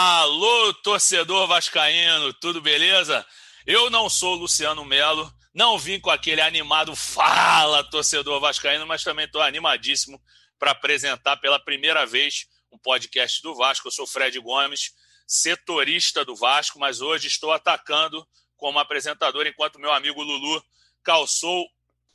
Alô, 0.00 0.72
torcedor 0.74 1.48
vascaíno, 1.48 2.32
tudo 2.34 2.62
beleza? 2.62 3.26
Eu 3.66 3.90
não 3.90 4.08
sou 4.08 4.36
Luciano 4.36 4.84
Melo, 4.84 5.28
não 5.52 5.76
vim 5.76 5.98
com 5.98 6.08
aquele 6.08 6.40
animado 6.40 6.94
fala, 6.94 7.82
torcedor 7.82 8.38
vascaíno, 8.38 8.86
mas 8.86 9.02
também 9.02 9.26
estou 9.26 9.42
animadíssimo 9.42 10.22
para 10.56 10.70
apresentar 10.70 11.38
pela 11.38 11.58
primeira 11.58 12.06
vez 12.06 12.46
um 12.70 12.78
podcast 12.78 13.42
do 13.42 13.56
Vasco. 13.56 13.88
Eu 13.88 13.90
sou 13.90 14.06
Fred 14.06 14.38
Gomes, 14.38 14.92
setorista 15.26 16.24
do 16.24 16.36
Vasco, 16.36 16.78
mas 16.78 17.00
hoje 17.00 17.26
estou 17.26 17.50
atacando 17.50 18.24
como 18.56 18.78
apresentador, 18.78 19.48
enquanto 19.48 19.80
meu 19.80 19.90
amigo 19.90 20.22
Lulu 20.22 20.64
calçou 21.02 21.68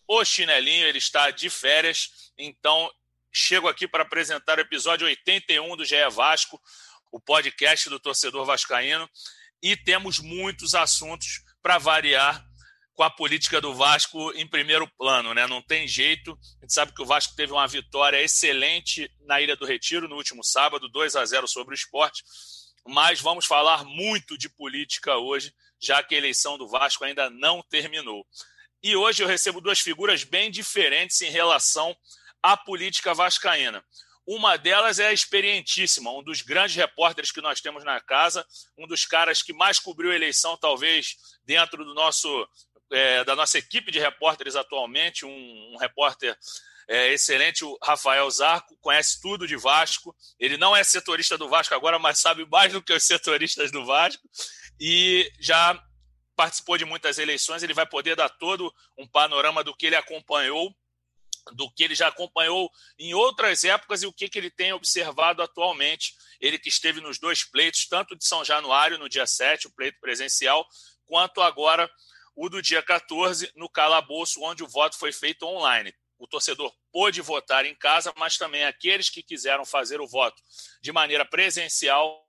o 0.08 0.24
chinelinho, 0.24 0.88
ele 0.88 1.00
está 1.00 1.32
de 1.32 1.50
férias, 1.50 2.32
então 2.38 2.90
chego 3.30 3.68
aqui 3.68 3.90
para 3.90 4.04
apresentar 4.04 4.58
o 4.58 4.62
episódio 4.62 5.06
81 5.06 5.76
do 5.76 5.84
GE 5.84 5.96
Vasco, 6.12 6.62
o 7.14 7.22
podcast 7.22 7.88
do 7.90 8.00
torcedor 8.00 8.44
vascaíno, 8.44 9.08
e 9.62 9.78
temos 9.78 10.18
muitos 10.18 10.74
assuntos 10.74 11.44
para 11.62 11.78
variar 11.78 12.44
com 12.96 13.04
a 13.04 13.10
política 13.10 13.62
do 13.62 13.74
Vasco 13.74 14.32
em 14.34 14.48
primeiro 14.48 14.88
plano, 14.98 15.34
né? 15.34 15.48
Não 15.48 15.62
tem 15.62 15.88
jeito. 15.88 16.32
A 16.32 16.66
gente 16.66 16.74
sabe 16.74 16.94
que 16.94 17.02
o 17.02 17.06
Vasco 17.06 17.36
teve 17.36 17.54
uma 17.54 17.68
vitória 17.68 18.22
excelente 18.22 19.10
na 19.22 19.40
Ilha 19.40 19.56
do 19.56 19.66
Retiro 19.66 20.08
no 20.08 20.16
último 20.16 20.44
sábado, 20.44 20.90
2 20.90 21.16
a 21.16 21.24
0 21.26 21.48
sobre 21.48 21.74
o 21.74 21.78
esporte. 21.78 22.24
Mas 22.86 23.22
vamos 23.22 23.46
falar 23.46 23.86
muito 23.86 24.38
de 24.38 24.50
política 24.50 25.16
hoje, 25.16 25.54
já 25.80 26.04
que 26.04 26.16
a 26.16 26.18
eleição 26.18 26.58
do 26.58 26.68
Vasco 26.68 27.04
ainda 27.04 27.30
não 27.30 27.64
terminou. 27.70 28.26
E 28.82 28.96
hoje 28.96 29.24
eu 29.24 29.28
recebo 29.28 29.62
duas 29.62 29.80
figuras 29.80 30.24
bem 30.24 30.52
diferentes 30.52 31.22
em 31.22 31.30
relação 31.30 31.96
à 32.42 32.58
política 32.58 33.14
vascaína. 33.14 33.84
Uma 34.26 34.58
delas 34.58 35.00
é 35.00 35.08
a 35.08 35.14
experientíssima, 35.14 36.12
um 36.12 36.24
dos 36.24 36.42
grandes 36.42 36.76
repórteres 36.76 37.32
que 37.32 37.42
nós 37.42 37.60
temos 37.60 37.84
na 37.84 38.00
casa, 38.00 38.46
um 38.78 38.88
dos 38.88 39.06
caras 39.06 39.42
que 39.42 39.52
mais 39.52 39.80
cobriu 39.80 40.12
a 40.12 40.16
eleição, 40.16 40.56
talvez, 40.56 41.16
dentro 41.46 41.84
do 41.84 41.94
nosso, 41.94 42.48
é, 42.92 43.24
da 43.26 43.36
nossa 43.36 43.58
equipe 43.58 43.92
de 43.92 44.00
repórteres 44.00 44.56
atualmente, 44.56 45.26
um, 45.26 45.74
um 45.74 45.78
repórter 45.78 46.38
é, 46.88 47.14
excelente, 47.14 47.66
o 47.66 47.78
Rafael 47.84 48.30
Zarco, 48.30 48.78
conhece 48.80 49.22
tudo 49.22 49.48
de 49.48 49.56
Vasco. 49.56 50.16
Ele 50.40 50.58
não 50.58 50.76
é 50.76 50.84
setorista 50.84 51.38
do 51.38 51.50
Vasco 51.50 51.74
agora, 51.74 52.00
mas 52.00 52.20
sabe 52.20 52.46
mais 52.46 52.72
do 52.72 52.82
que 52.82 52.94
os 52.94 53.04
setoristas 53.04 53.72
do 53.72 53.86
Vasco. 53.86 54.24
E 54.80 55.32
já 55.40 55.82
participou 56.36 56.78
de 56.78 56.86
muitas 56.86 57.18
eleições, 57.18 57.62
ele 57.62 57.74
vai 57.74 57.86
poder 57.86 58.16
dar 58.16 58.30
todo 58.30 58.74
um 58.98 59.08
panorama 59.08 59.64
do 59.64 59.76
que 59.76 59.86
ele 59.86 59.96
acompanhou 59.96 60.74
do 61.52 61.70
que 61.72 61.84
ele 61.84 61.96
já 61.96 62.08
acompanhou 62.08 62.72
em 62.98 63.14
outras 63.14 63.64
épocas 63.64 64.02
e 64.02 64.08
o 64.08 64.14
que, 64.14 64.30
que 64.30 64.38
ele 64.38 64.50
tem 64.50 64.72
observado 64.74 65.42
atualmente. 65.42 66.14
Ele 66.40 66.58
que 66.58 66.70
esteve 66.70 67.02
nos 67.02 67.20
dois 67.20 67.44
pleitos, 67.44 67.88
tanto 67.88 68.16
de 68.16 68.26
São 68.26 68.44
Januário, 68.44 68.98
no 68.98 69.10
dia 69.10 69.28
7, 69.28 69.68
o 69.68 69.74
pleito 69.74 70.00
presencial, 70.00 70.66
quanto 71.06 71.42
agora 71.42 71.90
o 72.36 72.50
do 72.50 72.62
dia 72.62 72.82
14, 72.82 73.52
no 73.56 73.70
calabouço, 73.70 74.42
onde 74.42 74.64
o 74.64 74.68
voto 74.68 74.98
foi 74.98 75.12
feito 75.12 75.46
online. 75.46 75.94
O 76.18 76.28
torcedor 76.28 76.74
pôde 76.92 77.22
votar 77.22 77.66
em 77.66 77.76
casa, 77.76 78.14
mas 78.18 78.38
também 78.38 78.64
aqueles 78.64 79.10
que 79.10 79.22
quiseram 79.22 79.66
fazer 79.66 80.00
o 80.00 80.08
voto 80.08 80.42
de 80.82 80.92
maneira 80.92 81.26
presencial 81.26 82.26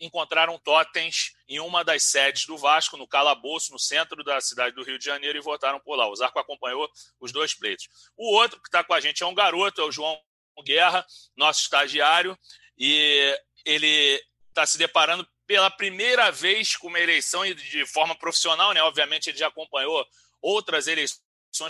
encontraram 0.00 0.58
totens 0.58 1.32
em 1.48 1.60
uma 1.60 1.84
das 1.84 2.04
sedes 2.04 2.46
do 2.46 2.56
Vasco, 2.56 2.96
no 2.96 3.06
calabouço, 3.06 3.72
no 3.72 3.78
centro 3.78 4.22
da 4.24 4.40
cidade 4.40 4.74
do 4.74 4.82
Rio 4.82 4.98
de 4.98 5.04
Janeiro, 5.04 5.38
e 5.38 5.40
votaram 5.40 5.80
por 5.80 5.96
lá. 5.96 6.08
O 6.08 6.16
Zarco 6.16 6.38
acompanhou 6.38 6.88
os 7.20 7.32
dois 7.32 7.54
pleitos. 7.54 7.88
O 8.16 8.34
outro 8.34 8.60
que 8.60 8.68
está 8.68 8.82
com 8.82 8.94
a 8.94 9.00
gente 9.00 9.22
é 9.22 9.26
um 9.26 9.34
garoto, 9.34 9.80
é 9.80 9.84
o 9.84 9.92
João 9.92 10.18
Guerra, 10.64 11.04
nosso 11.36 11.62
estagiário, 11.62 12.38
e 12.76 13.36
ele 13.64 14.22
está 14.48 14.66
se 14.66 14.76
deparando 14.76 15.26
pela 15.46 15.70
primeira 15.70 16.30
vez 16.30 16.76
com 16.76 16.88
uma 16.88 17.00
eleição 17.00 17.44
de 17.54 17.86
forma 17.86 18.14
profissional, 18.16 18.72
né? 18.72 18.82
Obviamente 18.82 19.28
ele 19.28 19.38
já 19.38 19.48
acompanhou 19.48 20.06
outras 20.40 20.86
eleições 20.86 21.20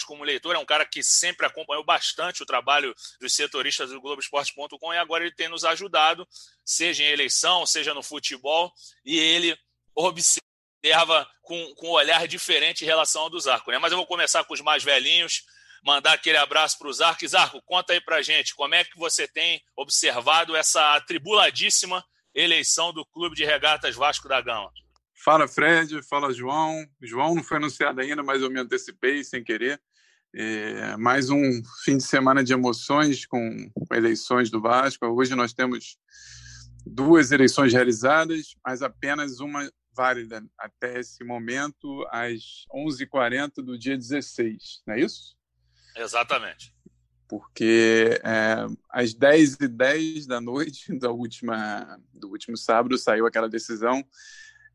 como 0.04 0.24
leitor, 0.24 0.54
é 0.54 0.58
um 0.58 0.64
cara 0.64 0.86
que 0.86 1.02
sempre 1.02 1.46
acompanhou 1.46 1.84
bastante 1.84 2.42
o 2.42 2.46
trabalho 2.46 2.94
dos 3.20 3.34
setoristas 3.34 3.90
do 3.90 4.00
Globoesporte.com 4.00 4.94
e 4.94 4.98
agora 4.98 5.24
ele 5.24 5.34
tem 5.34 5.48
nos 5.48 5.64
ajudado, 5.64 6.26
seja 6.64 7.02
em 7.02 7.08
eleição, 7.08 7.66
seja 7.66 7.92
no 7.92 8.02
futebol, 8.02 8.72
e 9.04 9.18
ele 9.18 9.56
observa 9.94 11.28
com, 11.42 11.74
com 11.74 11.88
um 11.88 11.92
olhar 11.92 12.26
diferente 12.26 12.82
em 12.82 12.86
relação 12.86 13.22
ao 13.22 13.30
do 13.30 13.40
Zarco. 13.40 13.70
Né? 13.70 13.78
Mas 13.78 13.92
eu 13.92 13.98
vou 13.98 14.06
começar 14.06 14.44
com 14.44 14.54
os 14.54 14.60
mais 14.60 14.82
velhinhos, 14.82 15.42
mandar 15.84 16.12
aquele 16.12 16.36
abraço 16.38 16.78
para 16.78 16.88
o 16.88 16.92
Zarco. 16.92 17.26
Zarco, 17.26 17.60
conta 17.62 17.92
aí 17.92 18.00
para 18.00 18.22
gente, 18.22 18.54
como 18.54 18.74
é 18.74 18.84
que 18.84 18.96
você 18.96 19.26
tem 19.26 19.62
observado 19.76 20.56
essa 20.56 20.94
atribuladíssima 20.94 22.04
eleição 22.34 22.92
do 22.92 23.04
Clube 23.04 23.36
de 23.36 23.44
Regatas 23.44 23.94
Vasco 23.94 24.28
da 24.28 24.40
Gama? 24.40 24.72
Fala 25.24 25.46
Fred, 25.46 26.02
fala 26.02 26.32
João. 26.32 26.84
João 27.00 27.36
não 27.36 27.44
foi 27.44 27.58
anunciado 27.58 28.00
ainda, 28.00 28.24
mas 28.24 28.42
eu 28.42 28.50
me 28.50 28.58
antecipei 28.58 29.22
sem 29.22 29.44
querer. 29.44 29.80
É, 30.34 30.96
mais 30.96 31.30
um 31.30 31.62
fim 31.84 31.96
de 31.96 32.02
semana 32.02 32.42
de 32.42 32.52
emoções 32.52 33.24
com 33.24 33.70
eleições 33.92 34.50
do 34.50 34.60
Vasco. 34.60 35.06
Hoje 35.06 35.36
nós 35.36 35.52
temos 35.52 35.96
duas 36.84 37.30
eleições 37.30 37.72
realizadas, 37.72 38.56
mas 38.66 38.82
apenas 38.82 39.38
uma 39.38 39.70
válida 39.94 40.44
até 40.58 40.98
esse 40.98 41.22
momento, 41.22 42.04
às 42.10 42.66
11h40 42.74 43.62
do 43.62 43.78
dia 43.78 43.96
16, 43.96 44.82
não 44.84 44.94
é 44.94 45.00
isso? 45.02 45.36
Exatamente. 45.94 46.74
Porque 47.28 48.20
é, 48.24 48.66
às 48.90 49.14
10h10 49.14 50.26
da 50.26 50.40
noite 50.40 50.92
da 50.98 51.12
última, 51.12 51.96
do 52.12 52.28
último 52.28 52.56
sábado 52.56 52.98
saiu 52.98 53.24
aquela 53.24 53.48
decisão 53.48 54.04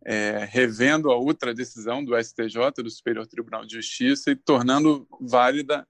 é, 0.05 0.47
revendo 0.49 1.11
a 1.11 1.15
outra 1.15 1.53
decisão 1.53 2.03
do 2.03 2.15
STJ, 2.17 2.83
do 2.83 2.89
Superior 2.89 3.27
Tribunal 3.27 3.65
de 3.65 3.75
Justiça, 3.75 4.31
e 4.31 4.35
tornando 4.35 5.07
válida 5.19 5.87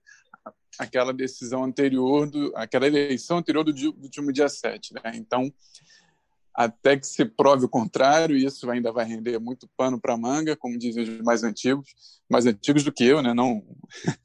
aquela 0.77 1.13
decisão 1.13 1.63
anterior, 1.63 2.29
do, 2.29 2.51
aquela 2.55 2.87
eleição 2.87 3.37
anterior 3.37 3.63
do, 3.63 3.73
do 3.73 3.95
último 4.01 4.31
dia 4.31 4.49
7. 4.49 4.93
Né? 4.93 5.01
Então, 5.15 5.51
até 6.53 6.97
que 6.97 7.05
se 7.05 7.23
prove 7.23 7.65
o 7.65 7.69
contrário, 7.69 8.35
isso 8.35 8.69
ainda 8.69 8.91
vai 8.91 9.05
render 9.05 9.39
muito 9.39 9.69
pano 9.77 9.99
para 9.99 10.17
manga, 10.17 10.55
como 10.55 10.77
dizem 10.77 11.03
os 11.03 11.21
mais 11.21 11.43
antigos, 11.43 11.93
mais 12.29 12.47
antigos 12.47 12.83
do 12.83 12.91
que 12.91 13.03
eu, 13.03 13.21
né? 13.21 13.33
não, 13.33 13.63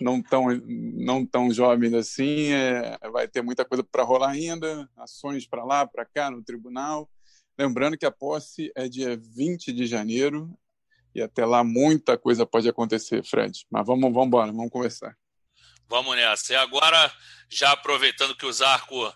não, 0.00 0.20
tão, 0.20 0.46
não 0.66 1.24
tão 1.24 1.50
jovens 1.52 1.94
assim, 1.94 2.52
é, 2.52 2.98
vai 3.12 3.28
ter 3.28 3.40
muita 3.40 3.64
coisa 3.64 3.84
para 3.84 4.02
rolar 4.02 4.30
ainda, 4.30 4.88
ações 4.96 5.46
para 5.46 5.64
lá, 5.64 5.86
para 5.86 6.04
cá, 6.04 6.28
no 6.28 6.42
tribunal, 6.42 7.08
Lembrando 7.58 7.96
que 7.96 8.06
a 8.06 8.10
posse 8.10 8.70
é 8.74 8.88
dia 8.88 9.16
20 9.16 9.72
de 9.72 9.86
janeiro 9.86 10.56
e 11.14 11.22
até 11.22 11.46
lá 11.46 11.64
muita 11.64 12.18
coisa 12.18 12.44
pode 12.44 12.68
acontecer, 12.68 13.24
Fred. 13.24 13.66
Mas 13.70 13.86
vamos, 13.86 14.12
vamos 14.12 14.26
embora, 14.26 14.52
vamos 14.52 14.70
conversar. 14.70 15.16
Vamos 15.88 16.14
nessa. 16.16 16.52
E 16.52 16.56
agora, 16.56 17.10
já 17.48 17.72
aproveitando 17.72 18.36
que 18.36 18.44
o 18.44 18.52
Zarco 18.52 19.14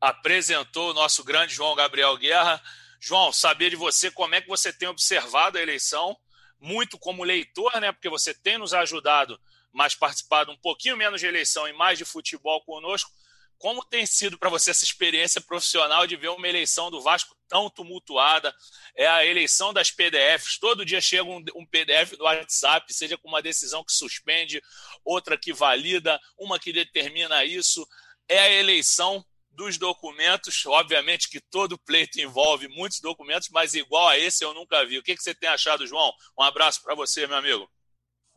apresentou 0.00 0.90
o 0.90 0.94
nosso 0.94 1.22
grande 1.22 1.54
João 1.54 1.76
Gabriel 1.76 2.16
Guerra. 2.16 2.60
João, 2.98 3.32
saber 3.32 3.70
de 3.70 3.76
você 3.76 4.10
como 4.10 4.34
é 4.34 4.40
que 4.40 4.48
você 4.48 4.72
tem 4.72 4.88
observado 4.88 5.58
a 5.58 5.62
eleição, 5.62 6.16
muito 6.58 6.98
como 6.98 7.22
leitor, 7.22 7.80
né? 7.80 7.92
Porque 7.92 8.08
você 8.08 8.34
tem 8.34 8.58
nos 8.58 8.74
ajudado, 8.74 9.38
mas 9.72 9.94
participado 9.94 10.50
um 10.50 10.56
pouquinho 10.56 10.96
menos 10.96 11.20
de 11.20 11.26
eleição 11.26 11.68
e 11.68 11.72
mais 11.72 11.98
de 11.98 12.04
futebol 12.04 12.60
conosco. 12.64 13.10
Como 13.58 13.84
tem 13.84 14.04
sido 14.04 14.38
para 14.38 14.50
você 14.50 14.70
essa 14.70 14.84
experiência 14.84 15.40
profissional 15.40 16.06
de 16.06 16.16
ver 16.16 16.28
uma 16.28 16.46
eleição 16.46 16.90
do 16.90 17.00
Vasco 17.00 17.34
tão 17.48 17.70
tumultuada? 17.70 18.54
É 18.94 19.06
a 19.06 19.24
eleição 19.24 19.72
das 19.72 19.90
PDFs. 19.90 20.58
Todo 20.58 20.84
dia 20.84 21.00
chega 21.00 21.24
um, 21.24 21.42
um 21.54 21.66
PDF 21.66 22.16
do 22.16 22.24
WhatsApp, 22.24 22.92
seja 22.92 23.16
com 23.16 23.28
uma 23.28 23.42
decisão 23.42 23.82
que 23.82 23.92
suspende, 23.92 24.62
outra 25.04 25.38
que 25.38 25.52
valida, 25.52 26.20
uma 26.38 26.58
que 26.58 26.72
determina 26.72 27.44
isso. 27.44 27.86
É 28.28 28.40
a 28.40 28.50
eleição 28.50 29.24
dos 29.50 29.78
documentos. 29.78 30.64
Obviamente 30.66 31.28
que 31.28 31.40
todo 31.40 31.78
pleito 31.78 32.20
envolve 32.20 32.68
muitos 32.68 33.00
documentos, 33.00 33.48
mas 33.50 33.74
igual 33.74 34.08
a 34.08 34.18
esse 34.18 34.44
eu 34.44 34.52
nunca 34.52 34.84
vi. 34.84 34.98
O 34.98 35.02
que, 35.02 35.16
que 35.16 35.22
você 35.22 35.34
tem 35.34 35.48
achado, 35.48 35.86
João? 35.86 36.12
Um 36.38 36.42
abraço 36.42 36.82
para 36.82 36.94
você, 36.94 37.26
meu 37.26 37.36
amigo. 37.36 37.68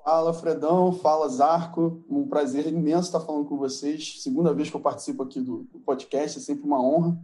Fala, 0.04 0.34
Fredão. 0.34 0.92
Fala, 0.92 1.28
Zarco. 1.30 2.04
Um 2.10 2.28
prazer 2.28 2.68
imenso 2.68 3.08
estar 3.08 3.20
falando 3.20 3.46
com 3.46 3.58
vocês. 3.58 4.22
Segunda 4.22 4.54
vez 4.54 4.70
que 4.70 4.76
eu 4.76 4.82
participo 4.82 5.24
aqui 5.24 5.40
do, 5.40 5.68
podcast, 5.86 6.40
é 6.40 6.42
sempre 6.42 6.66
uma 6.66 6.82
honra. 6.82 7.18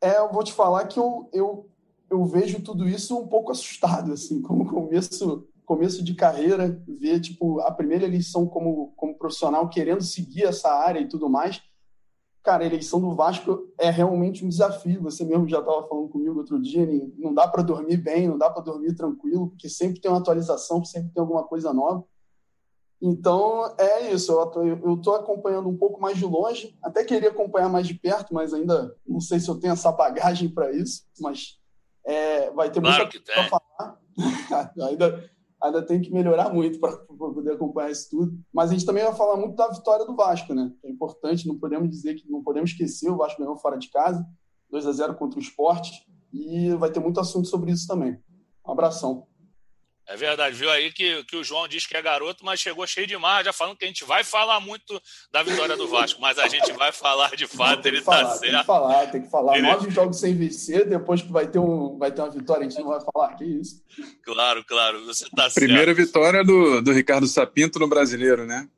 É, 0.00 0.18
eu 0.18 0.32
vou 0.32 0.42
te 0.42 0.52
falar 0.52 0.86
que 0.86 0.98
eu, 0.98 1.28
eu 1.32 1.70
eu 2.10 2.24
vejo 2.24 2.60
tudo 2.60 2.88
isso 2.88 3.16
um 3.16 3.28
pouco 3.28 3.52
assustado, 3.52 4.12
assim, 4.12 4.42
como 4.42 4.66
começo 4.66 5.46
começo 5.64 6.02
de 6.02 6.16
carreira, 6.16 6.82
ver 6.88 7.20
tipo 7.20 7.60
a 7.60 7.70
primeira 7.70 8.04
eleição 8.04 8.44
como 8.44 8.92
como 8.96 9.16
profissional 9.16 9.68
querendo 9.68 10.02
seguir 10.02 10.42
essa 10.42 10.68
área 10.68 10.98
e 10.98 11.08
tudo 11.08 11.30
mais. 11.30 11.62
Cara, 12.42 12.64
a 12.64 12.66
eleição 12.66 13.00
do 13.00 13.14
Vasco 13.14 13.68
é 13.78 13.90
realmente 13.90 14.44
um 14.44 14.48
desafio. 14.48 15.02
Você 15.02 15.24
mesmo 15.24 15.48
já 15.48 15.58
estava 15.58 15.86
falando 15.86 16.08
comigo 16.08 16.38
outro 16.38 16.60
dia, 16.60 16.86
não 17.18 17.34
dá 17.34 17.46
para 17.46 17.62
dormir 17.62 17.98
bem, 17.98 18.28
não 18.28 18.38
dá 18.38 18.48
para 18.48 18.62
dormir 18.62 18.94
tranquilo, 18.94 19.48
porque 19.48 19.68
sempre 19.68 20.00
tem 20.00 20.10
uma 20.10 20.20
atualização, 20.20 20.84
sempre 20.84 21.10
tem 21.12 21.20
alguma 21.20 21.44
coisa 21.44 21.72
nova. 21.74 22.04
Então, 23.02 23.74
é 23.78 24.12
isso. 24.12 24.32
Eu 24.32 24.94
estou 24.94 25.16
acompanhando 25.16 25.68
um 25.68 25.76
pouco 25.76 26.00
mais 26.00 26.18
de 26.18 26.24
longe. 26.24 26.76
Até 26.82 27.02
queria 27.04 27.30
acompanhar 27.30 27.68
mais 27.68 27.86
de 27.86 27.94
perto, 27.94 28.34
mas 28.34 28.52
ainda 28.52 28.94
não 29.06 29.20
sei 29.20 29.40
se 29.40 29.48
eu 29.48 29.58
tenho 29.58 29.72
essa 29.72 29.90
bagagem 29.90 30.48
para 30.48 30.70
isso. 30.70 31.04
Mas 31.18 31.58
é, 32.04 32.50
vai 32.50 32.70
ter 32.70 32.80
claro 32.80 33.04
muita 33.04 33.18
coisa 33.18 33.48
para 33.48 33.60
falar. 33.60 34.00
ainda, 34.88 35.30
ainda 35.62 35.82
tem 35.82 36.00
que 36.00 36.12
melhorar 36.12 36.52
muito 36.52 36.78
para 36.80 36.96
poder 37.06 37.52
acompanhar 37.52 37.90
isso 37.90 38.10
tudo. 38.10 38.38
Mas 38.52 38.70
a 38.70 38.72
gente 38.72 38.86
também 38.86 39.04
vai 39.04 39.14
falar 39.14 39.36
muito 39.36 39.56
da 39.56 39.68
vitória 39.68 40.04
do 40.04 40.16
Vasco, 40.16 40.54
né? 40.54 40.72
É 40.82 40.90
importante, 40.90 41.46
não 41.46 41.58
podemos 41.58 41.88
dizer 41.88 42.14
que 42.14 42.30
não 42.30 42.42
podemos 42.42 42.70
esquecer. 42.70 43.10
O 43.10 43.16
Vasco 43.16 43.40
ganhou 43.40 43.56
fora 43.56 43.76
de 43.78 43.90
casa, 43.90 44.26
2 44.70 44.86
a 44.86 44.92
0 44.92 45.14
contra 45.14 45.38
o 45.38 45.42
Esporte. 45.42 46.06
E 46.32 46.70
vai 46.74 46.90
ter 46.90 47.00
muito 47.00 47.20
assunto 47.20 47.48
sobre 47.48 47.72
isso 47.72 47.86
também. 47.86 48.18
Um 48.66 48.72
abração. 48.72 49.26
É 50.10 50.16
verdade, 50.16 50.56
viu 50.56 50.68
aí 50.68 50.90
que, 50.92 51.22
que 51.22 51.36
o 51.36 51.44
João 51.44 51.68
diz 51.68 51.86
que 51.86 51.96
é 51.96 52.02
garoto, 52.02 52.44
mas 52.44 52.58
chegou 52.58 52.84
cheio 52.84 53.06
de 53.06 53.16
mar, 53.16 53.44
já 53.44 53.52
falando 53.52 53.76
que 53.76 53.84
a 53.84 53.86
gente 53.86 54.04
vai 54.04 54.24
falar 54.24 54.58
muito 54.58 55.00
da 55.30 55.40
vitória 55.40 55.76
do 55.76 55.86
Vasco, 55.86 56.20
mas 56.20 56.36
a 56.36 56.48
gente 56.48 56.72
vai 56.72 56.90
falar 56.90 57.36
de 57.36 57.46
fato, 57.46 57.86
ele 57.86 57.98
está 57.98 58.26
certo. 58.26 58.40
Tem 58.40 58.58
que 58.58 58.66
falar, 58.66 59.06
tem 59.06 59.22
que 59.22 59.30
falar. 59.30 59.56
Ele... 59.56 59.68
Nove 59.68 59.88
jogos 59.92 60.18
sem 60.18 60.36
vencer, 60.36 60.84
depois 60.84 61.22
que 61.22 61.30
vai 61.30 61.46
ter, 61.46 61.60
um, 61.60 61.96
vai 61.96 62.10
ter 62.10 62.22
uma 62.22 62.30
vitória, 62.30 62.66
a 62.66 62.68
gente 62.68 62.80
não 62.80 62.88
vai 62.88 62.98
falar, 63.00 63.36
que 63.36 63.44
isso. 63.44 63.84
Claro, 64.24 64.64
claro, 64.64 65.06
você 65.06 65.26
está 65.26 65.48
certo. 65.48 65.64
Primeira 65.64 65.94
vitória 65.94 66.42
do, 66.42 66.82
do 66.82 66.90
Ricardo 66.90 67.28
Sapinto 67.28 67.78
no 67.78 67.86
Brasileiro, 67.86 68.44
né? 68.44 68.68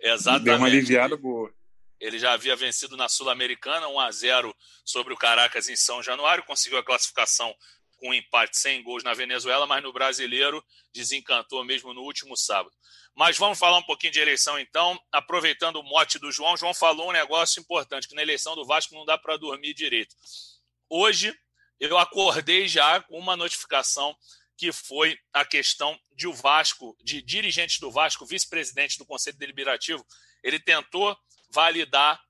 Exatamente. 0.00 0.44
Deu 0.44 0.56
uma 0.56 0.66
aliviada 0.66 1.16
boa. 1.16 1.52
Ele 2.00 2.18
já 2.18 2.32
havia 2.32 2.56
vencido 2.56 2.96
na 2.96 3.08
Sul-Americana 3.08 3.86
1 3.86 4.00
a 4.00 4.10
0 4.10 4.56
sobre 4.84 5.14
o 5.14 5.16
Caracas 5.16 5.68
em 5.68 5.76
São 5.76 6.02
Januário, 6.02 6.42
conseguiu 6.42 6.80
a 6.80 6.84
classificação 6.84 7.54
com 8.00 8.08
um 8.08 8.14
empate 8.14 8.56
sem 8.56 8.82
gols 8.82 9.04
na 9.04 9.12
Venezuela, 9.12 9.66
mas 9.66 9.82
no 9.82 9.92
brasileiro 9.92 10.64
desencantou 10.92 11.62
mesmo 11.64 11.92
no 11.92 12.00
último 12.02 12.36
sábado. 12.36 12.74
Mas 13.14 13.36
vamos 13.36 13.58
falar 13.58 13.78
um 13.78 13.82
pouquinho 13.82 14.12
de 14.12 14.18
eleição 14.18 14.58
então, 14.58 14.98
aproveitando 15.12 15.76
o 15.76 15.82
mote 15.82 16.18
do 16.18 16.32
João. 16.32 16.56
João 16.56 16.72
falou 16.72 17.10
um 17.10 17.12
negócio 17.12 17.60
importante, 17.60 18.08
que 18.08 18.14
na 18.14 18.22
eleição 18.22 18.56
do 18.56 18.64
Vasco 18.64 18.94
não 18.94 19.04
dá 19.04 19.18
para 19.18 19.36
dormir 19.36 19.74
direito. 19.74 20.16
Hoje 20.88 21.32
eu 21.78 21.98
acordei 21.98 22.66
já 22.66 23.00
com 23.02 23.18
uma 23.18 23.36
notificação 23.36 24.16
que 24.56 24.72
foi 24.72 25.18
a 25.32 25.44
questão 25.44 25.98
de 26.14 26.26
o 26.26 26.32
Vasco, 26.32 26.96
de 27.02 27.22
dirigentes 27.22 27.78
do 27.78 27.90
Vasco, 27.90 28.26
vice-presidente 28.26 28.98
do 28.98 29.06
Conselho 29.06 29.38
Deliberativo, 29.38 30.04
ele 30.42 30.60
tentou 30.60 31.16
validar 31.50 32.20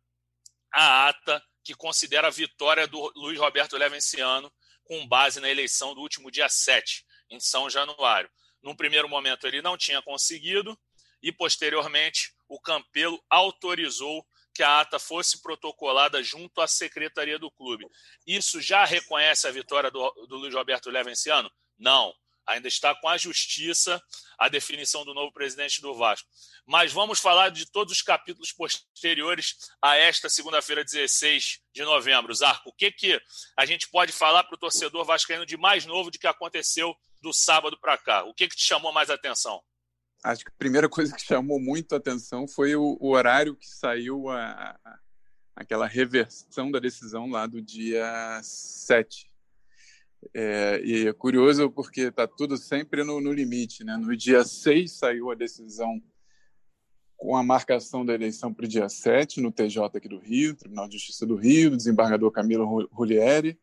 a 0.73 1.09
ata 1.09 1.43
que 1.65 1.75
considera 1.75 2.29
a 2.29 2.31
vitória 2.31 2.87
do 2.87 3.13
Luiz 3.17 3.39
Roberto 3.39 3.77
Levenciano 3.77 4.51
com 4.91 5.07
base 5.07 5.39
na 5.39 5.49
eleição 5.49 5.95
do 5.95 6.01
último 6.01 6.33
dia 6.33 6.49
7, 6.49 7.07
em 7.31 7.39
São 7.39 7.71
Januário. 7.71 8.29
Num 8.61 8.75
primeiro 8.75 9.09
momento, 9.09 9.47
ele 9.47 9.63
não 9.63 9.79
tinha 9.79 10.03
conseguido, 10.03 10.77
e 11.23 11.31
posteriormente, 11.31 12.35
o 12.49 12.61
Campelo 12.61 13.23
autorizou 13.31 14.27
que 14.53 14.65
a 14.65 14.81
ata 14.81 14.99
fosse 14.99 15.41
protocolada 15.41 16.21
junto 16.25 16.61
à 16.61 16.67
secretaria 16.67 17.39
do 17.39 17.53
clube. 17.53 17.87
Isso 18.27 18.61
já 18.61 18.85
reconhece 18.85 19.47
a 19.47 19.53
vitória 19.53 19.93
do, 19.93 20.11
do 20.29 20.37
Luiz 20.39 20.53
Roberto 20.53 20.91
Levenciano? 20.91 21.49
Não 21.79 22.13
ainda 22.51 22.69
está 22.69 22.95
com 22.95 23.09
a 23.09 23.17
justiça 23.17 24.03
a 24.39 24.49
definição 24.49 25.05
do 25.05 25.15
novo 25.15 25.33
presidente 25.33 25.81
do 25.81 25.95
Vasco. 25.95 26.29
Mas 26.67 26.93
vamos 26.93 27.19
falar 27.21 27.51
de 27.51 27.71
todos 27.71 27.93
os 27.93 28.03
capítulos 28.03 28.53
posteriores 28.53 29.57
a 29.83 29.97
esta 29.97 30.29
segunda-feira, 30.29 30.85
16 30.85 31.61
de 31.73 31.83
novembro. 31.83 32.35
Zarco, 32.35 32.71
o 32.71 32.73
que, 32.73 32.91
que 32.91 33.21
a 33.57 33.67
gente 33.67 33.89
pode 33.91 34.13
falar 34.13 34.45
para 34.45 34.55
o 34.55 34.59
torcedor 34.59 35.05
vascaíno 35.05 35.45
de 35.45 35.57
mais 35.57 35.85
novo 35.85 36.11
de 36.11 36.19
que 36.19 36.27
aconteceu 36.27 36.95
do 37.21 37.33
sábado 37.33 37.79
para 37.81 37.99
cá? 37.99 38.25
O 38.25 38.35
que, 38.35 38.49
que 38.49 38.57
te 38.57 38.65
chamou 38.65 38.93
mais 38.93 39.11
atenção? 39.11 39.63
Acho 40.23 40.45
que 40.45 40.51
a 40.51 40.59
primeira 40.59 40.89
coisa 40.89 41.15
que 41.15 41.23
chamou 41.23 41.61
muito 41.61 41.95
a 41.95 41.99
atenção 41.99 42.47
foi 42.49 42.75
o, 42.75 42.97
o 43.01 43.11
horário 43.11 43.57
que 43.57 43.67
saiu 43.67 44.29
a, 44.29 44.77
a, 44.85 44.99
aquela 45.57 45.87
reversão 45.87 46.71
da 46.71 46.79
decisão 46.79 47.31
lá 47.31 47.47
do 47.47 47.61
dia 47.63 48.41
7 48.43 49.30
é, 50.35 50.81
e 50.85 51.07
é 51.07 51.13
curioso 51.13 51.71
porque 51.71 52.03
está 52.03 52.27
tudo 52.27 52.57
sempre 52.57 53.05
no, 53.05 53.21
no, 53.21 53.33
limite. 53.33 53.85
Né? 53.85 53.97
No 53.97 54.17
dia 54.17 54.45
6 54.45 54.99
saiu 54.99 55.31
a 55.31 55.35
decisão 55.35 56.01
com 57.17 57.37
a 57.37 57.43
marcação 57.43 58.05
da 58.05 58.15
eleição 58.15 58.53
para 58.53 58.65
o 58.65 58.69
dia 58.69 58.89
7, 58.89 59.41
no 59.41 59.53
TJ 59.53 59.85
aqui 59.95 60.09
do 60.09 60.19
Rio, 60.19 60.57
Tribunal 60.57 60.89
de 60.89 60.95
Justiça 60.95 61.27
do 61.27 61.37
Rio, 61.37 61.77
desembargador 61.77 62.31
Camilo 62.31 62.89
Rulieri. 62.91 63.59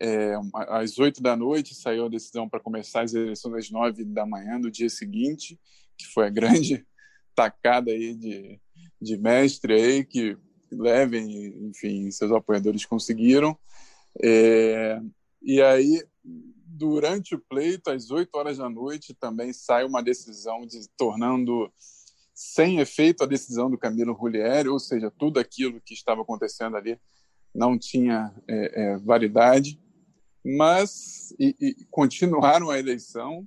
É, 0.00 0.34
às 0.68 0.98
8 0.98 1.22
da 1.22 1.36
noite 1.36 1.74
saiu 1.74 2.06
a 2.06 2.08
decisão 2.08 2.48
para 2.48 2.58
começar 2.58 3.02
as 3.02 3.14
eleições 3.14 3.54
às 3.54 3.70
9 3.70 4.04
da 4.04 4.26
manhã 4.26 4.60
do 4.60 4.70
dia 4.70 4.88
seguinte, 4.88 5.58
que 5.96 6.06
foi 6.06 6.26
a 6.26 6.30
grande 6.30 6.84
tacada 7.34 7.92
aí 7.92 8.14
de, 8.14 8.60
de 9.00 9.16
mestre 9.16 9.74
aí, 9.74 10.04
que 10.04 10.36
Levem, 10.78 11.68
enfim, 11.68 12.10
seus 12.10 12.32
apoiadores 12.32 12.84
conseguiram. 12.84 13.56
É, 14.22 15.00
e 15.44 15.60
aí, 15.60 16.02
durante 16.24 17.34
o 17.34 17.38
pleito, 17.38 17.90
às 17.90 18.10
8 18.10 18.34
horas 18.34 18.58
da 18.58 18.68
noite, 18.68 19.14
também 19.14 19.52
sai 19.52 19.84
uma 19.84 20.02
decisão 20.02 20.66
de 20.66 20.88
tornando 20.96 21.70
sem 22.34 22.80
efeito 22.80 23.22
a 23.22 23.26
decisão 23.26 23.70
do 23.70 23.78
Camilo 23.78 24.12
Rulieri, 24.12 24.68
ou 24.68 24.80
seja, 24.80 25.10
tudo 25.10 25.38
aquilo 25.38 25.80
que 25.80 25.94
estava 25.94 26.22
acontecendo 26.22 26.76
ali 26.76 26.98
não 27.54 27.78
tinha 27.78 28.34
é, 28.48 28.82
é, 28.82 28.96
validade, 28.96 29.80
mas 30.44 31.32
e, 31.38 31.54
e 31.60 31.74
continuaram 31.90 32.70
a 32.70 32.78
eleição 32.78 33.46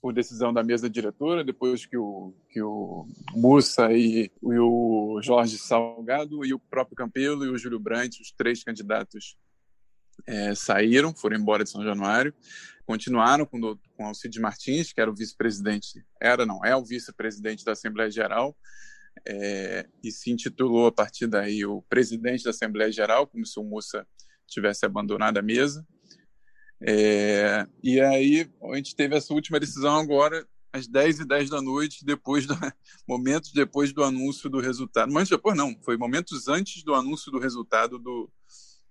por 0.00 0.12
decisão 0.12 0.52
da 0.52 0.62
mesa 0.62 0.88
diretora, 0.88 1.42
depois 1.42 1.84
que 1.84 1.96
o, 1.96 2.32
que 2.50 2.62
o 2.62 3.08
Mussa 3.34 3.92
e, 3.92 4.30
e 4.40 4.58
o 4.58 5.18
Jorge 5.20 5.58
Salgado 5.58 6.44
e 6.44 6.54
o 6.54 6.60
próprio 6.60 6.94
Campelo 6.94 7.44
e 7.44 7.48
o 7.48 7.58
Júlio 7.58 7.80
Brandt, 7.80 8.22
os 8.22 8.30
três 8.30 8.62
candidatos 8.62 9.36
é, 10.26 10.54
saíram, 10.54 11.14
foram 11.14 11.36
embora 11.36 11.64
de 11.64 11.70
São 11.70 11.82
Januário, 11.82 12.34
continuaram 12.86 13.44
com, 13.44 13.58
o, 13.60 13.78
com 13.96 14.12
Martins, 14.40 14.92
que 14.92 15.00
era 15.00 15.10
o 15.10 15.14
vice-presidente, 15.14 16.04
era 16.20 16.46
não, 16.46 16.64
é 16.64 16.74
o 16.76 16.84
vice-presidente 16.84 17.64
da 17.64 17.72
Assembleia 17.72 18.10
Geral, 18.10 18.56
é, 19.26 19.86
e 20.02 20.10
se 20.12 20.30
intitulou 20.30 20.86
a 20.86 20.92
partir 20.92 21.26
daí 21.26 21.64
o 21.64 21.82
presidente 21.82 22.44
da 22.44 22.50
Assembleia 22.50 22.92
Geral, 22.92 23.26
como 23.26 23.44
se 23.44 23.58
o 23.58 23.64
Mussa 23.64 24.06
tivesse 24.46 24.86
abandonado 24.86 25.38
a 25.38 25.42
mesa. 25.42 25.84
É, 26.80 27.66
e 27.82 28.00
aí 28.00 28.48
a 28.70 28.76
gente 28.76 28.94
teve 28.94 29.16
essa 29.16 29.32
última 29.32 29.58
decisão 29.58 29.98
agora 29.98 30.46
às 30.72 30.86
10 30.86 31.20
e 31.20 31.24
10 31.24 31.50
da 31.50 31.62
noite, 31.62 32.04
depois 32.04 32.46
do, 32.46 32.54
momentos 33.08 33.50
depois 33.52 33.92
do 33.92 34.04
anúncio 34.04 34.50
do 34.50 34.60
resultado. 34.60 35.12
Mas 35.12 35.28
depois 35.28 35.56
não, 35.56 35.74
foi 35.82 35.96
momentos 35.96 36.48
antes 36.48 36.82
do 36.82 36.94
anúncio 36.94 37.32
do 37.32 37.38
resultado 37.38 37.98
do, 37.98 38.30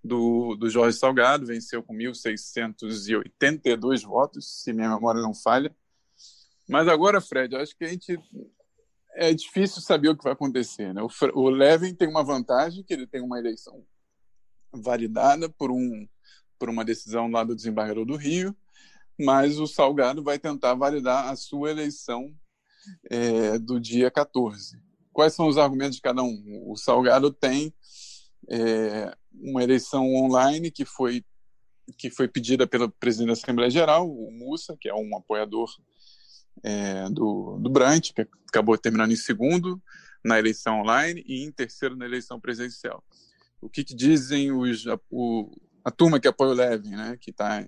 do, 0.05 0.55
do 0.55 0.69
Jorge 0.69 0.97
Salgado, 0.97 1.47
venceu 1.47 1.81
com 1.81 1.95
1.682 1.95 4.03
votos, 4.03 4.61
se 4.61 4.71
minha 4.71 4.89
memória 4.89 5.21
não 5.21 5.33
falha. 5.33 5.75
Mas 6.69 6.87
agora, 6.87 7.19
Fred, 7.19 7.55
acho 7.55 7.75
que 7.75 7.83
a 7.83 7.87
gente 7.87 8.19
é 9.13 9.33
difícil 9.33 9.81
saber 9.81 10.09
o 10.09 10.17
que 10.17 10.23
vai 10.23 10.33
acontecer. 10.33 10.93
Né? 10.93 11.01
O, 11.01 11.09
o 11.33 11.49
Levin 11.49 11.95
tem 11.95 12.07
uma 12.07 12.23
vantagem, 12.23 12.83
que 12.83 12.93
ele 12.93 13.07
tem 13.07 13.21
uma 13.21 13.39
eleição 13.39 13.83
validada 14.71 15.49
por, 15.49 15.71
um, 15.71 16.07
por 16.59 16.69
uma 16.69 16.85
decisão 16.85 17.27
lá 17.29 17.43
do 17.43 17.55
desembargador 17.55 18.05
do 18.05 18.15
Rio, 18.15 18.55
mas 19.19 19.59
o 19.59 19.65
Salgado 19.65 20.23
vai 20.23 20.37
tentar 20.37 20.75
validar 20.75 21.29
a 21.29 21.35
sua 21.35 21.71
eleição 21.71 22.31
é, 23.09 23.57
do 23.57 23.79
dia 23.79 24.11
14. 24.11 24.79
Quais 25.11 25.33
são 25.33 25.47
os 25.47 25.57
argumentos 25.57 25.95
de 25.95 26.01
cada 26.01 26.21
um? 26.21 26.69
O 26.69 26.75
Salgado 26.75 27.31
tem 27.31 27.73
é, 28.49 29.15
uma 29.41 29.63
eleição 29.63 30.13
online 30.15 30.71
que 30.71 30.85
foi 30.85 31.23
que 31.99 32.09
foi 32.09 32.27
pedida 32.27 32.65
pelo 32.65 32.89
presidente 32.89 33.27
da 33.27 33.33
Assembleia 33.33 33.69
Geral, 33.69 34.09
o 34.09 34.31
Mussa, 34.31 34.75
que 34.79 34.89
é 34.89 34.95
um 34.95 35.15
apoiador 35.15 35.69
é, 36.63 37.07
do, 37.11 37.59
do 37.59 37.69
Brant, 37.69 38.11
que 38.11 38.27
acabou 38.49 38.75
terminando 38.75 39.11
em 39.11 39.15
segundo 39.15 39.79
na 40.23 40.39
eleição 40.39 40.81
online 40.81 41.23
e 41.27 41.43
em 41.43 41.51
terceiro 41.51 41.95
na 41.95 42.05
eleição 42.05 42.39
presidencial. 42.39 43.03
O 43.61 43.69
que, 43.69 43.83
que 43.83 43.95
dizem 43.95 44.51
os, 44.51 44.87
a, 44.87 44.99
o, 45.11 45.51
a 45.83 45.91
turma 45.91 46.19
que 46.19 46.27
apoia 46.27 46.51
o 46.51 46.55
Levin, 46.55 46.95
né, 46.95 47.17
que 47.21 47.29
está 47.29 47.67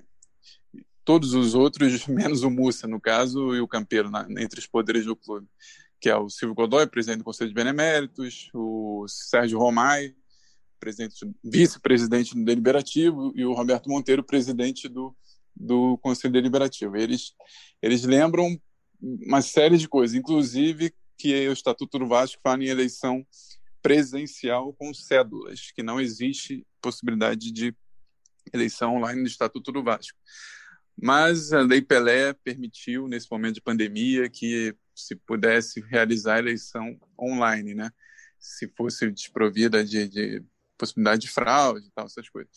todos 1.05 1.33
os 1.33 1.53
outros, 1.53 2.05
menos 2.07 2.43
o 2.43 2.49
Mussa, 2.49 2.87
no 2.87 2.99
caso, 2.99 3.55
e 3.55 3.61
o 3.61 3.67
Campeiro, 3.67 4.09
na, 4.09 4.27
entre 4.39 4.59
os 4.59 4.67
poderes 4.67 5.05
do 5.05 5.15
clube, 5.15 5.47
que 6.01 6.09
é 6.09 6.15
o 6.15 6.29
Silvio 6.29 6.55
Godoy, 6.55 6.87
presidente 6.87 7.19
do 7.19 7.23
Conselho 7.23 7.49
de 7.49 7.55
Beneméritos, 7.55 8.49
o 8.53 9.05
Sérgio 9.07 9.59
Romai, 9.59 10.13
vice-presidente 11.43 12.35
do 12.35 12.43
Deliberativo, 12.43 13.31
e 13.35 13.45
o 13.45 13.53
Roberto 13.53 13.89
Monteiro, 13.89 14.23
presidente 14.23 14.87
do, 14.87 15.15
do 15.55 15.97
Conselho 15.99 16.33
Deliberativo. 16.33 16.95
Eles, 16.95 17.33
eles 17.81 18.03
lembram 18.03 18.59
uma 19.01 19.41
série 19.41 19.77
de 19.77 19.87
coisas, 19.87 20.15
inclusive 20.15 20.93
que 21.17 21.47
o 21.47 21.53
Estatuto 21.53 21.99
do 21.99 22.07
Vasco 22.07 22.39
fala 22.43 22.63
em 22.63 22.67
eleição 22.67 23.25
presencial 23.81 24.73
com 24.73 24.93
cédulas, 24.93 25.71
que 25.71 25.81
não 25.81 25.99
existe 25.99 26.65
possibilidade 26.81 27.51
de 27.51 27.75
eleição 28.53 28.95
online 28.95 29.21
no 29.21 29.27
Estatuto 29.27 29.71
do 29.71 29.83
Vasco. 29.83 30.17
Mas 30.99 31.53
a 31.53 31.61
Lei 31.61 31.81
Pelé 31.81 32.33
permitiu, 32.33 33.07
nesse 33.07 33.27
momento 33.29 33.55
de 33.55 33.61
pandemia, 33.61 34.29
que 34.29 34.75
se 34.95 35.15
pudesse 35.15 35.79
realizar 35.81 36.35
a 36.35 36.39
eleição 36.39 36.99
online, 37.19 37.75
né? 37.75 37.91
Se 38.39 38.67
fosse 38.75 39.09
desprovida 39.11 39.85
de, 39.85 40.07
de 40.07 40.43
possibilidade 40.77 41.21
de 41.21 41.29
fraude 41.29 41.87
e 41.87 41.91
tal, 41.91 42.05
essas 42.05 42.29
coisas. 42.29 42.51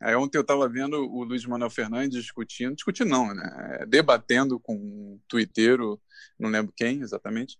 Aí 0.00 0.14
ontem 0.14 0.36
eu 0.36 0.42
estava 0.42 0.68
vendo 0.68 0.96
o 0.96 1.24
Luiz 1.24 1.44
Manuel 1.46 1.70
Fernandes 1.70 2.22
discutindo, 2.22 2.74
discutindo 2.74 3.08
não, 3.08 3.34
né? 3.34 3.84
Debatendo 3.88 4.58
com 4.60 4.74
um 4.74 5.20
twitteiro, 5.28 6.00
não 6.38 6.50
lembro 6.50 6.72
quem 6.76 7.00
exatamente, 7.00 7.58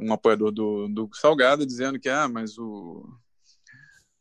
um 0.00 0.12
apoiador 0.12 0.50
do, 0.50 0.88
do 0.88 1.10
Salgado, 1.14 1.66
dizendo 1.66 1.98
que, 1.98 2.08
ah, 2.08 2.28
mas 2.28 2.56
o, 2.56 3.06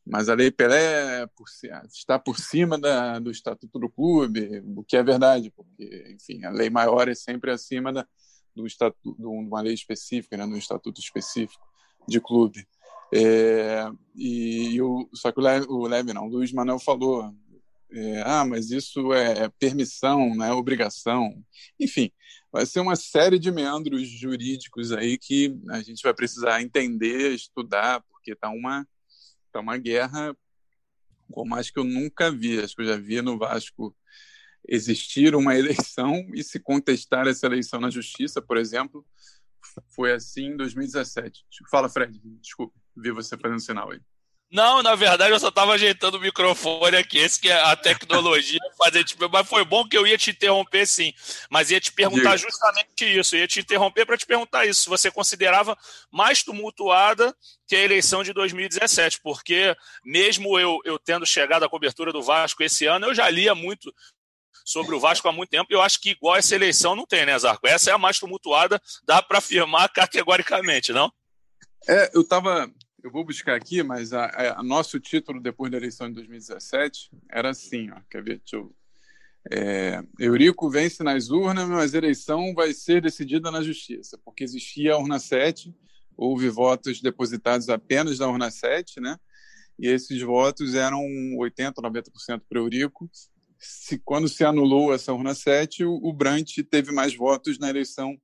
mas 0.06 0.28
a 0.28 0.34
Lei 0.34 0.52
Pelé 0.52 1.28
por, 1.28 1.46
está 1.88 2.20
por 2.20 2.38
cima 2.38 2.78
da, 2.78 3.20
do 3.20 3.32
Estatuto 3.32 3.80
do 3.80 3.90
Clube, 3.90 4.62
o 4.76 4.84
que 4.84 4.98
é 4.98 5.04
verdade, 5.04 5.52
porque, 5.52 6.16
enfim, 6.16 6.44
a 6.44 6.50
lei 6.50 6.70
maior 6.70 7.08
é 7.08 7.16
sempre 7.16 7.52
acima 7.52 7.94
da, 7.94 8.06
do 8.56 8.66
estatuto, 8.66 9.16
de 9.18 9.26
uma 9.26 9.62
lei 9.62 9.74
específica, 9.74 10.36
né, 10.36 10.46
do 10.46 10.58
estatuto 10.58 11.00
específico 11.00 11.66
de 12.08 12.20
clube. 12.20 12.68
É, 13.14 13.92
e, 14.16 14.76
e 14.76 14.82
o, 14.82 15.10
só 15.14 15.32
que 15.32 15.40
o 15.40 15.44
Leve, 15.44 15.66
o 15.70 15.88
Leve 15.88 16.14
não, 16.14 16.28
o 16.28 16.30
Luiz 16.30 16.52
Manuel 16.52 16.80
falou, 16.80 17.34
é, 17.92 18.22
ah, 18.26 18.46
mas 18.46 18.72
isso 18.72 19.14
é 19.14 19.50
permissão, 19.60 20.36
não 20.36 20.46
é 20.46 20.54
obrigação. 20.54 21.44
Enfim, 21.80 22.12
vai 22.52 22.66
ser 22.66 22.80
uma 22.80 22.96
série 22.96 23.38
de 23.38 23.52
meandros 23.52 24.08
jurídicos 24.08 24.92
aí 24.92 25.18
que 25.18 25.58
a 25.70 25.82
gente 25.82 26.02
vai 26.04 26.14
precisar 26.14 26.62
entender, 26.62 27.34
estudar, 27.34 28.02
porque 28.10 28.32
está 28.32 28.50
uma 28.50 28.88
Tá 29.52 29.60
uma 29.60 29.78
guerra 29.78 30.36
como 31.32 31.56
acho 31.56 31.72
que 31.72 31.80
eu 31.80 31.84
nunca 31.84 32.30
vi. 32.32 32.60
Acho 32.60 32.76
que 32.76 32.82
eu 32.82 32.88
já 32.88 32.98
vi 32.98 33.22
no 33.22 33.38
Vasco 33.38 33.96
existir 34.68 35.34
uma 35.36 35.56
eleição 35.58 36.30
e 36.34 36.44
se 36.44 36.60
contestar 36.60 37.28
essa 37.28 37.46
eleição 37.46 37.80
na 37.80 37.90
justiça, 37.90 38.42
por 38.42 38.58
exemplo. 38.58 39.06
Foi 39.96 40.12
assim 40.12 40.48
em 40.48 40.58
2017. 40.58 41.46
Fala, 41.70 41.88
Fred. 41.90 42.20
Desculpe, 42.42 42.78
vi 43.02 43.12
você 43.12 43.38
fazendo 43.38 43.60
sinal 43.60 43.92
aí. 43.92 44.00
Não, 44.52 44.84
na 44.84 44.96
verdade 44.96 45.32
eu 45.32 45.40
só 45.40 45.48
estava 45.48 45.74
ajeitando 45.74 46.18
o 46.18 46.20
microfone 46.20 46.98
aqui. 46.98 47.18
Esse 47.18 47.40
que 47.40 47.50
é 47.50 47.62
a 47.62 47.74
tecnologia 47.74 48.60
fazer 48.78 49.06
tipo, 49.06 49.30
mas 49.30 49.48
foi 49.48 49.64
bom 49.64 49.88
que 49.88 49.98
eu 49.98 50.06
ia 50.06 50.18
te 50.18 50.32
interromper 50.32 50.86
sim, 50.86 51.14
mas 51.50 51.72
ia 51.72 51.80
te 51.80 51.94
perguntar 51.94 52.36
justamente 52.36 53.06
isso. 53.06 53.38
Ia 53.38 53.48
te 53.48 53.62
interromper 53.62 54.06
para 54.06 54.18
te 54.18 54.26
perguntar 54.26 54.66
isso, 54.66 54.84
se 54.84 54.90
você 54.90 55.10
considerava 55.10 55.78
mais 56.12 56.44
tumultuada 56.44 57.34
que 57.66 57.76
a 57.78 57.80
eleição 57.80 58.24
de 58.24 58.34
2017, 58.34 59.22
porque 59.24 59.74
mesmo 60.04 60.60
eu, 60.60 60.80
eu 60.84 61.00
tendo 61.00 61.26
chegado 61.26 61.64
à 61.64 61.70
cobertura 61.70 62.12
do 62.12 62.22
Vasco 62.22 62.62
esse 62.62 62.86
ano, 62.86 63.08
eu 63.08 63.16
já 63.16 63.30
lia 63.30 63.56
muito 63.56 63.94
sobre 64.66 64.94
o 64.94 65.00
Vasco 65.00 65.30
há 65.30 65.32
muito 65.32 65.50
tempo. 65.50 65.68
E 65.72 65.76
eu 65.76 65.82
acho 65.82 66.02
que 66.02 66.12
igual 66.12 66.36
essa 66.36 66.56
eleição 66.56 66.94
não 66.94 67.06
tem, 67.06 67.26
né, 67.26 67.40
Zarco? 67.40 67.66
Essa 67.66 67.92
é 67.92 67.94
a 67.94 67.98
mais 67.98 68.20
tumultuada, 68.20 68.82
dá 69.06 69.22
para 69.22 69.38
afirmar 69.38 69.88
categoricamente, 69.94 70.92
não? 70.92 71.10
É, 71.88 72.12
eu 72.14 72.22
estava 72.22 72.70
eu 73.04 73.12
vou 73.12 73.26
buscar 73.26 73.56
aqui, 73.56 73.82
mas 73.84 74.14
a, 74.14 74.58
a, 74.58 74.64
nosso 74.64 75.00
título 75.00 75.42
depois 75.42 75.72
da 75.72 75.78
eleição 75.78 76.08
de 76.08 76.16
2017 76.16 77.12
era 77.30 77.50
assim, 77.50 77.90
ó, 77.92 78.00
quer 78.10 78.24
ver? 78.24 78.40
Deixa 78.40 78.58
eu, 78.58 78.76
é, 79.50 80.04
Eurico 80.20 80.70
vence 80.70 81.04
nas 81.04 81.30
urnas, 81.30 81.68
mas 81.68 81.96
a 81.96 81.98
eleição 81.98 82.54
vai 82.54 82.74
ser 82.74 83.02
decidida 83.02 83.50
na 83.50 83.64
justiça, 83.64 84.20
porque 84.24 84.44
existia 84.44 84.94
a 84.94 85.00
urna 85.00 85.20
7, 85.20 85.74
houve 86.16 86.50
votos 86.50 87.02
depositados 87.02 87.70
apenas 87.70 88.20
na 88.20 88.28
urna 88.28 88.52
7, 88.52 89.00
né? 89.00 89.18
E 89.80 89.88
esses 89.88 90.22
votos 90.22 90.76
eram 90.76 91.02
80%, 91.40 91.74
90% 91.76 92.42
para 92.48 92.60
Eurico. 92.60 93.10
Se, 93.58 93.98
quando 93.98 94.28
se 94.28 94.44
anulou 94.44 94.94
essa 94.94 95.12
urna 95.12 95.34
7, 95.34 95.86
o, 95.86 95.96
o 95.96 96.14
Brant 96.14 96.58
teve 96.70 96.92
mais 96.92 97.16
votos 97.16 97.58
na 97.58 97.70
eleição 97.70 98.16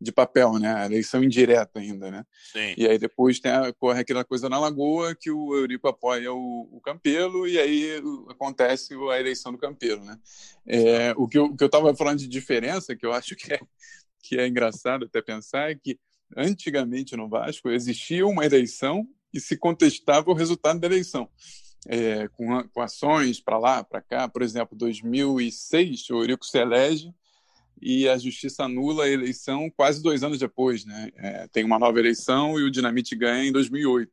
de 0.00 0.10
papel, 0.10 0.58
né? 0.58 0.72
A 0.74 0.86
eleição 0.86 1.22
indireta 1.22 1.78
ainda, 1.78 2.10
né? 2.10 2.24
Sim. 2.52 2.74
E 2.76 2.88
aí 2.88 2.98
depois 2.98 3.38
tem 3.38 3.52
a, 3.52 3.72
corre 3.72 4.00
aquela 4.00 4.24
coisa 4.24 4.48
na 4.48 4.58
Lagoa 4.58 5.14
que 5.14 5.30
o 5.30 5.54
Eurico 5.54 5.86
apoia 5.88 6.32
o, 6.32 6.68
o 6.72 6.80
Campelo 6.80 7.46
e 7.46 7.58
aí 7.58 8.02
acontece 8.28 8.94
a 8.94 9.20
eleição 9.20 9.52
do 9.52 9.58
Campelo, 9.58 10.02
né? 10.04 10.18
É, 10.66 11.12
o 11.16 11.28
que 11.28 11.38
eu 11.38 11.54
estava 11.60 11.94
falando 11.94 12.18
de 12.18 12.28
diferença, 12.28 12.96
que 12.96 13.04
eu 13.04 13.12
acho 13.12 13.36
que 13.36 13.52
é, 13.52 13.60
que 14.22 14.38
é 14.38 14.46
engraçado 14.46 15.04
até 15.04 15.20
pensar, 15.20 15.70
é 15.70 15.74
que 15.74 15.98
antigamente 16.34 17.14
no 17.14 17.28
Vasco 17.28 17.68
existia 17.68 18.26
uma 18.26 18.46
eleição 18.46 19.06
e 19.34 19.40
se 19.40 19.56
contestava 19.56 20.30
o 20.30 20.34
resultado 20.34 20.80
da 20.80 20.86
eleição. 20.86 21.28
É, 21.86 22.28
com, 22.28 22.62
com 22.68 22.82
ações 22.82 23.40
para 23.40 23.58
lá, 23.58 23.82
para 23.82 24.02
cá. 24.02 24.28
Por 24.28 24.42
exemplo, 24.42 24.76
2006, 24.76 26.10
o 26.10 26.20
Eurico 26.20 26.44
se 26.44 26.58
elege 26.58 27.10
e 27.80 28.08
a 28.08 28.18
justiça 28.18 28.64
anula 28.64 29.04
a 29.04 29.08
eleição 29.08 29.70
quase 29.70 30.02
dois 30.02 30.22
anos 30.22 30.38
depois. 30.38 30.84
Né? 30.84 31.10
É, 31.16 31.48
tem 31.48 31.64
uma 31.64 31.78
nova 31.78 31.98
eleição 31.98 32.58
e 32.58 32.62
o 32.62 32.70
Dinamite 32.70 33.16
ganha 33.16 33.44
em 33.44 33.52
2008, 33.52 34.10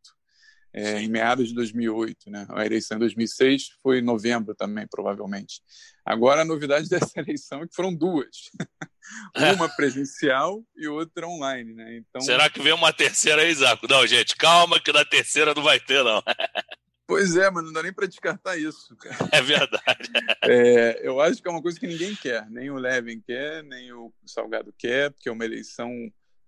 é, 0.73 1.01
em 1.01 1.07
meados 1.07 1.49
de 1.49 1.55
2008. 1.55 2.29
Né? 2.29 2.45
A 2.49 2.65
eleição 2.65 2.97
em 2.97 3.01
2006 3.01 3.69
foi 3.81 3.99
em 3.99 4.03
novembro 4.03 4.55
também, 4.55 4.87
provavelmente. 4.89 5.61
Agora, 6.05 6.41
a 6.41 6.45
novidade 6.45 6.87
dessa 6.89 7.19
eleição 7.19 7.63
é 7.63 7.67
que 7.67 7.75
foram 7.75 7.93
duas. 7.93 8.49
uma 9.55 9.69
presencial 9.69 10.63
e 10.75 10.87
outra 10.87 11.27
online. 11.27 11.73
Né? 11.73 11.97
Então... 11.97 12.21
Será 12.21 12.49
que 12.49 12.61
vem 12.61 12.73
uma 12.73 12.93
terceira 12.93 13.41
aí, 13.41 13.53
Zaco? 13.53 13.87
Não, 13.87 14.05
gente, 14.05 14.35
calma 14.35 14.79
que 14.79 14.91
na 14.91 15.05
terceira 15.05 15.53
não 15.53 15.63
vai 15.63 15.79
ter, 15.79 16.03
não. 16.03 16.21
Pois 17.07 17.37
é, 17.37 17.49
mas 17.49 17.63
não 17.63 17.71
dá 17.71 17.81
nem 17.81 17.93
para 17.93 18.05
descartar 18.05 18.57
isso. 18.57 18.93
Cara. 18.97 19.29
É 19.31 19.41
verdade. 19.41 20.09
É, 20.49 21.05
eu 21.05 21.19
acho 21.19 21.41
que 21.41 21.47
é 21.47 21.51
uma 21.51 21.61
coisa 21.61 21.77
que 21.77 21.87
ninguém 21.87 22.15
quer. 22.15 22.49
Nem 22.49 22.69
o 22.69 22.75
Levin 22.75 23.19
quer, 23.19 23.63
nem 23.63 23.91
o 23.91 24.13
Salgado 24.25 24.73
quer, 24.77 25.11
porque 25.11 25.27
é 25.27 25.31
uma 25.31 25.43
eleição, 25.43 25.91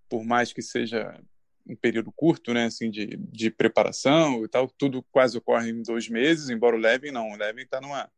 por 0.07 0.23
mais 0.23 0.53
que 0.53 0.61
seja 0.61 1.19
um 1.67 1.75
período 1.75 2.09
curto, 2.09 2.53
né, 2.53 2.65
assim, 2.65 2.89
de, 2.89 3.17
de 3.17 3.51
preparação 3.51 4.45
e 4.45 4.47
tal, 4.47 4.69
tudo 4.69 5.03
quase 5.11 5.37
ocorre 5.37 5.69
em 5.69 5.83
dois 5.83 6.07
meses, 6.07 6.49
embora 6.49 6.77
o 6.77 6.79
Levin 6.79 7.11
não. 7.11 7.31
O 7.31 7.35
Levin 7.35 7.63
está 7.63 7.81
numa 7.81 8.09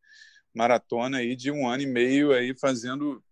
maratona 0.54 1.18
aí 1.18 1.36
de 1.36 1.50
um 1.50 1.68
ano 1.68 1.82
e 1.82 1.88
meio 1.88 2.32
aí 2.32 2.54
fazendo 2.54 3.24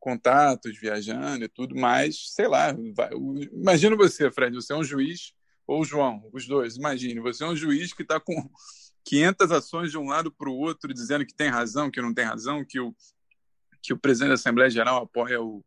contatos, 0.00 0.76
viajando 0.78 1.44
e 1.44 1.48
tudo, 1.48 1.76
mas, 1.76 2.32
sei 2.34 2.48
lá, 2.48 2.76
vai, 2.94 3.10
imagina 3.52 3.94
você, 3.94 4.30
Fred, 4.32 4.54
você 4.54 4.72
é 4.72 4.76
um 4.76 4.84
juiz 4.84 5.32
ou 5.66 5.84
João, 5.84 6.28
os 6.32 6.46
dois. 6.46 6.76
Imagine, 6.76 7.20
você 7.20 7.44
é 7.44 7.46
um 7.46 7.56
juiz 7.56 7.92
que 7.92 8.02
está 8.02 8.20
com 8.20 8.34
500 9.04 9.52
ações 9.52 9.90
de 9.90 9.98
um 9.98 10.08
lado 10.08 10.32
para 10.32 10.48
o 10.48 10.56
outro, 10.56 10.92
dizendo 10.92 11.26
que 11.26 11.34
tem 11.34 11.48
razão, 11.48 11.90
que 11.90 12.00
não 12.00 12.14
tem 12.14 12.24
razão, 12.24 12.64
que 12.64 12.80
o, 12.80 12.94
que 13.82 13.92
o 13.92 13.98
presidente 13.98 14.28
da 14.28 14.34
Assembleia 14.34 14.70
Geral 14.70 15.02
apoia 15.02 15.40
o, 15.42 15.64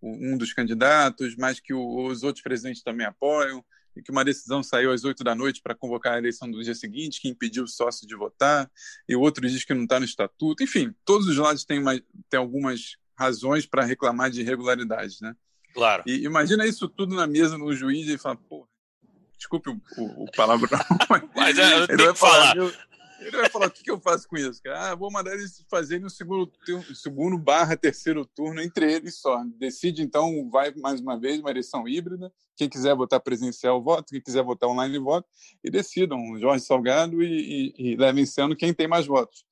o 0.00 0.10
um 0.10 0.36
dos 0.36 0.52
candidatos, 0.52 1.36
mas 1.36 1.60
que 1.60 1.72
o, 1.72 2.06
os 2.06 2.22
outros 2.22 2.42
presidentes 2.42 2.82
também 2.82 3.06
apoiam, 3.06 3.64
e 3.94 4.02
que 4.02 4.10
uma 4.10 4.24
decisão 4.24 4.62
saiu 4.62 4.90
às 4.90 5.04
oito 5.04 5.22
da 5.22 5.34
noite 5.34 5.60
para 5.62 5.74
convocar 5.74 6.14
a 6.14 6.18
eleição 6.18 6.50
do 6.50 6.62
dia 6.62 6.74
seguinte, 6.74 7.20
que 7.20 7.28
impediu 7.28 7.64
o 7.64 7.68
sócio 7.68 8.06
de 8.06 8.16
votar, 8.16 8.70
e 9.08 9.14
o 9.14 9.20
outro 9.20 9.46
diz 9.46 9.64
que 9.64 9.74
não 9.74 9.84
está 9.84 9.98
no 9.98 10.04
estatuto. 10.04 10.62
Enfim, 10.62 10.94
todos 11.04 11.28
os 11.28 11.36
lados 11.36 11.64
têm, 11.64 11.78
uma, 11.78 12.00
têm 12.28 12.40
algumas 12.40 12.96
razões 13.16 13.66
para 13.66 13.84
reclamar 13.84 14.30
de 14.30 14.40
irregularidades, 14.40 15.20
né? 15.20 15.34
Claro. 15.74 16.02
E 16.06 16.24
imagina 16.24 16.66
isso 16.66 16.88
tudo 16.88 17.14
na 17.14 17.26
mesa 17.26 17.56
no 17.56 17.74
juiz 17.74 18.08
e 18.08 18.18
fala, 18.18 18.36
pô, 18.36 18.68
desculpe 19.42 19.70
o, 19.70 19.80
o, 19.98 20.24
o 20.24 20.32
palavrão, 20.32 20.78
mas 21.34 21.58
é, 21.58 21.74
eu 21.74 21.84
ele 21.84 22.04
vai 22.04 22.14
falar. 22.14 22.54
Falar, 22.54 22.72
ele 23.20 23.36
vai 23.36 23.48
falar, 23.48 23.66
o 23.66 23.70
que, 23.70 23.84
que 23.84 23.90
eu 23.90 24.00
faço 24.00 24.28
com 24.28 24.36
isso? 24.36 24.60
Ah, 24.68 24.94
vou 24.94 25.10
mandar 25.10 25.32
eles 25.32 25.64
fazerem 25.70 26.02
no 26.02 26.10
segundo, 26.10 26.50
segundo 26.94 27.38
barra 27.38 27.76
terceiro 27.76 28.24
turno 28.26 28.60
entre 28.60 28.92
eles 28.92 29.20
só. 29.20 29.44
Decide, 29.58 30.02
então, 30.02 30.48
vai 30.50 30.72
mais 30.74 31.00
uma 31.00 31.18
vez 31.18 31.38
uma 31.38 31.50
eleição 31.50 31.86
híbrida. 31.86 32.32
Quem 32.56 32.68
quiser 32.68 32.94
votar 32.96 33.20
presencial, 33.20 33.80
voto. 33.82 34.10
Quem 34.10 34.20
quiser 34.20 34.42
votar 34.42 34.68
online, 34.68 34.98
voto. 34.98 35.28
E 35.62 35.70
decidam, 35.70 36.36
Jorge 36.38 36.64
Salgado 36.64 37.22
e, 37.22 37.72
e, 37.76 37.92
e 37.92 37.96
levem 37.96 38.26
sendo 38.26 38.56
quem 38.56 38.74
tem 38.74 38.88
mais 38.88 39.06
votos. 39.06 39.44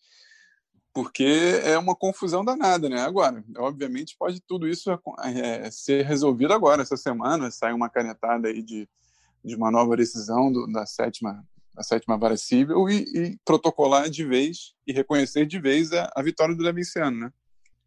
Porque 0.92 1.61
é 1.62 1.78
uma 1.78 1.94
confusão 1.94 2.44
danada, 2.44 2.88
né? 2.88 3.00
Agora, 3.02 3.44
obviamente, 3.59 4.16
pode 4.18 4.40
tudo 4.40 4.66
isso 4.66 4.90
é, 5.23 5.70
ser 5.70 6.04
resolvido 6.04 6.52
agora, 6.52 6.82
essa 6.82 6.97
semana. 6.97 7.52
Sai 7.52 7.73
uma 7.73 7.88
canetada 7.88 8.49
aí 8.49 8.61
de 8.61 8.88
de 9.44 9.54
uma 9.54 9.70
nova 9.70 9.97
decisão 9.97 10.52
do, 10.52 10.66
da 10.66 10.87
sétima 10.87 11.44
da 11.73 11.85
sétima 11.85 12.18
vara 12.18 12.37
civil 12.37 12.88
e, 12.88 13.04
e, 13.14 13.38
protocolar 13.44 14.11
de 14.11 14.25
vez 14.25 14.75
e 14.87 14.92
reconhecer 14.92 15.47
de 15.47 15.59
vez 15.59 15.92
a, 15.92 16.11
a 16.14 16.23
vitória 16.23 16.54
do 16.54 16.62
Levinciano, 16.62 17.16
né? 17.16 17.30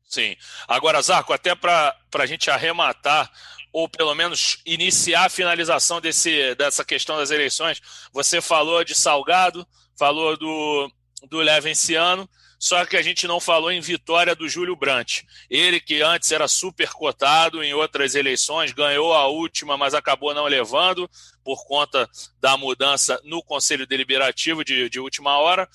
Sim. 0.03 0.35
Agora, 0.67 1.01
Zarco, 1.01 1.33
até 1.33 1.53
para 1.53 1.93
a 2.13 2.25
gente 2.25 2.49
arrematar 2.49 3.31
ou 3.73 3.89
pelo 3.89 4.13
menos 4.13 4.61
iniciar 4.65 5.25
a 5.25 5.29
finalização 5.29 5.99
desse, 5.99 6.53
dessa 6.55 6.85
questão 6.85 7.17
das 7.17 7.31
eleições. 7.31 7.81
Você 8.13 8.39
falou 8.39 8.83
de 8.83 8.93
Salgado, 8.93 9.67
falou 9.97 10.37
do, 10.37 10.91
do 11.29 11.39
Levenciano, 11.39 12.29
só 12.63 12.85
que 12.85 12.95
a 12.95 13.01
gente 13.01 13.27
não 13.27 13.41
falou 13.41 13.69
em 13.73 13.81
vitória 13.81 14.33
do 14.33 14.47
Júlio 14.47 14.73
Brandt. 14.73 15.27
Ele 15.49 15.81
que 15.81 16.01
antes 16.01 16.31
era 16.31 16.47
super 16.47 16.89
cotado 16.91 17.61
em 17.61 17.73
outras 17.73 18.15
eleições, 18.15 18.71
ganhou 18.71 19.13
a 19.13 19.27
última, 19.27 19.75
mas 19.75 19.93
acabou 19.93 20.33
não 20.33 20.45
levando 20.45 21.09
por 21.43 21.67
conta 21.67 22.09
da 22.39 22.55
mudança 22.55 23.19
no 23.25 23.43
Conselho 23.43 23.85
Deliberativo 23.85 24.63
de, 24.63 24.89
de 24.89 24.97
última 24.97 25.37
hora. 25.39 25.67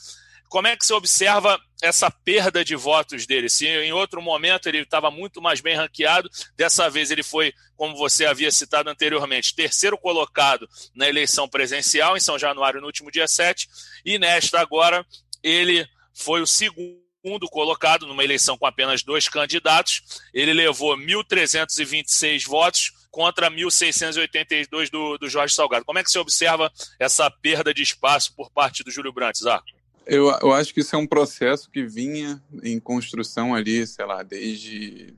Como 0.49 0.67
é 0.67 0.75
que 0.75 0.87
você 0.87 0.95
observa 0.95 1.61
essa 1.83 2.11
perda 2.11 2.65
de 2.65 2.75
votos 2.75 3.27
dele? 3.27 3.51
Se 3.51 3.67
em 3.67 3.93
outro 3.93 4.23
momento 4.23 4.67
ele 4.67 4.79
estava 4.79 5.11
muito 5.11 5.43
mais 5.43 5.61
bem 5.61 5.77
ranqueado, 5.77 6.31
dessa 6.57 6.89
vez 6.89 7.11
ele 7.11 7.23
foi, 7.23 7.53
como 7.77 7.99
você 7.99 8.25
havia 8.25 8.51
citado 8.51 8.89
anteriormente, 8.89 9.55
terceiro 9.55 9.99
colocado 9.99 10.67
na 10.95 11.07
eleição 11.07 11.47
presencial 11.47 12.17
em 12.17 12.21
São 12.21 12.39
Januário 12.39 12.81
no 12.81 12.87
último 12.87 13.11
dia 13.11 13.29
7, 13.29 13.69
e 14.07 14.19
nesta 14.19 14.59
agora 14.59 15.05
ele 15.43 15.87
foi 16.19 16.43
o 16.43 16.47
segundo 16.47 17.49
colocado 17.51 18.07
numa 18.07 18.23
eleição 18.25 18.59
com 18.59 18.67
apenas 18.67 19.03
dois 19.03 19.29
candidatos. 19.29 20.03
Ele 20.33 20.53
levou 20.53 20.97
1.326 20.97 22.47
votos 22.47 22.93
contra 23.11 23.51
1.682 23.51 24.89
do, 24.91 25.19
do 25.19 25.29
Jorge 25.29 25.53
Salgado. 25.55 25.85
Como 25.85 25.99
é 25.99 26.05
que 26.05 26.11
você 26.11 26.19
observa 26.19 26.73
essa 26.99 27.31
perda 27.31 27.73
de 27.73 27.83
espaço 27.83 28.35
por 28.35 28.51
parte 28.51 28.83
do 28.83 28.91
Júlio 28.91 29.13
Brandt, 29.13 29.39
Zarco? 29.39 29.69
Eu, 30.07 30.31
eu 30.41 30.53
acho 30.53 30.73
que 30.73 30.81
isso 30.81 30.97
é 30.97 30.99
um 30.99 31.07
processo 31.07 31.71
que 31.71 31.85
vinha 31.85 32.43
em 32.63 32.81
construção 32.81 33.55
ali, 33.55 33.87
sei 33.87 34.07
lá, 34.07 34.23
desde, 34.23 35.15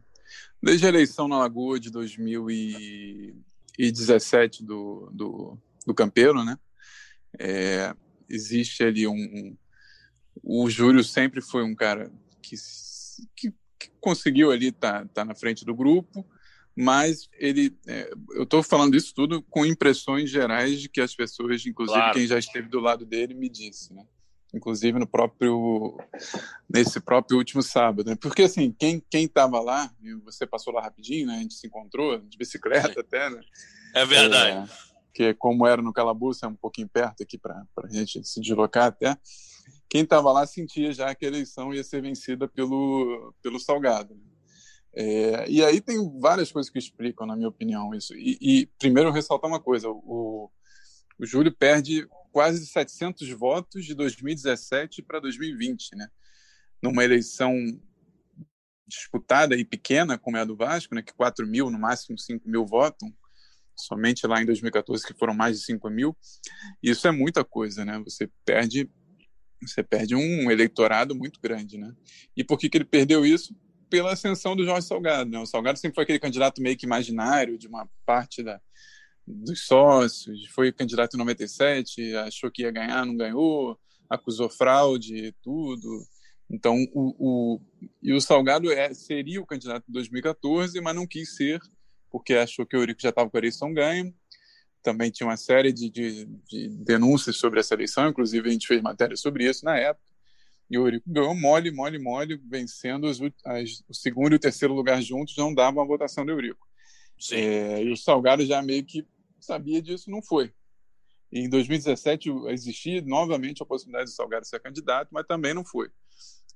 desde 0.60 0.86
a 0.86 0.88
eleição 0.88 1.28
na 1.28 1.38
Lagoa 1.38 1.78
de 1.78 1.90
2017 1.90 4.64
do, 4.64 5.08
do, 5.12 5.56
do 5.86 5.94
Campeiro, 5.94 6.42
né? 6.44 6.58
É, 7.38 7.94
existe 8.28 8.82
ali 8.82 9.06
um, 9.06 9.56
O 10.42 10.68
Júlio 10.70 11.04
sempre 11.04 11.40
foi 11.40 11.62
um 11.62 11.74
cara 11.74 12.10
que, 12.42 12.56
que, 13.36 13.52
que 13.78 13.90
conseguiu 14.00 14.50
ali 14.50 14.68
estar 14.68 15.02
tá, 15.02 15.08
tá 15.14 15.24
na 15.24 15.34
frente 15.34 15.64
do 15.64 15.74
grupo, 15.74 16.26
mas 16.76 17.28
ele, 17.38 17.76
é, 17.86 18.10
eu 18.32 18.44
estou 18.44 18.62
falando 18.62 18.96
isso 18.96 19.14
tudo 19.14 19.42
com 19.42 19.66
impressões 19.66 20.30
gerais 20.30 20.80
de 20.80 20.88
que 20.88 21.00
as 21.00 21.14
pessoas, 21.14 21.64
inclusive 21.66 21.98
claro. 21.98 22.14
quem 22.14 22.26
já 22.26 22.38
esteve 22.38 22.68
do 22.68 22.80
lado 22.80 23.04
dele, 23.04 23.34
me 23.34 23.48
disse, 23.48 23.92
né? 23.92 24.04
inclusive 24.54 24.98
no 24.98 25.06
próprio 25.06 25.96
nesse 26.68 27.00
próprio 27.00 27.38
último 27.38 27.62
sábado, 27.62 28.08
né? 28.08 28.16
Porque 28.20 28.42
assim, 28.42 28.74
quem 28.78 29.02
quem 29.10 29.24
estava 29.24 29.60
lá, 29.60 29.90
você 30.24 30.46
passou 30.46 30.72
lá 30.72 30.82
rapidinho, 30.82 31.26
né? 31.26 31.36
A 31.36 31.38
gente 31.40 31.54
se 31.54 31.66
encontrou 31.66 32.18
de 32.18 32.36
bicicleta 32.36 32.92
Sim. 32.92 33.00
até, 33.00 33.30
né? 33.30 33.40
É 33.94 34.04
verdade. 34.04 34.70
É, 34.70 34.90
que 35.12 35.34
como 35.34 35.66
era 35.66 35.82
no 35.82 35.92
Calabouço, 35.92 36.44
é 36.44 36.48
um 36.48 36.54
pouquinho 36.54 36.88
perto 36.88 37.22
aqui 37.22 37.38
para 37.38 37.64
a 37.84 37.88
gente 37.88 38.24
se 38.24 38.40
deslocar 38.40 38.86
até. 38.86 39.16
Quem 39.90 40.02
estava 40.02 40.32
lá 40.32 40.46
sentia 40.46 40.92
já 40.92 41.14
que 41.14 41.26
a 41.26 41.28
eleição 41.28 41.74
ia 41.74 41.84
ser 41.84 42.00
vencida 42.00 42.48
pelo 42.48 43.34
pelo 43.42 43.58
Salgado. 43.58 44.16
É, 44.92 45.48
e 45.48 45.62
aí 45.64 45.80
tem 45.80 45.98
várias 46.18 46.50
coisas 46.50 46.70
que 46.70 46.78
explicam, 46.78 47.26
na 47.26 47.36
minha 47.36 47.48
opinião, 47.48 47.94
isso. 47.94 48.14
E, 48.14 48.38
e 48.40 48.66
primeiro 48.78 49.10
ressaltar 49.10 49.50
uma 49.50 49.60
coisa: 49.60 49.88
o, 49.88 50.50
o 51.18 51.26
Júlio 51.26 51.52
perde 51.52 52.08
quase 52.32 52.64
700 52.66 53.28
votos 53.30 53.84
de 53.84 53.94
2017 53.94 55.02
para 55.02 55.20
2020, 55.20 55.96
né? 55.96 56.08
Numa 56.82 57.04
eleição 57.04 57.54
disputada 58.86 59.56
e 59.56 59.64
pequena, 59.64 60.18
como 60.18 60.36
é 60.36 60.40
a 60.40 60.44
do 60.44 60.56
Vasco, 60.56 60.94
né? 60.94 61.02
Que 61.02 61.14
4 61.14 61.46
mil, 61.46 61.70
no 61.70 61.78
máximo 61.78 62.18
5 62.18 62.48
mil 62.48 62.66
votam, 62.66 63.12
somente 63.76 64.26
lá 64.26 64.42
em 64.42 64.46
2014 64.46 65.06
que 65.06 65.14
foram 65.14 65.34
mais 65.34 65.58
de 65.58 65.64
5 65.64 65.88
mil. 65.90 66.16
Isso 66.82 67.06
é 67.06 67.12
muita 67.12 67.44
coisa, 67.44 67.84
né? 67.84 67.98
Você 68.04 68.28
perde, 68.44 68.90
você 69.68 69.82
perde 69.82 70.14
um 70.14 70.50
eleitorado 70.50 71.14
muito 71.14 71.40
grande, 71.40 71.78
né? 71.78 71.94
E 72.36 72.44
por 72.44 72.58
que, 72.58 72.68
que 72.68 72.78
ele 72.78 72.84
perdeu 72.84 73.24
isso? 73.24 73.54
Pela 73.88 74.12
ascensão 74.12 74.54
do 74.54 74.64
Jorge 74.64 74.86
Salgado, 74.86 75.30
né? 75.30 75.38
O 75.38 75.46
Salgado 75.46 75.78
sempre 75.78 75.94
foi 75.94 76.04
aquele 76.04 76.18
candidato 76.18 76.62
meio 76.62 76.76
que 76.76 76.86
imaginário 76.86 77.58
de 77.58 77.66
uma 77.66 77.88
parte 78.06 78.42
da, 78.42 78.60
dos 79.26 79.66
sócios, 79.66 80.46
foi 80.48 80.72
candidato 80.72 81.14
em 81.14 81.18
97, 81.18 82.14
achou 82.16 82.50
que 82.50 82.62
ia 82.62 82.70
ganhar, 82.70 83.04
não 83.04 83.16
ganhou, 83.16 83.78
acusou 84.08 84.50
fraude 84.50 85.14
e 85.16 85.32
tudo. 85.42 86.04
Então, 86.50 86.76
o, 86.92 87.14
o, 87.18 87.60
e 88.02 88.12
o 88.12 88.20
Salgado 88.20 88.70
é, 88.72 88.92
seria 88.92 89.40
o 89.40 89.46
candidato 89.46 89.84
em 89.88 89.92
2014, 89.92 90.80
mas 90.80 90.96
não 90.96 91.06
quis 91.06 91.36
ser, 91.36 91.60
porque 92.10 92.34
achou 92.34 92.66
que 92.66 92.76
o 92.76 92.80
Eurico 92.80 93.00
já 93.00 93.10
estava 93.10 93.30
com 93.30 93.36
a 93.36 93.40
eleição 93.40 93.72
ganha. 93.72 94.12
Também 94.82 95.10
tinha 95.10 95.26
uma 95.26 95.36
série 95.36 95.72
de, 95.72 95.90
de, 95.90 96.24
de, 96.24 96.68
denúncias 96.68 97.36
sobre 97.36 97.60
essa 97.60 97.74
eleição, 97.74 98.08
inclusive 98.08 98.48
a 98.48 98.52
gente 98.52 98.66
fez 98.66 98.80
matéria 98.80 99.16
sobre 99.16 99.48
isso 99.48 99.64
na 99.64 99.76
época. 99.76 100.10
E 100.70 100.78
o 100.78 100.86
Eurico 100.86 101.10
ganhou 101.10 101.34
mole, 101.34 101.70
mole, 101.70 101.98
mole, 101.98 102.40
vencendo 102.48 103.08
as, 103.08 103.18
as, 103.44 103.84
o 103.88 103.94
segundo 103.94 104.32
e 104.32 104.36
o 104.36 104.40
terceiro 104.40 104.72
lugar 104.72 105.02
juntos, 105.02 105.36
não 105.36 105.52
dava 105.52 105.82
a 105.82 105.86
votação 105.86 106.24
do 106.24 106.30
Eurico. 106.30 106.66
É, 107.32 107.82
e 107.82 107.92
o 107.92 107.96
Salgado 107.96 108.46
já 108.46 108.62
meio 108.62 108.84
que 108.84 109.06
sabia 109.40 109.82
disso, 109.82 110.10
não 110.10 110.22
foi. 110.22 110.52
E 111.32 111.40
em 111.40 111.48
2017 111.48 112.30
existia 112.48 113.02
novamente 113.02 113.62
a 113.62 113.66
possibilidade 113.66 114.10
de 114.10 114.16
Salgado 114.16 114.46
ser 114.46 114.60
candidato, 114.60 115.08
mas 115.12 115.26
também 115.26 115.52
não 115.52 115.64
foi. 115.64 115.90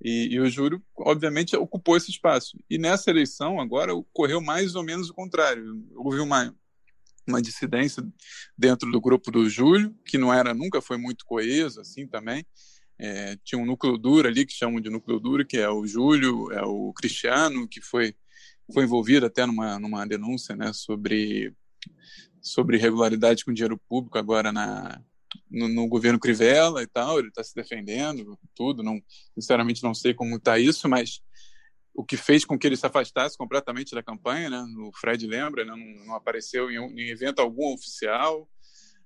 E, 0.03 0.29
e, 0.33 0.41
o 0.41 0.49
Júlio, 0.49 0.83
obviamente, 0.97 1.57
ocupou 1.57 1.97
esse 1.97 2.11
espaço. 2.11 2.59
E 2.69 2.79
nessa 2.79 3.11
eleição, 3.11 3.61
agora, 3.61 3.95
ocorreu 3.95 4.41
mais 4.41 4.75
ou 4.75 4.83
menos 4.83 5.09
o 5.09 5.15
contrário. 5.15 5.87
Houve 5.95 6.19
uma, 6.21 6.55
uma 7.27 7.41
dissidência 7.41 8.03
dentro 8.57 8.91
do 8.91 9.01
grupo 9.01 9.31
do 9.31 9.49
Júlio, 9.49 9.95
que 10.05 10.19
não 10.19 10.33
era, 10.33 10.55
nunca 10.55 10.81
foi 10.81 10.97
muito 10.97 11.25
coeso, 11.25 11.81
assim 11.81 12.07
também. 12.07 12.45
É, 12.99 13.37
tinha 13.43 13.61
um 13.61 13.67
núcleo 13.67 13.99
duro 13.99 14.29
ali, 14.29 14.47
que 14.47 14.53
chamam 14.53 14.81
de 14.81 14.91
núcleo 14.91 15.19
duro, 15.19 15.45
que 15.45 15.57
é 15.57 15.69
o 15.69 15.87
Júlio, 15.87 16.53
é 16.53 16.63
o 16.63 16.93
Cristiano, 16.93 17.67
que 17.67 17.81
foi, 17.81 18.15
foi 18.73 18.85
envolvido 18.85 19.27
até 19.27 19.45
numa, 19.47 19.79
numa 19.79 20.07
denúncia 20.07 20.55
né, 20.55 20.73
sobre 20.73 21.53
sobre 22.41 22.77
irregularidade 22.77 23.43
com 23.43 23.55
dinheiro 23.55 23.81
público 23.89 24.19
agora 24.19 24.53
na, 24.53 25.01
no, 25.51 25.67
no, 25.67 25.89
governo 25.89 26.19
Crivella 26.19 26.83
e 26.83 26.87
tal, 26.87 27.19
ele 27.19 27.29
está 27.29 27.43
se 27.43 27.55
defendendo, 27.55 28.39
tudo, 28.55 28.83
não, 28.83 29.03
sinceramente 29.33 29.83
não 29.83 29.95
sei 29.95 30.13
como 30.13 30.37
está 30.37 30.59
isso, 30.59 30.87
mas 30.87 31.23
o 31.95 32.05
que 32.05 32.17
fez 32.17 32.45
com 32.45 32.59
que 32.59 32.67
ele 32.67 32.77
se 32.77 32.87
afastasse 32.87 33.39
completamente 33.39 33.95
da 33.95 34.03
campanha, 34.03 34.51
né? 34.51 34.65
O 34.79 34.91
Fred 34.93 35.27
lembra, 35.27 35.65
né? 35.65 35.71
não, 35.71 36.07
não 36.07 36.15
apareceu 36.15 36.71
em, 36.71 36.77
em 36.77 37.11
evento 37.11 37.41
algum 37.41 37.73
oficial, 37.73 38.49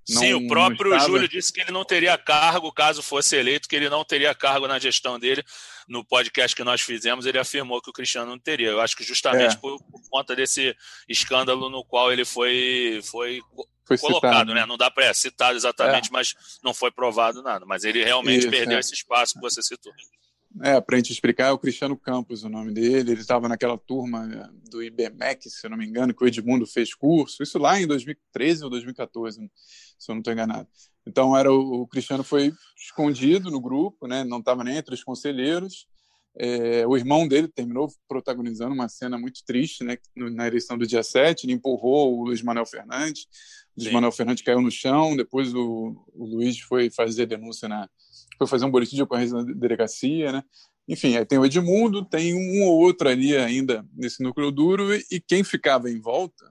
não, 0.09 0.23
Sim, 0.23 0.33
o 0.33 0.47
próprio 0.47 0.95
estava... 0.95 1.11
Júlio 1.11 1.29
disse 1.29 1.53
que 1.53 1.61
ele 1.61 1.71
não 1.71 1.85
teria 1.85 2.17
cargo 2.17 2.73
caso 2.73 3.03
fosse 3.03 3.37
eleito, 3.37 3.69
que 3.69 3.77
ele 3.77 3.91
não 3.91 4.03
teria 4.03 4.35
cargo 4.35 4.67
na 4.67 4.79
gestão 4.79 5.19
dele. 5.19 5.45
No 5.87 6.03
podcast 6.03 6.57
que 6.57 6.65
nós 6.65 6.81
fizemos, 6.81 7.27
ele 7.27 7.39
afirmou 7.39 7.81
que 7.83 7.91
o 7.91 7.93
Cristiano 7.93 8.31
não 8.31 8.39
teria. 8.39 8.69
Eu 8.69 8.81
acho 8.81 8.97
que 8.97 9.05
justamente 9.05 9.55
é. 9.55 9.59
por, 9.59 9.79
por, 9.85 10.01
conta 10.11 10.35
desse 10.35 10.75
escândalo 11.07 11.69
no 11.69 11.85
qual 11.85 12.11
ele 12.11 12.25
foi, 12.25 13.01
foi, 13.05 13.41
foi 13.87 13.99
colocado, 13.99 14.33
citado. 14.33 14.55
né? 14.55 14.65
Não 14.65 14.79
dá 14.79 14.91
para 14.91 15.05
é, 15.05 15.13
citado 15.13 15.57
exatamente, 15.57 16.09
é. 16.09 16.13
mas 16.13 16.35
não 16.65 16.73
foi 16.73 16.91
provado 16.91 17.43
nada. 17.43 17.67
Mas 17.67 17.85
ele 17.85 18.03
realmente 18.03 18.41
Isso, 18.41 18.51
perdeu 18.51 18.79
é. 18.79 18.81
esse 18.81 18.95
espaço 18.95 19.35
que 19.35 19.41
você 19.41 19.63
citou. 19.63 19.93
É, 20.63 20.81
para 20.81 20.97
a 20.97 20.99
gente 20.99 21.13
explicar, 21.13 21.49
é 21.49 21.53
o 21.53 21.59
Cristiano 21.59 21.97
Campos 21.97 22.43
o 22.43 22.49
nome 22.49 22.73
dele. 22.73 23.13
Ele 23.13 23.21
estava 23.21 23.49
naquela 23.49 23.79
turma 23.79 24.27
né, 24.27 24.49
do 24.71 24.83
IBMEC, 24.83 25.49
se 25.49 25.67
eu 25.67 25.71
não 25.71 25.77
me 25.77 25.87
engano, 25.87 26.15
que 26.15 26.23
o 26.23 26.27
Edmundo 26.27 26.67
fez 26.67 26.95
curso. 26.95 27.43
Isso 27.43 27.59
lá 27.59 27.81
em 27.81 27.87
2013 27.87 28.65
ou 28.65 28.71
2014, 28.71 29.51
se 29.99 30.11
eu 30.11 30.15
não 30.15 30.21
estou 30.21 30.33
enganado. 30.33 30.69
Então, 31.07 31.37
era 31.37 31.53
o, 31.53 31.83
o, 31.83 31.87
Cristiano 31.87 32.25
foi 32.25 32.53
escondido 32.77 33.51
no 33.51 33.61
grupo, 33.61 34.07
né? 34.07 34.25
não 34.25 34.39
estava 34.39 34.65
nem 34.65 34.77
entre 34.77 34.95
os 34.95 35.05
conselheiros. 35.05 35.87
É, 36.37 36.87
o 36.87 36.97
irmão 36.97 37.27
dele 37.27 37.49
terminou 37.49 37.89
protagonizando 38.07 38.73
uma 38.73 38.89
cena 38.89 39.19
muito 39.19 39.45
triste 39.45 39.83
né? 39.83 39.97
na 40.15 40.47
eleição 40.47 40.77
do 40.77 40.87
dia 40.87 41.03
7. 41.03 41.45
Ele 41.45 41.55
empurrou 41.55 42.17
o 42.17 42.25
Luiz 42.25 42.43
Manuel 42.43 42.67
Fernandes. 42.67 43.27
O 43.77 43.81
Luiz 43.81 43.93
Manuel 43.93 44.13
Fernandes 44.13 44.43
caiu 44.43 44.61
no 44.61 44.71
chão. 44.71 45.17
Depois 45.17 45.55
o, 45.55 46.05
o 46.15 46.27
Luiz 46.27 46.59
foi 46.61 46.91
fazer 46.91 47.27
denúncia 47.27 47.69
na 47.69 47.89
foi 48.39 48.47
fazer 48.47 48.65
um 48.65 48.71
boletim 48.71 48.97
de 48.97 49.03
ocorrência 49.03 49.37
na 49.37 49.43
delegacia, 49.43 50.33
né? 50.33 50.43
Enfim, 50.87 51.17
aí 51.17 51.27
tem 51.27 51.39
o 51.39 51.45
Edmundo, 51.45 52.05
tem 52.05 52.35
um 52.35 52.65
ou 52.65 52.79
outro 52.79 53.09
ali 53.09 53.37
ainda 53.37 53.87
nesse 53.93 54.23
núcleo 54.23 54.51
duro, 54.51 54.95
e 54.95 55.21
quem 55.21 55.45
ficava 55.45 55.91
em 55.91 56.01
volta, 56.01 56.51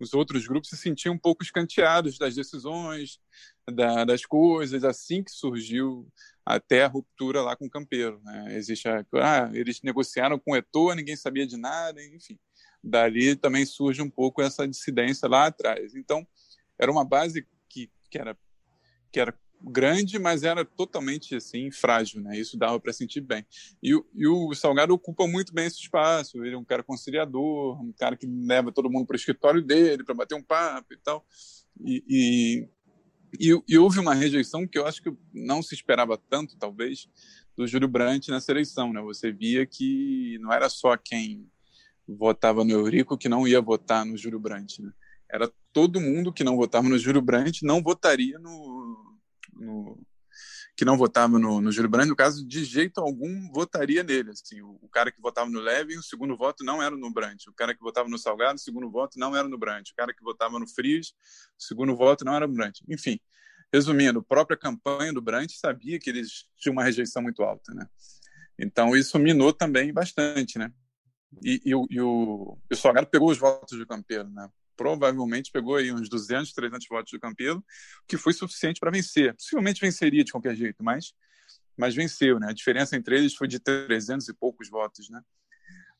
os 0.00 0.14
outros 0.14 0.46
grupos 0.46 0.70
se 0.70 0.78
sentiam 0.78 1.14
um 1.14 1.18
pouco 1.18 1.42
escanteados 1.42 2.16
das 2.16 2.34
decisões, 2.34 3.20
da, 3.70 4.04
das 4.04 4.24
coisas, 4.24 4.82
assim 4.82 5.22
que 5.22 5.30
surgiu 5.30 6.10
até 6.44 6.84
a 6.84 6.88
ruptura 6.88 7.42
lá 7.42 7.54
com 7.54 7.66
o 7.66 7.70
Campeiro. 7.70 8.18
Né? 8.24 8.56
Existe 8.56 8.88
a, 8.88 9.04
ah, 9.14 9.50
eles 9.52 9.82
negociaram 9.82 10.38
com 10.38 10.52
o 10.52 10.56
Eto'o, 10.56 10.94
ninguém 10.94 11.16
sabia 11.16 11.46
de 11.46 11.58
nada, 11.58 12.02
enfim. 12.02 12.38
Dali 12.82 13.36
também 13.36 13.66
surge 13.66 14.00
um 14.00 14.08
pouco 14.08 14.40
essa 14.40 14.66
dissidência 14.66 15.28
lá 15.28 15.46
atrás. 15.46 15.94
Então, 15.94 16.26
era 16.78 16.90
uma 16.90 17.04
base 17.04 17.46
que, 17.68 17.90
que, 18.10 18.18
era, 18.18 18.34
que 19.12 19.20
era 19.20 19.38
grande, 19.62 20.18
mas 20.18 20.42
era 20.42 20.64
totalmente 20.64 21.34
assim 21.34 21.70
frágil, 21.70 22.20
né? 22.20 22.38
Isso 22.38 22.56
dava 22.56 22.80
para 22.80 22.92
sentir 22.92 23.20
bem. 23.20 23.44
E, 23.82 23.90
e, 24.14 24.26
o 24.26 24.54
Salgado 24.54 24.94
ocupa 24.94 25.26
muito 25.26 25.52
bem 25.52 25.66
esse 25.66 25.80
espaço. 25.80 26.42
Ele 26.44 26.54
é 26.54 26.58
um 26.58 26.64
cara 26.64 26.82
conciliador, 26.82 27.80
um 27.80 27.92
cara 27.92 28.16
que 28.16 28.26
leva 28.26 28.72
todo 28.72 28.90
mundo 28.90 29.06
para 29.06 29.14
o 29.14 29.18
escritório 29.18 29.62
dele 29.62 30.04
para 30.04 30.14
bater 30.14 30.34
um 30.34 30.42
papo 30.42 30.94
e 30.94 30.96
tal. 30.96 31.24
E, 31.84 32.68
e, 33.38 33.54
e, 33.68 33.78
houve 33.78 33.98
uma 33.98 34.14
rejeição 34.14 34.66
que 34.66 34.78
eu 34.78 34.86
acho 34.86 35.02
que 35.02 35.12
não 35.32 35.62
se 35.62 35.74
esperava 35.74 36.16
tanto, 36.16 36.56
talvez, 36.56 37.08
do 37.56 37.66
Júlio 37.66 37.88
Brandt 37.88 38.30
nessa 38.30 38.50
eleição, 38.50 38.92
né? 38.92 39.00
Você 39.02 39.30
via 39.30 39.66
que 39.66 40.38
não 40.40 40.52
era 40.52 40.68
só 40.68 40.96
quem 40.96 41.46
votava 42.08 42.64
no 42.64 42.72
Eurico 42.72 43.16
que 43.16 43.28
não 43.28 43.46
ia 43.46 43.60
votar 43.60 44.04
no 44.04 44.16
Júlio 44.16 44.40
Brandt, 44.40 44.82
né? 44.82 44.90
Era 45.32 45.50
todo 45.72 46.00
mundo 46.00 46.32
que 46.32 46.42
não 46.42 46.56
votava 46.56 46.88
no 46.88 46.98
Júlio 46.98 47.22
Brandt 47.22 47.64
não 47.64 47.82
votaria 47.82 48.38
no, 48.38 48.79
no 49.60 49.98
que 50.76 50.84
não 50.84 50.96
votava 50.96 51.38
no, 51.38 51.60
no 51.60 51.70
Júlio 51.70 51.90
Brandt, 51.90 52.08
no 52.08 52.16
caso, 52.16 52.46
de 52.46 52.64
jeito 52.64 53.00
algum 53.00 53.50
votaria 53.52 54.02
nele. 54.02 54.30
Assim, 54.30 54.62
o, 54.62 54.78
o, 54.80 54.88
cara 54.88 55.12
que 55.12 55.20
votava 55.20 55.50
no 55.50 55.60
Levin, 55.60 55.96
o 55.96 56.02
segundo 56.02 56.36
voto 56.36 56.64
não 56.64 56.82
era 56.82 56.96
no 56.96 57.12
Brandt. 57.12 57.50
O 57.50 57.52
cara 57.52 57.74
que 57.74 57.82
votava 57.82 58.08
no 58.08 58.18
Salgado, 58.18 58.54
o 58.54 58.58
segundo 58.58 58.90
voto 58.90 59.18
não 59.18 59.36
era 59.36 59.46
no 59.46 59.58
Brandt. 59.58 59.92
O 59.92 59.94
cara 59.94 60.14
que 60.14 60.22
votava 60.22 60.58
no 60.58 60.66
Frias, 60.66 61.08
o 61.08 61.62
segundo 61.62 61.94
voto 61.94 62.24
não 62.24 62.34
era 62.34 62.46
no 62.46 62.54
Brandt. 62.54 62.82
Enfim, 62.88 63.20
resumindo, 63.72 64.20
a 64.20 64.22
própria 64.22 64.56
campanha 64.56 65.12
do 65.12 65.20
Brandt 65.20 65.58
sabia 65.58 65.98
que 65.98 66.08
eles 66.08 66.46
tinham 66.56 66.72
uma 66.72 66.84
rejeição 66.84 67.22
muito 67.22 67.42
alta, 67.42 67.74
né? 67.74 67.86
Então 68.58 68.96
isso 68.96 69.18
minou 69.18 69.52
também 69.52 69.92
bastante, 69.92 70.58
né? 70.58 70.72
E, 71.44 71.60
e, 71.64 71.70
e 71.70 71.74
o, 71.74 72.58
e 72.70 72.74
o 72.74 72.76
Salgado 72.76 73.06
pegou 73.06 73.30
os 73.30 73.38
votos 73.38 73.78
de 73.78 73.86
Campeiro, 73.86 74.28
né? 74.30 74.48
Provavelmente 74.80 75.52
pegou 75.52 75.76
aí 75.76 75.92
uns 75.92 76.08
200, 76.08 76.54
300 76.54 76.86
votos 76.88 77.12
do 77.12 77.20
Campelo, 77.20 77.62
que 78.08 78.16
foi 78.16 78.32
suficiente 78.32 78.80
para 78.80 78.90
vencer. 78.90 79.34
Possivelmente 79.34 79.78
venceria 79.78 80.24
de 80.24 80.32
qualquer 80.32 80.56
jeito, 80.56 80.82
mas, 80.82 81.12
mas 81.76 81.94
venceu, 81.94 82.40
né? 82.40 82.46
A 82.48 82.54
diferença 82.54 82.96
entre 82.96 83.18
eles 83.18 83.34
foi 83.34 83.46
de 83.46 83.58
300 83.58 84.26
e 84.26 84.32
poucos 84.32 84.70
votos, 84.70 85.10
né? 85.10 85.20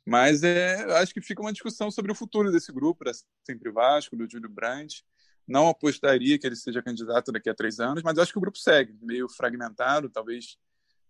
Mas 0.03 0.43
é, 0.43 0.77
acho 0.99 1.13
que 1.13 1.21
fica 1.21 1.43
uma 1.43 1.53
discussão 1.53 1.91
sobre 1.91 2.11
o 2.11 2.15
futuro 2.15 2.51
desse 2.51 2.73
grupo, 2.73 3.05
da 3.05 3.13
Sempre 3.45 3.71
Vasco, 3.71 4.17
do 4.17 4.27
Júlio 4.27 4.49
Brandt. 4.49 5.05
Não 5.47 5.69
apostaria 5.69 6.39
que 6.39 6.47
ele 6.47 6.57
seja 6.57 6.83
candidato 6.83 7.31
daqui 7.31 7.51
a 7.51 7.55
três 7.55 7.81
anos, 7.81 8.03
mas 8.03 8.17
acho 8.17 8.33
que 8.33 8.39
o 8.39 8.41
grupo 8.41 8.57
segue, 8.57 8.97
meio 9.03 9.29
fragmentado, 9.29 10.09
talvez 10.09 10.57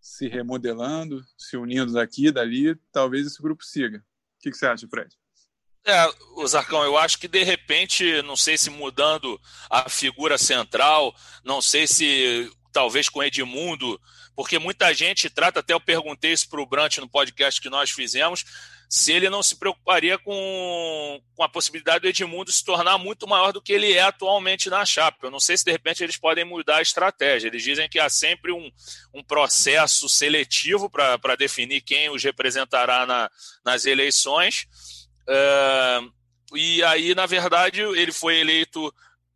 se 0.00 0.26
remodelando, 0.26 1.24
se 1.38 1.56
unindo 1.56 1.92
daqui 1.92 2.32
dali, 2.32 2.74
talvez 2.90 3.28
esse 3.28 3.40
grupo 3.40 3.64
siga. 3.64 3.98
O 3.98 4.40
que, 4.40 4.50
que 4.50 4.56
você 4.56 4.66
acha, 4.66 4.88
Fred? 4.88 5.19
É, 5.84 6.46
Zarcão, 6.46 6.84
eu 6.84 6.96
acho 6.96 7.18
que 7.18 7.26
de 7.26 7.42
repente, 7.42 8.22
não 8.22 8.36
sei 8.36 8.58
se 8.58 8.68
mudando 8.70 9.40
a 9.68 9.88
figura 9.88 10.36
central, 10.36 11.14
não 11.42 11.62
sei 11.62 11.86
se 11.86 12.50
talvez 12.72 13.08
com 13.08 13.22
Edmundo, 13.22 14.00
porque 14.36 14.58
muita 14.58 14.92
gente 14.94 15.28
trata, 15.28 15.60
até 15.60 15.72
eu 15.72 15.80
perguntei 15.80 16.32
isso 16.32 16.48
para 16.48 16.60
o 16.60 16.66
Brant 16.66 16.98
no 16.98 17.08
podcast 17.08 17.60
que 17.60 17.70
nós 17.70 17.90
fizemos, 17.90 18.44
se 18.88 19.12
ele 19.12 19.30
não 19.30 19.42
se 19.42 19.56
preocuparia 19.56 20.18
com, 20.18 21.22
com 21.34 21.42
a 21.44 21.48
possibilidade 21.48 22.00
do 22.00 22.08
Edmundo 22.08 22.50
se 22.50 22.64
tornar 22.64 22.98
muito 22.98 23.26
maior 23.26 23.52
do 23.52 23.62
que 23.62 23.72
ele 23.72 23.92
é 23.92 24.02
atualmente 24.02 24.68
na 24.68 24.84
chapa. 24.84 25.26
Eu 25.26 25.30
não 25.30 25.38
sei 25.38 25.56
se 25.56 25.64
de 25.64 25.70
repente 25.70 26.02
eles 26.02 26.16
podem 26.16 26.44
mudar 26.44 26.78
a 26.78 26.82
estratégia. 26.82 27.46
Eles 27.46 27.62
dizem 27.62 27.88
que 27.88 28.00
há 28.00 28.08
sempre 28.08 28.50
um, 28.50 28.68
um 29.14 29.22
processo 29.22 30.08
seletivo 30.08 30.90
para 30.90 31.36
definir 31.36 31.82
quem 31.82 32.10
os 32.10 32.24
representará 32.24 33.06
na, 33.06 33.30
nas 33.64 33.84
eleições 33.84 34.66
é, 35.28 36.00
e 36.52 36.82
aí, 36.84 37.14
na 37.14 37.26
verdade, 37.26 37.80
ele 37.80 38.12
foi 38.12 38.38
eleito 38.38 38.92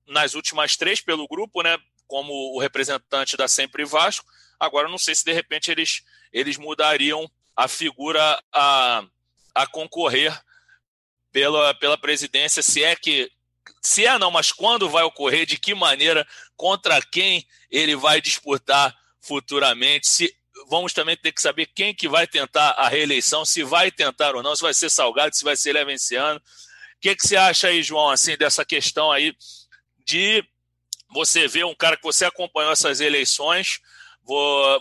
nas 0.07 0.35
últimas 0.35 0.77
três 0.77 1.01
pelo 1.01 1.29
grupo, 1.29 1.63
né? 1.63 1.79
Como 2.07 2.33
o 2.55 2.61
representante 2.61 3.37
da 3.37 3.49
Sempre 3.49 3.85
Vasco. 3.85 4.27
Agora, 4.59 4.89
não 4.89 4.99
sei 4.99 5.15
se 5.15 5.25
de 5.25 5.33
repente 5.33 5.71
eles, 5.71 6.03
eles 6.33 6.57
mudariam 6.57 7.31
a 7.57 7.69
figura 7.69 8.43
a, 8.53 9.05
a 9.55 9.67
concorrer 9.67 10.39
pela, 11.33 11.75
pela 11.75 11.99
presidência, 11.99 12.63
se 12.63 12.83
é 12.83 12.95
que. 12.95 13.31
Se 13.81 14.07
é 14.07 14.19
não, 14.19 14.31
mas 14.31 14.53
quando 14.53 14.89
vai 14.89 15.03
ocorrer, 15.05 15.47
de 15.47 15.59
que 15.59 15.75
maneira, 15.75 16.27
contra 16.57 17.01
quem 17.03 17.47
ele 17.71 17.97
vai 17.97 18.21
disputar 18.21 18.95
futuramente, 19.21 20.07
se 20.07 20.35
vamos 20.69 20.93
também 20.93 21.17
ter 21.17 21.33
que 21.33 21.41
saber 21.41 21.67
quem 21.67 21.95
que 21.95 22.09
vai 22.09 22.27
tentar 22.27 22.71
a 22.71 22.89
reeleição, 22.89 23.45
se 23.45 23.63
vai 23.63 23.91
tentar 23.91 24.35
ou 24.35 24.43
não, 24.43 24.55
se 24.55 24.63
vai 24.63 24.75
ser 24.75 24.91
Salgado, 24.91 25.35
se 25.35 25.45
vai 25.45 25.57
ser 25.57 25.73
Levenciano. 25.73 26.39
O 26.39 27.01
que, 27.01 27.15
que 27.15 27.27
você 27.27 27.37
acha 27.37 27.69
aí, 27.69 27.83
João, 27.83 28.11
assim, 28.11 28.37
dessa 28.37 28.65
questão 28.65 29.11
aí 29.13 29.35
de 30.05 30.45
você 31.11 31.47
ver 31.47 31.65
um 31.65 31.75
cara 31.75 31.97
que 31.97 32.03
você 32.03 32.25
acompanhou 32.25 32.73
essas 32.73 33.01
eleições, 33.01 33.81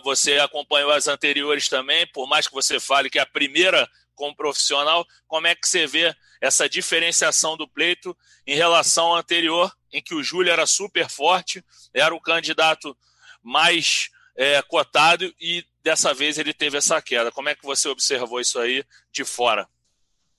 você 0.02 0.38
acompanhou 0.38 0.90
as 0.90 1.06
anteriores 1.06 1.68
também, 1.68 2.06
por 2.08 2.26
mais 2.26 2.48
que 2.48 2.54
você 2.54 2.80
fale 2.80 3.10
que 3.10 3.18
é 3.18 3.22
a 3.22 3.26
primeira 3.26 3.88
como 4.14 4.34
profissional, 4.34 5.06
como 5.26 5.46
é 5.46 5.54
que 5.54 5.68
você 5.68 5.86
vê 5.86 6.14
essa 6.40 6.68
diferenciação 6.68 7.56
do 7.56 7.68
pleito 7.68 8.16
em 8.46 8.54
relação 8.54 9.06
ao 9.06 9.16
anterior, 9.16 9.72
em 9.92 10.02
que 10.02 10.14
o 10.14 10.22
Júlio 10.22 10.52
era 10.52 10.66
super 10.66 11.08
forte, 11.08 11.64
era 11.92 12.14
o 12.14 12.20
candidato 12.20 12.96
mais 13.42 14.08
é, 14.36 14.60
cotado 14.62 15.32
e 15.40 15.64
dessa 15.84 16.14
vez 16.14 16.38
ele 16.38 16.54
teve 16.54 16.78
essa 16.78 17.00
queda. 17.02 17.30
Como 17.30 17.48
é 17.48 17.54
que 17.54 17.64
você 17.64 17.88
observou 17.88 18.40
isso 18.40 18.58
aí 18.58 18.82
de 19.12 19.24
fora? 19.24 19.68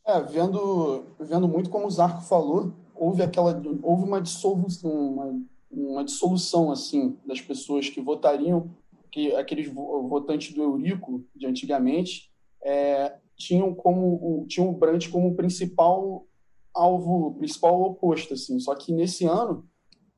É, 0.05 0.19
vendo, 0.21 1.05
vendo 1.19 1.47
muito 1.47 1.69
como 1.69 1.87
o 1.87 1.91
Zarco 1.91 2.21
falou, 2.21 2.73
houve 2.93 3.23
aquela 3.23 3.61
houve 3.81 4.03
uma 4.03 4.21
dissolução, 4.21 4.91
uma, 4.91 5.41
uma 5.71 6.03
dissolução 6.03 6.71
assim 6.71 7.17
das 7.25 7.41
pessoas 7.41 7.89
que 7.89 8.01
votariam 8.01 8.69
que 9.11 9.33
aqueles 9.35 9.67
votantes 9.73 10.53
do 10.53 10.61
Eurico 10.61 11.25
de 11.33 11.47
antigamente 11.47 12.29
é, 12.61 13.15
tinham 13.37 13.73
como 13.73 14.45
tinham 14.47 14.69
o 14.69 14.73
Brandt 14.73 15.09
como 15.09 15.35
principal 15.35 16.27
alvo, 16.73 17.33
principal 17.35 17.81
oposto 17.81 18.33
assim. 18.33 18.59
Só 18.59 18.75
que 18.75 18.91
nesse 18.91 19.25
ano, 19.25 19.65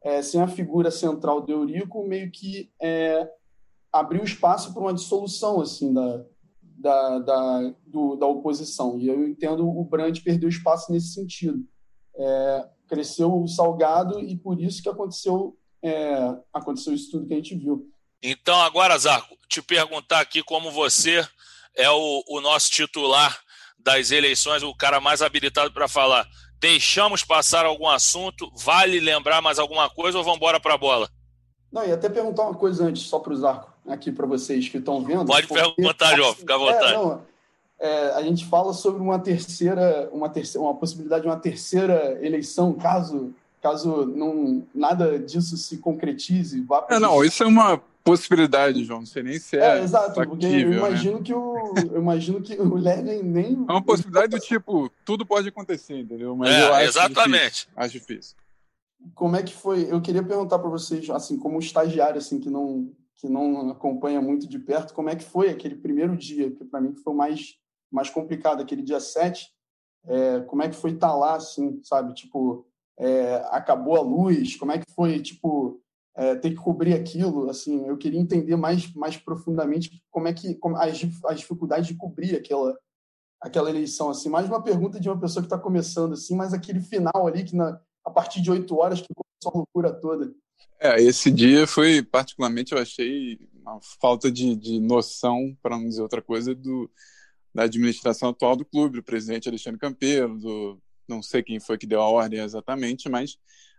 é, 0.01 0.21
sem 0.21 0.41
a 0.41 0.47
figura 0.47 0.89
central 0.89 1.41
do 1.41 1.51
Eurico, 1.51 2.03
meio 2.07 2.31
que 2.31 2.71
é, 2.81 3.29
abriu 3.91 4.23
espaço 4.23 4.73
para 4.73 4.81
uma 4.81 4.93
dissolução 4.93 5.61
assim 5.61 5.93
da, 5.93 6.23
da, 6.61 7.19
da, 7.19 7.73
do, 7.85 8.15
da 8.15 8.27
oposição. 8.27 8.99
E 8.99 9.07
eu 9.07 9.27
entendo 9.27 9.67
o 9.67 9.83
Brandt 9.83 10.21
perdeu 10.21 10.49
espaço 10.49 10.91
nesse 10.91 11.13
sentido. 11.13 11.65
É, 12.15 12.67
cresceu 12.87 13.33
o 13.33 13.47
Salgado 13.47 14.19
e 14.19 14.35
por 14.35 14.59
isso 14.61 14.81
que 14.81 14.89
aconteceu, 14.89 15.57
é, 15.83 16.35
aconteceu 16.53 16.93
isso 16.93 17.11
tudo 17.11 17.27
que 17.27 17.33
a 17.33 17.37
gente 17.37 17.55
viu. 17.55 17.89
Então, 18.21 18.59
agora, 18.61 18.97
Zarco, 18.97 19.37
te 19.47 19.61
perguntar 19.61 20.19
aqui 20.19 20.41
como 20.41 20.71
você 20.71 21.27
é 21.75 21.89
o, 21.89 22.23
o 22.27 22.41
nosso 22.41 22.71
titular 22.71 23.39
das 23.77 24.11
eleições, 24.11 24.63
o 24.63 24.75
cara 24.75 24.99
mais 24.99 25.21
habilitado 25.21 25.71
para 25.71 25.87
falar. 25.87 26.27
Deixamos 26.59 27.23
passar 27.23 27.65
algum 27.65 27.87
assunto? 27.87 28.51
Vale 28.55 28.99
lembrar 28.99 29.41
mais 29.41 29.59
alguma 29.59 29.89
coisa 29.89 30.17
ou 30.17 30.23
vamos 30.23 30.37
embora 30.37 30.59
para 30.59 30.73
a 30.73 30.77
bola? 30.77 31.07
Não, 31.71 31.85
e 31.85 31.91
até 31.91 32.09
perguntar 32.09 32.43
uma 32.43 32.55
coisa 32.55 32.85
antes, 32.85 33.03
só 33.03 33.19
para 33.19 33.33
o 33.33 33.37
Zarco 33.37 33.76
aqui 33.87 34.11
para 34.11 34.25
vocês 34.25 34.67
que 34.69 34.77
estão 34.77 35.03
vendo. 35.03 35.25
Pode 35.25 35.47
perguntar, 35.47 36.15
João, 36.15 36.33
fica 36.33 36.55
à 36.55 36.57
vontade. 36.57 36.93
É, 36.93 36.95
não, 36.95 37.21
é, 37.79 38.09
a 38.13 38.21
gente 38.21 38.45
fala 38.45 38.73
sobre 38.73 39.01
uma 39.01 39.19
terceira, 39.19 40.09
uma 40.11 40.29
terceira, 40.29 40.65
uma 40.65 40.75
possibilidade 40.75 41.21
de 41.21 41.27
uma 41.27 41.37
terceira 41.37 42.17
eleição, 42.25 42.73
caso 42.73 43.33
caso 43.61 44.05
não 44.05 44.65
nada 44.73 45.19
disso 45.19 45.57
se 45.57 45.77
concretize. 45.77 46.61
Vá 46.61 46.85
é, 46.89 46.99
não, 46.99 47.23
isso 47.23 47.43
é 47.43 47.45
uma 47.45 47.81
possibilidade, 48.03 48.83
João. 48.85 48.99
Não 48.99 49.05
sei 49.05 49.23
nem 49.23 49.39
se 49.39 49.57
é. 49.57 49.79
é 49.79 49.83
exato, 49.83 50.15
factível, 50.15 50.29
porque 50.29 50.45
eu 50.45 50.69
né? 50.69 50.77
imagino 50.77 51.17
né? 51.17 51.23
que 51.23 51.33
o 51.33 51.73
eu 51.91 52.01
imagino 52.01 52.41
que 52.41 52.53
o 52.55 52.75
Levin 52.75 53.23
nem. 53.23 53.65
É 53.67 53.71
uma 53.71 53.81
possibilidade 53.81 54.29
do 54.29 54.39
tipo 54.39 54.89
tudo 55.03 55.25
pode 55.25 55.49
acontecer, 55.49 55.99
entendeu? 55.99 56.35
Mas 56.35 56.53
é, 56.53 56.67
eu 56.67 56.73
acho 56.73 56.89
exatamente. 56.89 57.43
Difícil, 57.43 57.69
acho 57.75 57.91
difícil. 57.91 58.35
Como 59.13 59.35
é 59.35 59.43
que 59.43 59.53
foi? 59.53 59.91
Eu 59.91 60.01
queria 60.01 60.23
perguntar 60.23 60.57
para 60.59 60.69
vocês, 60.69 61.07
assim, 61.09 61.37
como 61.37 61.59
estagiário, 61.59 62.17
assim, 62.17 62.39
que 62.39 62.49
não 62.49 62.89
que 63.17 63.27
não 63.27 63.71
acompanha 63.71 64.21
muito 64.21 64.47
de 64.47 64.59
perto, 64.59 64.93
como 64.93 65.09
é 65.09 65.15
que 65.15 65.23
foi 65.23 65.49
aquele 65.49 65.75
primeiro 65.75 66.15
dia, 66.15 66.51
que 66.51 66.63
para 66.63 66.79
mim 66.79 66.93
foi 66.95 67.13
mais, 67.13 67.55
mais 67.91 68.09
complicado, 68.09 68.61
aquele 68.61 68.83
dia 68.83 68.99
7, 68.99 69.49
é, 70.05 70.41
como 70.41 70.61
é 70.61 70.69
que 70.69 70.75
foi 70.75 70.91
estar 70.91 71.09
tá 71.09 71.15
lá, 71.15 71.35
assim, 71.35 71.81
sabe, 71.83 72.13
tipo, 72.13 72.65
é, 72.97 73.35
acabou 73.49 73.97
a 73.97 74.01
luz, 74.01 74.55
como 74.55 74.71
é 74.71 74.77
que 74.77 74.91
foi, 74.93 75.19
tipo, 75.19 75.81
é, 76.15 76.35
ter 76.35 76.51
que 76.51 76.55
cobrir 76.57 76.93
aquilo, 76.93 77.49
assim, 77.49 77.85
eu 77.87 77.97
queria 77.97 78.19
entender 78.19 78.55
mais, 78.55 78.93
mais 78.93 79.17
profundamente 79.17 80.01
como 80.11 80.27
é 80.27 80.33
que, 80.33 80.55
como, 80.55 80.77
as, 80.77 81.03
as 81.25 81.39
dificuldades 81.39 81.87
de 81.87 81.95
cobrir 81.95 82.35
aquela, 82.35 82.77
aquela 83.41 83.69
eleição, 83.69 84.09
assim, 84.09 84.29
mais 84.29 84.47
uma 84.47 84.61
pergunta 84.61 84.99
de 84.99 85.09
uma 85.09 85.19
pessoa 85.19 85.41
que 85.41 85.47
está 85.47 85.57
começando, 85.57 86.13
assim, 86.13 86.35
mas 86.35 86.53
aquele 86.53 86.81
final 86.81 87.27
ali, 87.27 87.43
que 87.43 87.55
na, 87.55 87.79
a 88.05 88.11
partir 88.11 88.41
de 88.41 88.51
oito 88.51 88.77
horas, 88.77 89.01
que 89.01 89.07
começou 89.13 89.51
a 89.51 89.57
loucura 89.57 89.91
toda. 89.91 90.33
É, 90.79 91.01
esse 91.01 91.31
dia 91.31 91.65
foi, 91.65 92.03
particularmente, 92.03 92.73
eu 92.73 92.79
achei 92.79 93.39
uma 93.61 93.79
falta 93.99 94.31
de, 94.31 94.55
de 94.55 94.79
noção, 94.79 95.57
para 95.61 95.77
não 95.77 95.87
dizer 95.87 96.01
outra 96.01 96.21
coisa, 96.21 96.53
do, 96.53 96.89
da 97.53 97.63
administração 97.63 98.29
atual 98.29 98.55
do 98.55 98.65
clube, 98.65 98.97
do 98.97 99.03
presidente 99.03 99.49
Alexandre 99.49 99.79
Campeiro, 99.79 100.37
do, 100.37 100.81
não 101.07 101.21
sei 101.23 101.41
quem 101.41 101.59
foi 101.59 101.77
que 101.77 101.87
deu 101.87 102.01
a 102.01 102.07
ordem 102.07 102.39
exatamente, 102.39 103.09
mas 103.09 103.37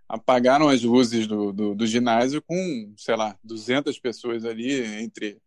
apagaram 0.08 0.68
as 0.68 0.82
luzes 0.82 1.26
do, 1.26 1.52
do, 1.52 1.74
do, 1.74 1.86
ginásio 1.86 2.42
com, 2.42 2.94
sei 2.96 3.14
lá, 3.14 3.38
200 3.44 3.98
pessoas 3.98 4.44
ali, 4.44 4.82
entre, 5.02 5.40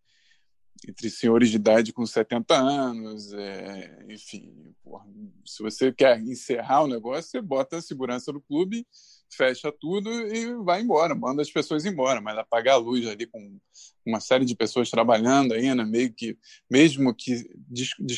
entre 0.88 1.10
senhores 1.10 1.50
de 1.50 1.56
idade 1.56 1.92
com 1.92 2.06
70 2.06 2.56
anos, 2.56 3.34
é, 3.34 4.06
enfim. 4.10 4.74
Porra, 4.84 5.06
se 5.46 5.64
você 5.64 5.92
quer 5.92 6.20
encerrar 6.22 6.84
o 6.84 6.88
negócio, 6.88 7.32
você 7.32 7.42
bota 7.42 7.78
a 7.78 7.82
segurança 7.82 8.32
do 8.32 8.40
clube, 8.40 8.86
fecha 9.32 9.72
tudo 9.72 10.12
e 10.12 10.54
vai 10.64 10.82
embora, 10.82 11.16
manda 11.16 11.42
as 11.42 11.50
pessoas 11.50 11.86
embora, 11.86 12.22
mas 12.22 12.38
apagar 12.38 12.76
a 12.76 12.78
luz 12.78 13.08
ali 13.08 13.26
com 13.26 13.60
uma 14.06 14.20
série 14.20 14.46
de 14.46 14.56
pessoas 14.56 14.90
trabalhando 14.90 15.54
ainda, 15.54 15.86
meio 15.86 16.14
que, 16.14 16.38
mesmo 16.70 17.14
que, 17.16 17.50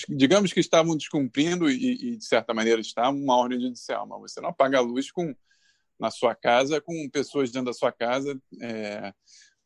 digamos 0.10 0.52
que 0.52 0.60
estavam 0.60 0.98
descumprindo 0.98 1.70
e, 1.70 2.14
e 2.14 2.18
de 2.18 2.26
certa 2.26 2.54
maneira 2.54 2.82
estavam 2.82 3.20
uma 3.20 3.38
ordem 3.38 3.60
judicial, 3.60 4.08
mas 4.08 4.32
você 4.32 4.42
não 4.42 4.50
apaga 4.50 4.78
a 4.78 4.82
luz 4.82 5.12
com 5.12 5.34
na 6.00 6.10
sua 6.10 6.36
casa 6.36 6.82
com 6.82 7.10
pessoas 7.10 7.52
dentro 7.52 7.68
da 7.68 7.74
sua 7.74 7.92
casa 7.92 8.38
é, 8.62 9.14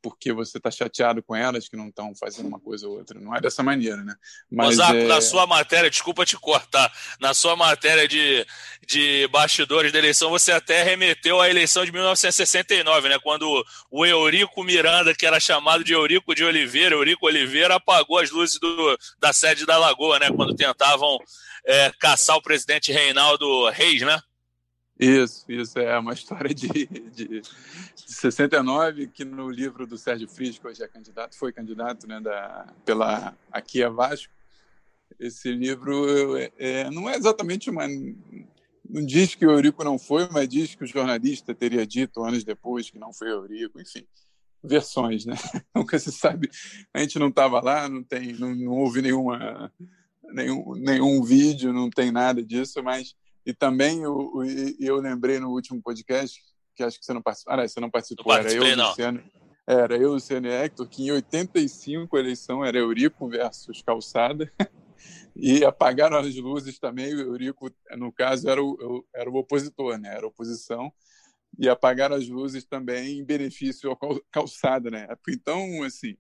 porque 0.10 0.32
você 0.32 0.58
está 0.58 0.72
chateado 0.72 1.22
com 1.22 1.36
elas 1.36 1.68
que 1.68 1.76
não 1.76 1.90
estão 1.90 2.16
fazendo 2.16 2.48
uma 2.48 2.60
coisa 2.60 2.88
ou 2.88 2.98
outra. 2.98 3.20
Não 3.20 3.36
é 3.36 3.42
dessa 3.42 3.62
maneira, 3.62 3.98
né? 3.98 4.16
Mas 4.50 4.80
Ozaco, 4.80 4.96
é... 4.96 5.04
na 5.04 5.20
sua 5.20 5.46
matéria, 5.46 5.90
desculpa 5.90 6.26
te 6.26 6.38
cortar, 6.38 6.90
na 7.20 7.34
sua 7.34 7.58
matéria 7.58 8.08
de, 8.08 8.46
de 8.88 9.28
bastidores 9.28 9.92
da 9.92 10.00
eleição, 10.00 10.30
você 10.30 10.54
até 10.54 10.82
remeteu 10.82 11.42
à 11.42 11.50
eleição 11.50 11.84
de 11.84 11.92
1969, 11.92 13.10
né? 13.10 13.20
Quando 13.22 13.66
o 13.92 14.06
Eurico 14.06 14.64
Miranda, 14.64 15.14
que 15.14 15.26
era 15.26 15.42
chamado 15.42 15.84
de 15.84 15.92
Eurico 15.92 16.34
de 16.34 16.46
Oliveira, 16.46 16.96
Eurico 16.96 17.26
Oliveira, 17.26 17.76
apagou 17.76 18.20
as 18.20 18.32
luzes 18.32 18.58
do, 18.60 18.98
da 19.20 19.34
sede 19.34 19.66
da 19.66 19.78
Lagoa, 19.78 20.20
né? 20.20 20.32
Quando 20.32 20.56
tentavam 20.56 21.20
é, 21.66 21.92
caçar 22.00 22.38
o 22.38 22.42
presidente 22.42 22.94
Reinaldo 22.94 23.70
Reis, 23.72 24.02
né? 24.04 24.22
Isso, 25.00 25.46
isso 25.48 25.78
é 25.78 25.98
uma 26.00 26.14
história 26.14 26.54
de, 26.54 26.68
de, 26.88 27.28
de 27.28 27.42
69, 27.96 29.08
que 29.08 29.24
no 29.24 29.50
livro 29.50 29.86
do 29.86 29.98
Sérgio 29.98 30.28
Frisch, 30.28 30.60
que 30.60 30.68
hoje 30.68 30.84
é 30.84 30.88
candidato, 30.88 31.38
foi 31.38 31.54
candidato 31.54 32.08
né, 32.08 32.20
da, 32.20 32.74
pela 32.84 33.38
Aqui 33.52 33.84
é 33.84 33.90
Vasco, 33.90 34.34
esse 35.20 35.52
livro 35.52 36.38
é, 36.38 36.52
é, 36.58 36.90
não 36.90 37.10
é 37.10 37.16
exatamente 37.16 37.70
uma. 37.70 37.88
Não 37.88 39.06
diz 39.06 39.36
que 39.36 39.46
o 39.46 39.52
Eurico 39.52 39.84
não 39.84 39.98
foi, 40.00 40.28
mas 40.32 40.48
diz 40.48 40.76
que 40.76 40.84
o 40.84 40.88
jornalista 40.88 41.54
teria 41.54 41.86
dito 41.86 42.24
anos 42.24 42.44
depois 42.44 42.90
que 42.90 43.00
não 43.00 43.12
foi 43.12 43.30
Eurico, 43.30 43.82
enfim, 43.82 44.06
versões, 44.64 45.26
né? 45.26 45.36
Nunca 45.76 45.98
se 46.00 46.12
sabe. 46.12 46.50
A 46.94 47.00
gente 47.00 47.20
não 47.20 47.30
estava 47.30 47.62
lá, 47.62 47.90
não, 47.90 48.04
tem, 48.04 48.34
não, 48.34 48.56
não 48.56 48.72
houve 48.74 49.02
nenhuma, 49.02 49.72
nenhum, 50.34 50.74
nenhum 50.76 51.24
vídeo, 51.24 51.74
não 51.74 51.90
tem 51.90 52.12
nada 52.12 52.44
disso, 52.44 52.82
mas 52.84 53.16
e 53.48 53.54
também 53.54 54.04
eu, 54.04 54.30
eu 54.78 54.98
lembrei 54.98 55.40
no 55.40 55.52
último 55.52 55.82
podcast, 55.82 56.44
que 56.76 56.84
acho 56.84 57.00
que 57.00 57.06
você 57.06 57.14
não 57.14 57.22
participou. 57.22 57.54
Ah, 57.54 57.58
não, 57.58 57.66
você 57.66 57.80
não 57.80 57.90
participou, 57.90 58.34
não 58.34 58.40
era 58.42 58.54
eu, 58.54 58.76
não. 58.76 58.90
Luciano. 58.90 59.24
Era 59.66 59.98
eu, 59.98 60.12
Luciano 60.12 60.48
e 60.48 60.52
Hector, 60.52 60.86
que 60.90 61.04
em 61.04 61.12
85 61.12 62.18
a 62.18 62.20
eleição 62.20 62.66
era 62.66 62.78
Eurico 62.78 63.26
versus 63.30 63.82
Calçada. 63.82 64.52
e 65.34 65.64
apagaram 65.64 66.18
as 66.18 66.36
luzes 66.36 66.78
também. 66.78 67.16
O 67.16 67.22
Eurico, 67.22 67.72
no 67.96 68.12
caso, 68.12 68.50
era 68.50 68.62
o, 68.62 69.06
era 69.16 69.30
o 69.30 69.36
opositor, 69.38 69.98
né? 69.98 70.14
Era 70.14 70.26
a 70.26 70.30
oposição. 70.30 70.92
E 71.58 71.70
apagaram 71.70 72.18
as 72.18 72.28
luzes 72.28 72.66
também 72.66 73.18
em 73.18 73.24
benefício 73.24 73.90
ao 73.90 74.22
Calçada, 74.30 74.92
né? 74.92 75.08
Então, 75.30 75.84
assim, 75.84 76.18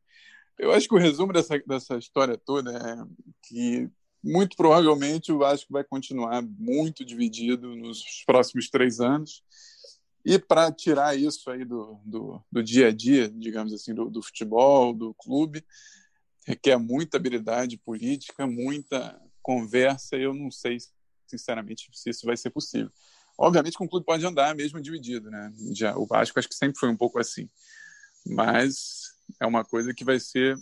eu 0.57 0.71
acho 0.71 0.87
que 0.87 0.95
o 0.95 0.99
resumo 0.99 1.33
dessa, 1.33 1.59
dessa 1.59 1.97
história 1.97 2.37
toda 2.37 2.71
é 2.71 3.27
que 3.43 3.89
muito 4.23 4.55
provavelmente 4.57 5.31
o 5.31 5.39
Vasco 5.39 5.71
vai 5.71 5.83
continuar 5.83 6.41
muito 6.41 7.05
dividido 7.05 7.75
nos 7.75 8.03
próximos 8.25 8.69
três 8.69 8.99
anos. 8.99 9.43
E 10.25 10.37
para 10.37 10.71
tirar 10.71 11.17
isso 11.17 11.49
aí 11.49 11.63
do, 11.63 11.99
do, 12.03 12.43
do, 12.51 12.61
dia 12.61 12.87
a 12.87 12.91
dia, 12.91 13.29
digamos 13.29 13.71
assim, 13.73 13.93
do, 13.93 14.09
do 14.09 14.21
futebol, 14.21 14.93
do 14.93 15.13
clube, 15.13 15.63
requer 16.45 16.77
muita 16.77 17.15
habilidade 17.15 17.77
política, 17.77 18.45
muita 18.45 19.17
conversa. 19.41 20.17
E 20.17 20.23
eu 20.23 20.33
não 20.33 20.51
sei, 20.51 20.77
sinceramente, 21.25 21.89
se 21.93 22.09
isso 22.09 22.25
vai 22.25 22.35
ser 22.35 22.49
possível. 22.49 22.91
Obviamente 23.37 23.77
que 23.77 23.83
um 23.83 23.87
clube 23.87 24.05
pode 24.05 24.25
andar 24.25 24.53
mesmo 24.53 24.81
dividido, 24.81 25.29
né? 25.29 25.53
Já, 25.73 25.95
o 25.95 26.05
Vasco 26.05 26.37
acho 26.37 26.49
que 26.49 26.55
sempre 26.55 26.77
foi 26.77 26.89
um 26.89 26.97
pouco 26.97 27.19
assim. 27.19 27.49
Mas 28.25 29.13
é 29.39 29.45
uma 29.45 29.63
coisa 29.63 29.93
que 29.93 30.03
vai 30.03 30.19
ser 30.19 30.57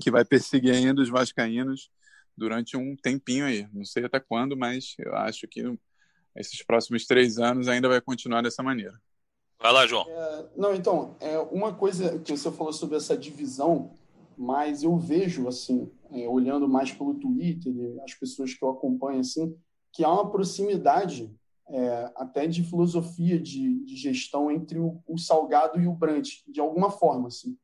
que 0.00 0.10
vai 0.10 0.24
perseguir 0.24 0.74
ainda 0.74 1.00
os 1.00 1.08
vascaínos 1.08 1.88
durante 2.36 2.76
um 2.76 2.96
tempinho 2.96 3.46
aí. 3.46 3.68
Não 3.72 3.84
sei 3.84 4.04
até 4.04 4.20
quando, 4.20 4.56
mas 4.56 4.94
eu 4.98 5.14
acho 5.14 5.46
que 5.48 5.62
esses 6.36 6.62
próximos 6.62 7.06
três 7.06 7.38
anos 7.38 7.68
ainda 7.68 7.88
vai 7.88 8.00
continuar 8.00 8.42
dessa 8.42 8.62
maneira. 8.62 9.00
Vai 9.60 9.72
lá, 9.72 9.86
João. 9.86 10.04
É, 10.08 10.46
não, 10.56 10.74
então, 10.74 11.16
é 11.20 11.38
uma 11.38 11.72
coisa 11.72 12.18
que 12.18 12.36
você 12.36 12.50
falou 12.50 12.72
sobre 12.72 12.96
essa 12.96 13.16
divisão, 13.16 13.94
mas 14.36 14.82
eu 14.82 14.96
vejo, 14.98 15.48
assim, 15.48 15.90
é, 16.10 16.28
olhando 16.28 16.68
mais 16.68 16.92
pelo 16.92 17.14
Twitter, 17.14 17.72
as 18.04 18.14
pessoas 18.14 18.52
que 18.52 18.62
eu 18.62 18.70
acompanho, 18.70 19.20
assim, 19.20 19.56
que 19.92 20.04
há 20.04 20.12
uma 20.12 20.30
proximidade 20.30 21.32
é, 21.68 22.12
até 22.16 22.46
de 22.46 22.62
filosofia 22.62 23.40
de, 23.40 23.84
de 23.84 23.96
gestão 23.96 24.50
entre 24.50 24.78
o, 24.78 25.00
o, 25.06 25.16
Salgado 25.18 25.80
e 25.80 25.86
o 25.86 25.92
Brant, 25.92 26.28
de 26.46 26.60
alguma 26.60 26.90
forma, 26.90 27.28
assim. 27.28 27.56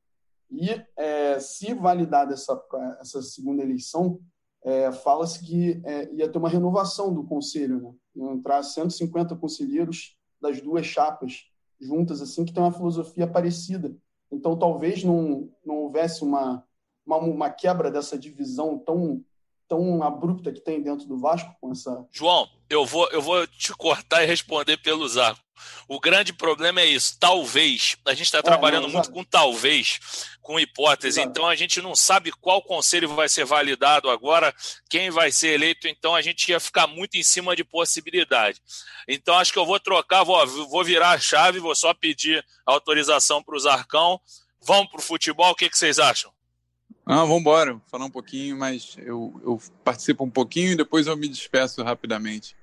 E 0.50 0.70
é, 0.96 1.38
se 1.38 1.74
validar 1.74 2.30
essa, 2.30 2.61
essa 3.00 3.20
segunda 3.22 3.62
eleição, 3.62 4.20
é, 4.62 4.92
fala-se 4.92 5.44
que 5.44 5.81
é, 5.85 6.12
ia 6.14 6.29
ter 6.29 6.38
uma 6.38 6.49
renovação 6.49 7.12
do 7.12 7.25
conselho, 7.25 7.81
né? 7.81 7.92
Iam 8.16 8.35
entrar 8.35 8.62
150 8.62 9.37
conselheiros 9.37 10.16
das 10.40 10.61
duas 10.61 10.87
chapas 10.87 11.46
juntas, 11.81 12.20
assim, 12.20 12.44
que 12.44 12.53
tem 12.53 12.62
uma 12.62 12.73
filosofia 12.73 13.27
parecida. 13.27 13.96
Então, 14.31 14.59
talvez 14.59 15.03
não, 15.03 15.49
não 15.64 15.77
houvesse 15.77 16.23
uma, 16.23 16.64
uma, 17.07 17.16
uma 17.18 17.51
quebra 17.51 17.90
dessa 17.90 18.18
divisão 18.18 18.79
tão 18.79 19.25
tão 19.70 20.03
abrupta 20.03 20.51
que 20.51 20.61
tem 20.61 20.83
dentro 20.83 21.07
do 21.07 21.16
Vasco 21.16 21.55
com 21.61 21.70
essa. 21.70 22.05
João, 22.11 22.49
eu 22.68 22.85
vou, 22.85 23.09
eu 23.12 23.23
vou 23.23 23.46
te 23.46 23.73
cortar 23.77 24.25
e 24.25 24.27
responder 24.27 24.77
pelo 24.79 25.07
Zaco. 25.09 25.38
O 25.88 26.01
grande 26.01 26.33
problema 26.33 26.81
é 26.81 26.87
isso. 26.87 27.16
Talvez. 27.18 27.96
A 28.07 28.14
gente 28.14 28.27
está 28.27 28.38
é, 28.38 28.42
trabalhando 28.42 28.85
não, 28.85 28.94
muito 28.94 29.11
com 29.11 29.25
talvez, 29.25 30.01
com 30.40 30.59
hipótese. 30.59 31.20
Exato. 31.20 31.31
Então 31.31 31.46
a 31.46 31.55
gente 31.55 31.81
não 31.81 31.94
sabe 31.94 32.33
qual 32.33 32.62
conselho 32.62 33.09
vai 33.14 33.29
ser 33.29 33.44
validado 33.44 34.11
agora, 34.11 34.55
quem 34.88 35.11
vai 35.11 35.33
ser 35.33 35.55
eleito. 35.55 35.88
Então 35.88 36.14
a 36.14 36.23
gente 36.23 36.49
ia 36.51 36.61
ficar 36.61 36.87
muito 36.87 37.16
em 37.16 37.23
cima 37.23 37.55
de 37.57 37.64
possibilidade. 37.64 38.61
Então 39.09 39.35
acho 39.37 39.53
que 39.53 39.59
eu 39.59 39.66
vou 39.66 39.81
trocar, 39.81 40.25
vou, 40.25 40.46
vou 40.68 40.85
virar 40.85 41.11
a 41.11 41.18
chave, 41.18 41.59
vou 41.59 41.75
só 41.75 41.92
pedir 41.94 42.44
autorização 42.66 43.42
para 43.42 43.57
o 43.57 43.61
Zarcão. 43.61 44.20
Vamos 44.62 44.90
para 44.90 45.01
o 45.01 45.03
futebol, 45.03 45.51
o 45.51 45.55
que, 45.55 45.70
que 45.70 45.79
vocês 45.79 45.99
acham? 45.99 46.31
Ah, 47.07 47.25
vamos 47.25 47.40
embora, 47.40 47.81
falar 47.90 48.05
um 48.05 48.11
pouquinho, 48.11 48.57
mas 48.57 48.96
eu, 48.99 49.40
eu 49.42 49.61
participo 49.83 50.23
um 50.23 50.31
pouquinho 50.31 50.73
e 50.73 50.77
depois 50.77 51.07
eu 51.07 51.16
me 51.16 51.29
despeço 51.29 51.83
rapidamente. 51.83 52.55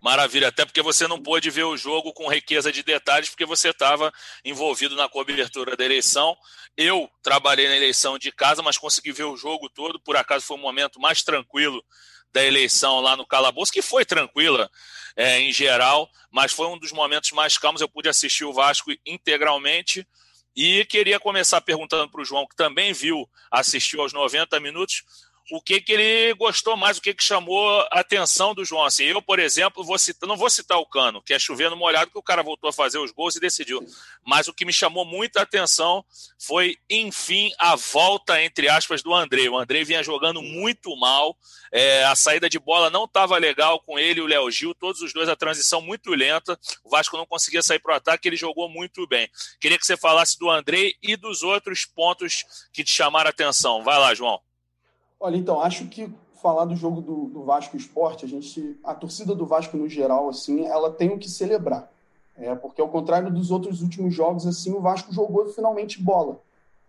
Maravilha, 0.00 0.48
até 0.48 0.64
porque 0.64 0.80
você 0.80 1.08
não 1.08 1.20
pôde 1.20 1.50
ver 1.50 1.64
o 1.64 1.76
jogo 1.76 2.12
com 2.12 2.28
riqueza 2.28 2.70
de 2.70 2.84
detalhes, 2.84 3.28
porque 3.30 3.44
você 3.44 3.70
estava 3.70 4.12
envolvido 4.44 4.94
na 4.94 5.08
cobertura 5.08 5.76
da 5.76 5.84
eleição. 5.84 6.36
Eu 6.76 7.10
trabalhei 7.20 7.66
na 7.66 7.76
eleição 7.76 8.16
de 8.16 8.30
casa, 8.30 8.62
mas 8.62 8.78
consegui 8.78 9.10
ver 9.10 9.24
o 9.24 9.36
jogo 9.36 9.68
todo. 9.68 9.98
Por 9.98 10.16
acaso 10.16 10.46
foi 10.46 10.56
o 10.56 10.60
momento 10.60 11.00
mais 11.00 11.22
tranquilo 11.24 11.84
da 12.32 12.44
eleição 12.44 13.00
lá 13.00 13.16
no 13.16 13.26
Calabouço, 13.26 13.72
que 13.72 13.82
foi 13.82 14.04
tranquila 14.04 14.70
é, 15.16 15.40
em 15.40 15.52
geral, 15.52 16.08
mas 16.30 16.52
foi 16.52 16.68
um 16.68 16.78
dos 16.78 16.92
momentos 16.92 17.32
mais 17.32 17.58
calmos. 17.58 17.80
Eu 17.80 17.88
pude 17.88 18.08
assistir 18.08 18.44
o 18.44 18.52
Vasco 18.52 18.92
integralmente 19.04 20.06
e 20.54 20.84
queria 20.84 21.18
começar 21.18 21.60
perguntando 21.60 22.10
para 22.10 22.20
o 22.20 22.24
João, 22.24 22.46
que 22.46 22.54
também 22.54 22.92
viu, 22.92 23.28
assistiu 23.50 24.00
aos 24.00 24.12
90 24.12 24.58
minutos, 24.60 25.02
o 25.50 25.62
que, 25.62 25.80
que 25.80 25.92
ele 25.92 26.34
gostou 26.34 26.76
mais, 26.76 26.98
o 26.98 27.00
que, 27.00 27.14
que 27.14 27.24
chamou 27.24 27.80
a 27.90 28.00
atenção 28.00 28.54
do 28.54 28.64
João. 28.64 28.84
Assim, 28.84 29.04
eu, 29.04 29.22
por 29.22 29.38
exemplo, 29.38 29.84
vou 29.84 29.98
citar, 29.98 30.28
não 30.28 30.36
vou 30.36 30.50
citar 30.50 30.78
o 30.78 30.86
Cano, 30.86 31.22
que 31.22 31.32
é 31.32 31.38
chovendo 31.38 31.76
molhado, 31.76 32.10
que 32.10 32.18
o 32.18 32.22
cara 32.22 32.42
voltou 32.42 32.68
a 32.68 32.72
fazer 32.72 32.98
os 32.98 33.10
gols 33.10 33.36
e 33.36 33.40
decidiu. 33.40 33.84
Mas 34.24 34.46
o 34.46 34.52
que 34.52 34.64
me 34.64 34.72
chamou 34.72 35.04
muita 35.04 35.40
atenção 35.40 36.04
foi, 36.38 36.76
enfim, 36.90 37.50
a 37.58 37.76
volta, 37.76 38.42
entre 38.42 38.68
aspas, 38.68 39.02
do 39.02 39.14
André. 39.14 39.48
O 39.48 39.58
André 39.58 39.84
vinha 39.84 40.02
jogando 40.02 40.42
muito 40.42 40.94
mal, 40.96 41.36
é, 41.72 42.04
a 42.04 42.14
saída 42.14 42.48
de 42.48 42.58
bola 42.58 42.90
não 42.90 43.04
estava 43.04 43.36
legal 43.38 43.80
com 43.80 43.98
ele 43.98 44.20
e 44.20 44.22
o 44.22 44.26
Léo 44.26 44.50
Gil, 44.50 44.74
todos 44.74 45.00
os 45.00 45.12
dois, 45.12 45.28
a 45.28 45.36
transição 45.36 45.80
muito 45.80 46.10
lenta. 46.10 46.58
O 46.84 46.90
Vasco 46.90 47.16
não 47.16 47.26
conseguia 47.26 47.62
sair 47.62 47.78
para 47.78 47.94
o 47.94 47.96
ataque, 47.96 48.28
ele 48.28 48.36
jogou 48.36 48.68
muito 48.68 49.06
bem. 49.06 49.28
Queria 49.60 49.78
que 49.78 49.86
você 49.86 49.96
falasse 49.96 50.38
do 50.38 50.50
André 50.50 50.92
e 51.02 51.16
dos 51.16 51.42
outros 51.42 51.86
pontos 51.86 52.44
que 52.72 52.84
te 52.84 52.90
chamaram 52.90 53.28
a 53.28 53.30
atenção. 53.30 53.82
Vai 53.82 53.98
lá, 53.98 54.14
João. 54.14 54.40
Olha, 55.20 55.36
então, 55.36 55.60
acho 55.60 55.86
que 55.88 56.12
falar 56.40 56.64
do 56.64 56.76
jogo 56.76 57.00
do, 57.00 57.26
do 57.26 57.42
Vasco 57.42 57.76
Esporte, 57.76 58.24
a 58.24 58.28
gente, 58.28 58.78
a 58.84 58.94
torcida 58.94 59.34
do 59.34 59.44
Vasco 59.44 59.76
no 59.76 59.88
geral, 59.88 60.28
assim, 60.28 60.64
ela 60.66 60.92
tem 60.92 61.10
o 61.10 61.18
que 61.18 61.28
celebrar. 61.28 61.90
É, 62.36 62.54
porque 62.54 62.80
ao 62.80 62.88
contrário 62.88 63.32
dos 63.32 63.50
outros 63.50 63.82
últimos 63.82 64.14
jogos, 64.14 64.46
assim, 64.46 64.72
o 64.72 64.80
Vasco 64.80 65.12
jogou 65.12 65.48
finalmente 65.48 66.00
bola. 66.00 66.40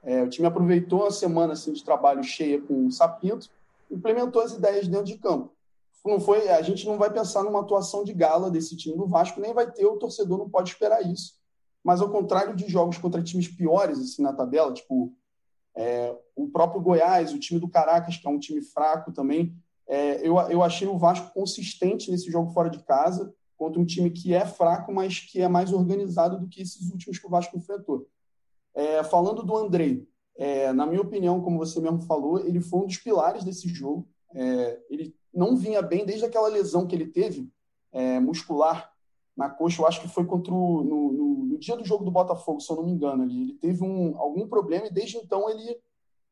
É, 0.04 0.22
o 0.22 0.30
time 0.30 0.48
aproveitou 0.48 1.08
a 1.08 1.12
semana 1.12 1.54
assim, 1.54 1.74
de 1.74 1.84
trabalho 1.84 2.24
cheia 2.24 2.62
com 2.62 2.86
o 2.86 2.92
Sapinto, 2.92 3.50
implementou 3.90 4.42
as 4.44 4.54
ideias 4.54 4.88
dentro 4.88 5.08
de 5.08 5.18
campo. 5.18 5.52
não 6.06 6.20
foi, 6.20 6.48
a 6.50 6.62
gente 6.62 6.86
não 6.86 6.98
vai 6.98 7.12
pensar 7.12 7.44
numa 7.44 7.62
atuação 7.62 8.04
de 8.04 8.14
gala 8.14 8.52
desse 8.52 8.78
time 8.78 8.96
do 8.96 9.08
Vasco, 9.08 9.42
nem 9.42 9.54
vai 9.54 9.70
ter, 9.70 9.86
o 9.86 9.98
torcedor 9.98 10.38
não 10.38 10.50
pode 10.50 10.70
esperar 10.70 11.02
isso. 11.02 11.34
Mas 11.84 12.00
ao 12.00 12.10
contrário 12.10 12.56
de 12.56 12.68
jogos 12.70 13.00
contra 13.00 13.24
times 13.24 13.48
piores 13.48 14.00
assim 14.00 14.22
na 14.22 14.34
tabela, 14.34 14.72
tipo 14.72 15.12
é, 15.80 16.14
o 16.36 16.50
próprio 16.50 16.82
Goiás, 16.82 17.34
o 17.34 17.40
time 17.40 17.58
do 17.58 17.70
Caracas, 17.70 18.18
que 18.18 18.28
é 18.28 18.30
um 18.30 18.38
time 18.38 18.62
fraco 18.62 19.14
também, 19.14 19.56
é, 19.88 20.18
eu, 20.28 20.38
eu 20.50 20.62
achei 20.62 20.86
o 20.86 20.98
Vasco 20.98 21.34
consistente 21.34 22.12
nesse 22.12 22.30
jogo 22.30 22.52
fora 22.52 22.70
de 22.70 22.80
casa, 22.80 23.34
contra 23.58 23.80
um 23.80 23.86
time 23.86 24.10
que 24.10 24.34
é 24.34 24.46
fraco, 24.46 24.94
mas 24.94 25.22
que 25.22 25.42
é 25.42 25.48
mais 25.48 25.72
organizado 25.72 26.38
do 26.38 26.50
que 26.50 26.62
esses 26.62 26.92
últimos 26.92 27.18
que 27.18 27.26
o 27.26 27.30
Vasco 27.30 27.58
enfrentou. 27.58 28.10
É, 28.76 29.02
falando 29.06 29.42
do 29.42 29.56
Andrei, 29.56 30.06
é, 30.36 30.74
na 30.74 30.86
minha 30.86 31.02
opinião, 31.02 31.42
como 31.42 31.58
você 31.58 31.80
mesmo 31.80 32.02
falou, 32.02 32.40
ele 32.40 32.60
foi 32.60 32.82
um 32.82 32.86
dos 32.86 32.98
pilares 32.98 33.46
desse 33.46 33.70
jogo. 33.70 34.06
É, 34.36 34.80
ele 34.90 35.16
não 35.34 35.56
vinha 35.56 35.82
bem 35.82 36.06
desde 36.06 36.26
aquela 36.26 36.50
lesão 36.50 36.86
que 36.86 36.96
ele 36.96 37.08
teve, 37.08 37.50
é, 37.94 38.20
muscular, 38.20 38.92
na 39.40 39.50
coxa. 39.50 39.82
Eu 39.82 39.88
acho 39.88 40.02
que 40.02 40.10
foi 40.10 40.26
contra 40.26 40.54
o, 40.54 40.84
no, 40.84 41.12
no, 41.14 41.46
no, 41.46 41.58
dia 41.58 41.78
do 41.78 41.86
jogo 41.86 42.04
do 42.04 42.12
Botafogo, 42.12 42.60
se 42.60 42.70
eu 42.70 42.76
não 42.76 42.84
me 42.84 42.92
engano. 42.92 43.24
Ali. 43.24 43.42
Ele 43.42 43.54
teve 43.54 43.84
um, 43.84 44.18
algum 44.18 44.46
problema 44.48 44.88
e 44.88 44.92
desde 44.92 45.18
então 45.18 45.50
ele 45.50 45.80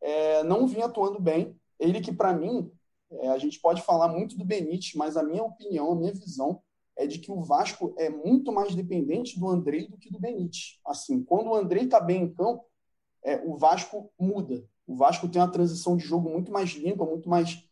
é, 0.02 0.44
não 0.44 0.68
vinha 0.68 0.86
atuando 0.86 1.20
bem. 1.20 1.56
Ele 1.80 2.02
que, 2.02 2.12
para 2.12 2.34
mim, 2.34 2.70
é, 3.10 3.30
a 3.30 3.38
gente 3.38 3.62
pode 3.62 3.82
falar 3.82 4.10
muito 4.10 4.38
do 4.38 4.44
Benítez, 4.44 4.94
mas 4.94 5.16
a 5.16 5.24
minha 5.24 5.42
opinião, 5.42 5.94
a 5.94 5.96
minha 5.96 6.12
visão 6.12 6.62
é 6.98 7.08
de 7.08 7.20
que 7.20 7.32
o 7.32 7.42
Vasco 7.42 7.94
é 7.98 8.10
muito 8.10 8.52
mais 8.52 8.76
dependente 8.76 9.40
do 9.40 9.48
Andrei 9.48 9.88
do 9.88 9.98
que 9.98 10.12
do 10.12 10.20
Benítez. 10.20 10.80
Assim, 10.86 11.24
quando 11.24 11.48
o 11.48 11.56
Andrei 11.56 11.86
está 11.86 12.02
bem 12.02 12.24
em 12.24 12.34
campo, 12.34 12.66
é, 13.24 13.42
o 13.46 13.56
Vasco 13.56 14.12
muda. 14.20 14.66
O 14.86 14.96
Vasco 14.96 15.30
tem 15.30 15.42
uma 15.42 15.52
transição 15.52 15.96
de 15.96 16.04
jogo 16.04 16.30
muito 16.30 16.52
mais 16.52 16.72
limpa, 16.72 17.06
muito 17.06 17.30
mais 17.30 17.64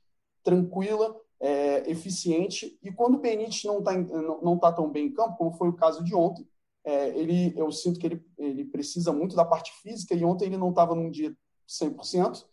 tranquila, 0.43 1.19
é, 1.45 1.89
eficiente. 1.89 2.77
E 2.81 2.91
quando 2.91 3.15
o 3.15 3.19
Benítez 3.19 3.63
não 3.63 3.79
está 3.79 3.93
não, 3.95 4.41
não 4.41 4.57
tá 4.57 4.71
tão 4.71 4.89
bem 4.89 5.07
em 5.07 5.13
campo, 5.13 5.37
como 5.37 5.51
foi 5.51 5.69
o 5.69 5.73
caso 5.73 6.03
de 6.03 6.15
ontem, 6.15 6.47
é, 6.83 7.09
ele, 7.09 7.53
eu 7.55 7.71
sinto 7.71 7.99
que 7.99 8.07
ele, 8.07 8.25
ele 8.37 8.65
precisa 8.65 9.13
muito 9.13 9.35
da 9.35 9.45
parte 9.45 9.71
física 9.81 10.15
e 10.15 10.25
ontem 10.25 10.45
ele 10.45 10.57
não 10.57 10.69
estava 10.69 10.95
num 10.95 11.11
dia 11.11 11.35
100%. 11.67 12.45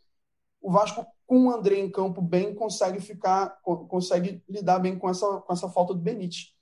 O 0.61 0.71
Vasco, 0.71 1.07
com 1.27 1.47
o 1.47 1.51
André 1.51 1.79
em 1.79 1.91
campo 1.91 2.21
bem, 2.21 2.55
consegue 2.55 3.01
ficar, 3.01 3.61
consegue 3.63 4.43
lidar 4.49 4.79
bem 4.79 4.99
com 4.99 5.09
essa, 5.09 5.41
com 5.41 5.53
essa 5.53 5.69
falta 5.71 5.95
do 5.95 6.01
Benítez 6.01 6.55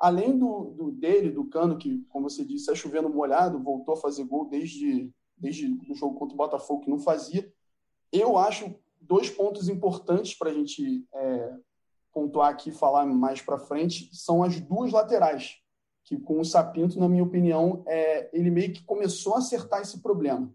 além 0.00 0.38
do, 0.38 0.70
do, 0.70 0.90
dele, 0.90 1.30
do 1.30 1.44
Cano, 1.44 1.76
que, 1.76 2.02
como 2.08 2.28
você 2.28 2.42
disse, 2.42 2.72
é 2.72 2.74
chovendo 2.74 3.10
molhado, 3.10 3.62
voltou 3.62 3.92
a 3.92 3.98
fazer 3.98 4.24
gol 4.24 4.48
desde, 4.48 5.12
desde 5.36 5.66
o 5.90 5.94
jogo 5.94 6.18
contra 6.18 6.34
o 6.34 6.38
Botafogo, 6.38 6.80
que 6.80 6.90
não 6.90 6.98
fazia, 6.98 7.52
eu 8.10 8.38
acho 8.38 8.74
dois 8.98 9.28
pontos 9.28 9.68
importantes 9.68 10.34
para 10.34 10.50
a 10.50 10.54
gente 10.54 11.06
é, 11.12 11.54
pontuar 12.12 12.50
aqui 12.50 12.70
e 12.70 12.74
falar 12.74 13.06
mais 13.06 13.40
para 13.40 13.58
frente 13.58 14.10
são 14.12 14.42
as 14.42 14.60
duas 14.60 14.92
laterais, 14.92 15.56
que 16.04 16.18
com 16.18 16.40
o 16.40 16.44
Sapinto, 16.44 16.98
na 16.98 17.08
minha 17.08 17.22
opinião, 17.22 17.84
é, 17.86 18.30
ele 18.32 18.50
meio 18.50 18.72
que 18.72 18.84
começou 18.84 19.34
a 19.34 19.38
acertar 19.38 19.80
esse 19.80 20.00
problema. 20.00 20.52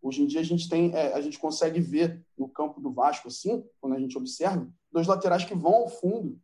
Hoje 0.00 0.22
em 0.22 0.26
dia 0.26 0.40
a 0.40 0.44
gente 0.44 0.68
tem, 0.68 0.94
é, 0.94 1.12
a 1.14 1.20
gente 1.20 1.38
consegue 1.38 1.80
ver 1.80 2.24
no 2.36 2.48
campo 2.48 2.80
do 2.80 2.92
Vasco 2.92 3.28
assim, 3.28 3.64
quando 3.80 3.94
a 3.94 3.98
gente 3.98 4.16
observa, 4.16 4.68
dois 4.92 5.06
laterais 5.06 5.44
que 5.44 5.54
vão 5.54 5.74
ao 5.74 5.88
fundo 5.88 6.38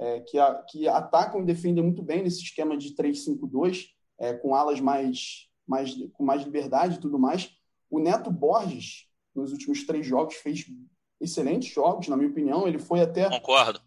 é, 0.00 0.20
que, 0.20 0.38
a, 0.38 0.54
que 0.62 0.88
atacam 0.88 1.42
e 1.42 1.44
defendem 1.44 1.84
muito 1.84 2.02
bem 2.02 2.22
nesse 2.22 2.42
esquema 2.42 2.76
de 2.76 2.94
3-5-2, 2.94 3.88
é, 4.18 4.32
com 4.32 4.54
alas 4.54 4.80
mais, 4.80 5.48
mais, 5.66 5.94
com 6.14 6.24
mais 6.24 6.42
liberdade 6.42 6.96
e 6.96 7.00
tudo 7.00 7.18
mais. 7.18 7.54
O 7.90 7.98
Neto 7.98 8.30
Borges, 8.30 9.06
nos 9.34 9.52
últimos 9.52 9.84
três 9.84 10.06
jogos, 10.06 10.36
fez 10.36 10.66
excelentes 11.20 11.72
jogos, 11.72 12.08
na 12.08 12.16
minha 12.16 12.30
opinião. 12.30 12.66
Ele 12.66 12.78
foi 12.78 13.00
até 13.00 13.28
Concordo. 13.28 13.80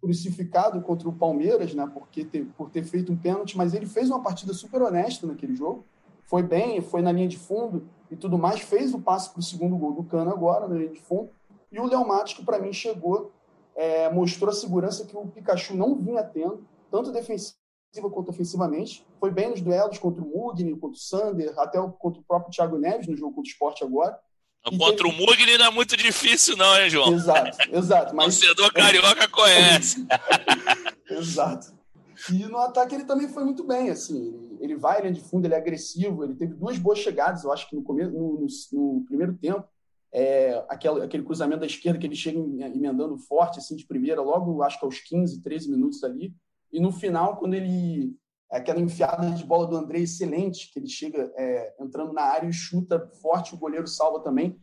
Crucificado 0.00 0.80
contra 0.82 1.08
o 1.08 1.12
Palmeiras, 1.12 1.74
né, 1.74 1.88
porque 1.92 2.24
ter, 2.24 2.44
por 2.56 2.70
ter 2.70 2.84
feito 2.84 3.12
um 3.12 3.16
pênalti, 3.16 3.56
mas 3.56 3.74
ele 3.74 3.86
fez 3.86 4.08
uma 4.08 4.22
partida 4.22 4.52
super 4.52 4.82
honesta 4.82 5.26
naquele 5.26 5.54
jogo. 5.54 5.84
Foi 6.24 6.42
bem, 6.42 6.80
foi 6.80 7.02
na 7.02 7.12
linha 7.12 7.28
de 7.28 7.38
fundo 7.38 7.88
e 8.10 8.16
tudo 8.16 8.36
mais. 8.36 8.60
Fez 8.60 8.92
o 8.92 9.00
passe 9.00 9.30
para 9.30 9.40
o 9.40 9.42
segundo 9.42 9.76
gol 9.76 9.92
do 9.92 10.04
Cano 10.04 10.30
agora, 10.30 10.66
na 10.66 10.74
linha 10.74 10.90
de 10.90 11.00
fundo. 11.00 11.30
E 11.70 11.78
o 11.78 11.86
Léo 11.86 12.06
Matos, 12.06 12.34
para 12.34 12.58
mim 12.58 12.72
chegou 12.72 13.32
é, 13.76 14.10
mostrou 14.10 14.48
a 14.48 14.54
segurança 14.54 15.04
que 15.04 15.16
o 15.16 15.26
Pikachu 15.26 15.76
não 15.76 15.94
vinha 15.94 16.24
tendo, 16.24 16.66
tanto 16.90 17.12
defensiva 17.12 17.54
quanto 18.10 18.30
ofensivamente. 18.30 19.06
Foi 19.20 19.30
bem 19.30 19.50
nos 19.50 19.60
duelos 19.60 19.98
contra 19.98 20.22
o 20.22 20.26
Mugni, 20.26 20.74
contra 20.74 20.96
o 20.96 21.00
Sander, 21.00 21.54
até 21.58 21.78
contra 21.98 22.20
o 22.20 22.24
próprio 22.24 22.50
Thiago 22.50 22.78
Neves 22.78 23.06
no 23.06 23.16
jogo 23.16 23.34
contra 23.34 23.48
o 23.48 23.52
Sport 23.52 23.82
agora. 23.82 24.18
Contra 24.78 25.06
o 25.06 25.12
Mugni 25.12 25.56
não 25.58 25.66
é 25.66 25.70
muito 25.70 25.96
difícil, 25.96 26.56
não, 26.56 26.76
hein, 26.80 26.90
João? 26.90 27.12
Exato, 27.12 27.58
exato. 27.72 28.16
Mas... 28.16 28.36
O 28.36 28.40
torcedor 28.40 28.72
carioca 28.72 29.28
conhece. 29.28 30.06
exato. 31.10 31.74
E 32.32 32.44
no 32.46 32.58
ataque 32.58 32.94
ele 32.94 33.04
também 33.04 33.28
foi 33.28 33.44
muito 33.44 33.62
bem, 33.62 33.90
assim. 33.90 34.56
Ele 34.60 34.74
vai, 34.74 34.98
ele 34.98 35.08
é 35.08 35.12
de 35.12 35.20
fundo, 35.20 35.46
ele 35.46 35.54
é 35.54 35.58
agressivo, 35.58 36.24
ele 36.24 36.34
teve 36.34 36.54
duas 36.54 36.78
boas 36.78 36.98
chegadas, 36.98 37.44
eu 37.44 37.52
acho 37.52 37.68
que 37.68 37.76
no, 37.76 37.82
começo, 37.82 38.10
no, 38.10 38.40
no, 38.40 38.46
no 38.72 39.04
primeiro 39.04 39.34
tempo 39.34 39.68
é, 40.12 40.64
aquele, 40.68 41.02
aquele 41.02 41.22
cruzamento 41.22 41.60
da 41.60 41.66
esquerda 41.66 41.98
que 41.98 42.06
ele 42.06 42.16
chega 42.16 42.38
emendando 42.38 43.18
forte, 43.18 43.58
assim, 43.58 43.76
de 43.76 43.86
primeira, 43.86 44.22
logo, 44.22 44.62
acho 44.62 44.78
que 44.78 44.84
aos 44.86 44.98
15, 44.98 45.42
13 45.42 45.70
minutos 45.70 46.02
ali. 46.02 46.34
E 46.72 46.80
no 46.80 46.90
final, 46.90 47.36
quando 47.36 47.52
ele. 47.52 48.16
Aquela 48.50 48.80
enfiada 48.80 49.30
de 49.30 49.44
bola 49.44 49.66
do 49.66 49.76
André 49.76 50.00
excelente, 50.00 50.70
que 50.72 50.78
ele 50.78 50.88
chega 50.88 51.32
é, 51.36 51.74
entrando 51.80 52.12
na 52.12 52.22
área 52.22 52.48
e 52.48 52.52
chuta 52.52 53.10
forte, 53.20 53.54
o 53.54 53.58
goleiro 53.58 53.86
salva 53.86 54.20
também. 54.20 54.58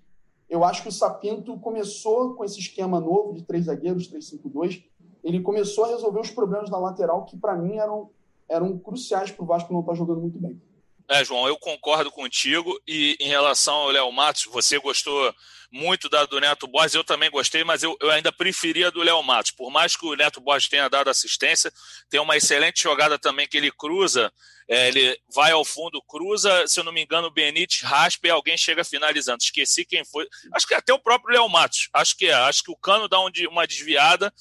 Eu 0.49 0.63
acho 0.63 0.83
que 0.83 0.89
o 0.89 0.91
Sapinto 0.91 1.57
começou 1.59 2.35
com 2.35 2.45
esse 2.45 2.59
esquema 2.59 2.99
novo 2.99 3.33
de 3.33 3.43
três 3.43 3.65
zagueiros, 3.65 4.09
3-5-2. 4.11 4.83
Ele 5.23 5.41
começou 5.41 5.85
a 5.85 5.89
resolver 5.89 6.19
os 6.19 6.31
problemas 6.31 6.69
na 6.69 6.77
lateral 6.77 7.25
que, 7.25 7.37
para 7.37 7.55
mim, 7.55 7.77
eram, 7.77 8.09
eram 8.47 8.77
cruciais 8.77 9.31
para 9.31 9.43
o 9.43 9.47
Vasco 9.47 9.73
não 9.73 9.79
estar 9.79 9.93
tá 9.93 9.97
jogando 9.97 10.21
muito 10.21 10.39
bem. 10.39 10.61
É, 11.09 11.23
João, 11.23 11.47
eu 11.47 11.57
concordo 11.57 12.11
contigo. 12.11 12.71
E 12.87 13.17
em 13.19 13.27
relação 13.27 13.73
ao 13.73 13.89
Léo 13.89 14.11
Matos, 14.11 14.45
você 14.45 14.79
gostou 14.79 15.33
muito 15.73 16.07
da 16.07 16.23
do 16.27 16.39
Neto 16.39 16.67
Borges, 16.67 16.93
eu 16.93 17.03
também 17.03 17.31
gostei, 17.31 17.63
mas 17.63 17.81
eu, 17.81 17.97
eu 17.99 18.11
ainda 18.11 18.31
preferia 18.31 18.91
do 18.91 19.01
Léo 19.01 19.23
Matos. 19.23 19.49
Por 19.49 19.71
mais 19.71 19.95
que 19.95 20.05
o 20.05 20.15
Neto 20.15 20.39
Borges 20.39 20.69
tenha 20.69 20.87
dado 20.87 21.09
assistência, 21.09 21.73
tem 22.11 22.19
uma 22.19 22.37
excelente 22.37 22.83
jogada 22.83 23.17
também 23.17 23.47
que 23.47 23.57
ele 23.57 23.71
cruza, 23.71 24.31
é, 24.69 24.87
ele 24.87 25.19
vai 25.33 25.51
ao 25.51 25.65
fundo, 25.65 25.99
cruza, 26.07 26.67
se 26.67 26.79
eu 26.79 26.83
não 26.83 26.93
me 26.93 27.03
engano, 27.03 27.27
o 27.27 27.31
Benítez 27.31 27.81
raspa 27.81 28.27
e 28.27 28.29
alguém 28.29 28.55
chega 28.55 28.83
finalizando. 28.83 29.39
Esqueci 29.41 29.83
quem 29.83 30.05
foi. 30.05 30.27
Acho 30.53 30.67
que 30.67 30.75
até 30.75 30.93
o 30.93 30.99
próprio 30.99 31.33
Léo 31.33 31.49
Matos. 31.49 31.89
Acho 31.91 32.15
que 32.15 32.27
é. 32.27 32.33
Acho 32.33 32.63
que 32.63 32.71
o 32.71 32.77
Cano 32.77 33.09
dá 33.09 33.19
um, 33.19 33.29
uma 33.49 33.65
desviada 33.65 34.31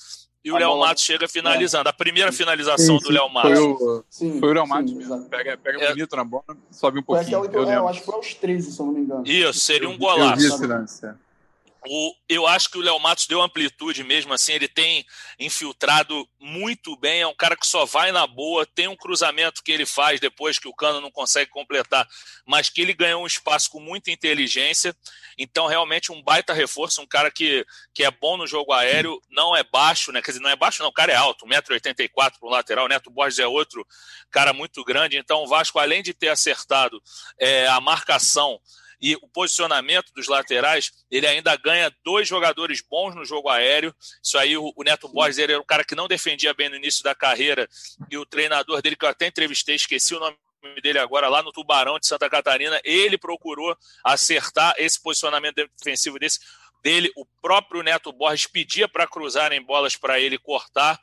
e 0.45 0.51
o 0.51 0.57
Léo 0.57 0.79
Matos 0.79 1.03
chega 1.03 1.29
finalizando. 1.29 1.89
É. 1.89 1.91
A 1.91 1.93
primeira 1.93 2.33
finalização 2.33 2.99
sim, 2.99 2.99
sim. 2.99 3.05
do 3.05 3.13
Léo 3.13 3.29
Matos. 3.29 3.59
Foi 3.59 3.63
o, 3.63 4.05
sim, 4.09 4.41
foi 4.41 4.49
o 4.51 4.53
Léo 4.53 4.67
Matos 4.67 4.93
mesmo. 4.93 5.25
Pega, 5.29 5.57
pega 5.57 5.85
é. 5.85 5.89
bonito 5.91 6.17
na 6.17 6.25
bola, 6.25 6.45
sobe 6.71 6.99
um 6.99 7.03
pouquinho. 7.03 7.49
Que 7.49 7.57
eu, 7.57 7.63
eu, 7.63 7.71
eu 7.71 7.89
acho 7.89 8.01
que 8.01 8.07
foi 8.07 8.15
aos 8.15 8.35
13, 8.35 8.73
se 8.73 8.81
eu 8.81 8.87
não 8.87 8.93
me 8.93 9.01
engano. 9.01 9.23
Isso, 9.27 9.61
seria 9.61 9.89
um 9.89 9.97
golaço. 9.97 10.43
Eu 10.43 10.49
vi 10.49 10.55
esse 10.55 10.67
lance, 10.67 11.07
é. 11.07 11.15
O, 11.85 12.15
eu 12.29 12.47
acho 12.47 12.71
que 12.71 12.79
o 12.79 12.81
Léo 12.81 12.99
Matos 13.01 13.27
deu 13.27 13.43
amplitude 13.43 14.05
mesmo, 14.05 14.33
assim, 14.33 14.53
ele 14.53 14.69
tem 14.69 15.05
infiltrado 15.37 16.29
muito 16.39 16.97
bem, 16.97 17.23
é 17.23 17.27
um 17.27 17.35
cara 17.35 17.57
que 17.57 17.67
só 17.67 17.85
vai 17.85 18.13
na 18.13 18.25
boa, 18.25 18.65
tem 18.65 18.87
um 18.87 18.95
cruzamento 18.95 19.63
que 19.65 19.73
ele 19.73 19.85
faz 19.85 20.21
depois 20.21 20.61
que 20.61 20.69
o 20.69 20.75
Cano 20.75 21.01
não 21.01 21.11
consegue 21.11 21.51
completar, 21.51 22.07
mas 22.47 22.69
que 22.69 22.81
ele 22.81 22.95
ganhou 22.95 23.25
um 23.25 23.27
espaço 23.27 23.69
com 23.69 23.81
muita 23.81 24.13
inteligência, 24.13 24.95
então 25.37 25.67
realmente 25.67 26.13
um 26.13 26.23
baita 26.23 26.53
reforço, 26.53 27.03
um 27.03 27.07
cara 27.07 27.33
que, 27.33 27.67
que 27.93 28.05
é 28.05 28.11
bom 28.13 28.37
no 28.37 28.47
jogo 28.47 28.73
aéreo, 28.73 29.21
não 29.29 29.57
é 29.57 29.65
baixo, 29.65 30.13
né, 30.13 30.23
quer 30.23 30.31
dizer, 30.31 30.43
não 30.43 30.51
é 30.51 30.57
baixo 30.57 30.83
não, 30.85 30.91
o 30.91 30.93
cara 30.93 31.11
é 31.11 31.17
alto, 31.17 31.45
1,84m 31.47 32.09
para 32.15 32.33
o 32.43 32.49
lateral, 32.49 32.87
Neto 32.87 33.11
Borges 33.11 33.41
é 33.41 33.47
outro 33.47 33.85
cara 34.31 34.53
muito 34.53 34.85
grande, 34.85 35.17
então 35.17 35.43
o 35.43 35.49
Vasco, 35.49 35.81
além 35.81 36.01
de 36.01 36.15
ter 36.15 36.29
acertado 36.29 37.03
é, 37.41 37.67
a 37.67 37.81
marcação 37.81 38.61
e 39.03 39.17
o 39.17 39.29
posicionamento 39.29 40.13
dos 40.15 40.29
laterais, 40.29 40.93
ele 41.11 41.27
ainda 41.27 41.57
ganha 41.57 41.93
dois 42.05 42.29
jogadores 42.29 42.81
bons 42.81 43.17
no 43.17 43.25
jogo 43.25 43.49
aéreo. 43.49 43.93
Isso 44.23 44.39
aí, 44.39 44.57
o, 44.57 44.73
Neto 44.79 45.09
Borges 45.09 45.39
ele 45.39 45.53
era 45.53 45.61
um 45.61 45.67
cara 45.67 45.85
que 45.85 45.97
não 45.97 46.07
defendia 46.07 46.55
bem 46.55 46.69
no 46.69 46.77
início 46.77 47.03
da 47.03 47.13
carreira, 47.13 47.69
e 48.09 48.17
o 48.17 48.25
treinador 48.25 48.81
dele, 48.81 48.95
que 48.95 49.05
eu 49.05 49.09
até 49.09 49.27
entrevistei, 49.27 49.75
esqueci 49.75 50.15
o 50.15 50.21
nome 50.21 50.37
dele 50.81 51.01
agora, 51.01 51.29
lá 51.29 51.43
no 51.43 51.51
Tubarão 51.51 51.99
de 51.99 52.07
Santa 52.07 52.31
Catarina, 52.31 52.81
ele 52.85 53.19
procurou 53.19 53.77
acertar 54.05 54.75
esse 54.79 55.03
posicionamento 55.03 55.57
defensivo 55.57 56.21
desse 56.21 56.39
dele, 56.83 57.13
o 57.17 57.25
próprio 57.41 57.83
Neto 57.83 58.13
Borges 58.13 58.47
pedia 58.47 58.89
para 58.89 59.07
cruzarem 59.07 59.63
bolas 59.63 59.97
para 59.97 60.19
ele 60.19 60.37
cortar. 60.37 60.99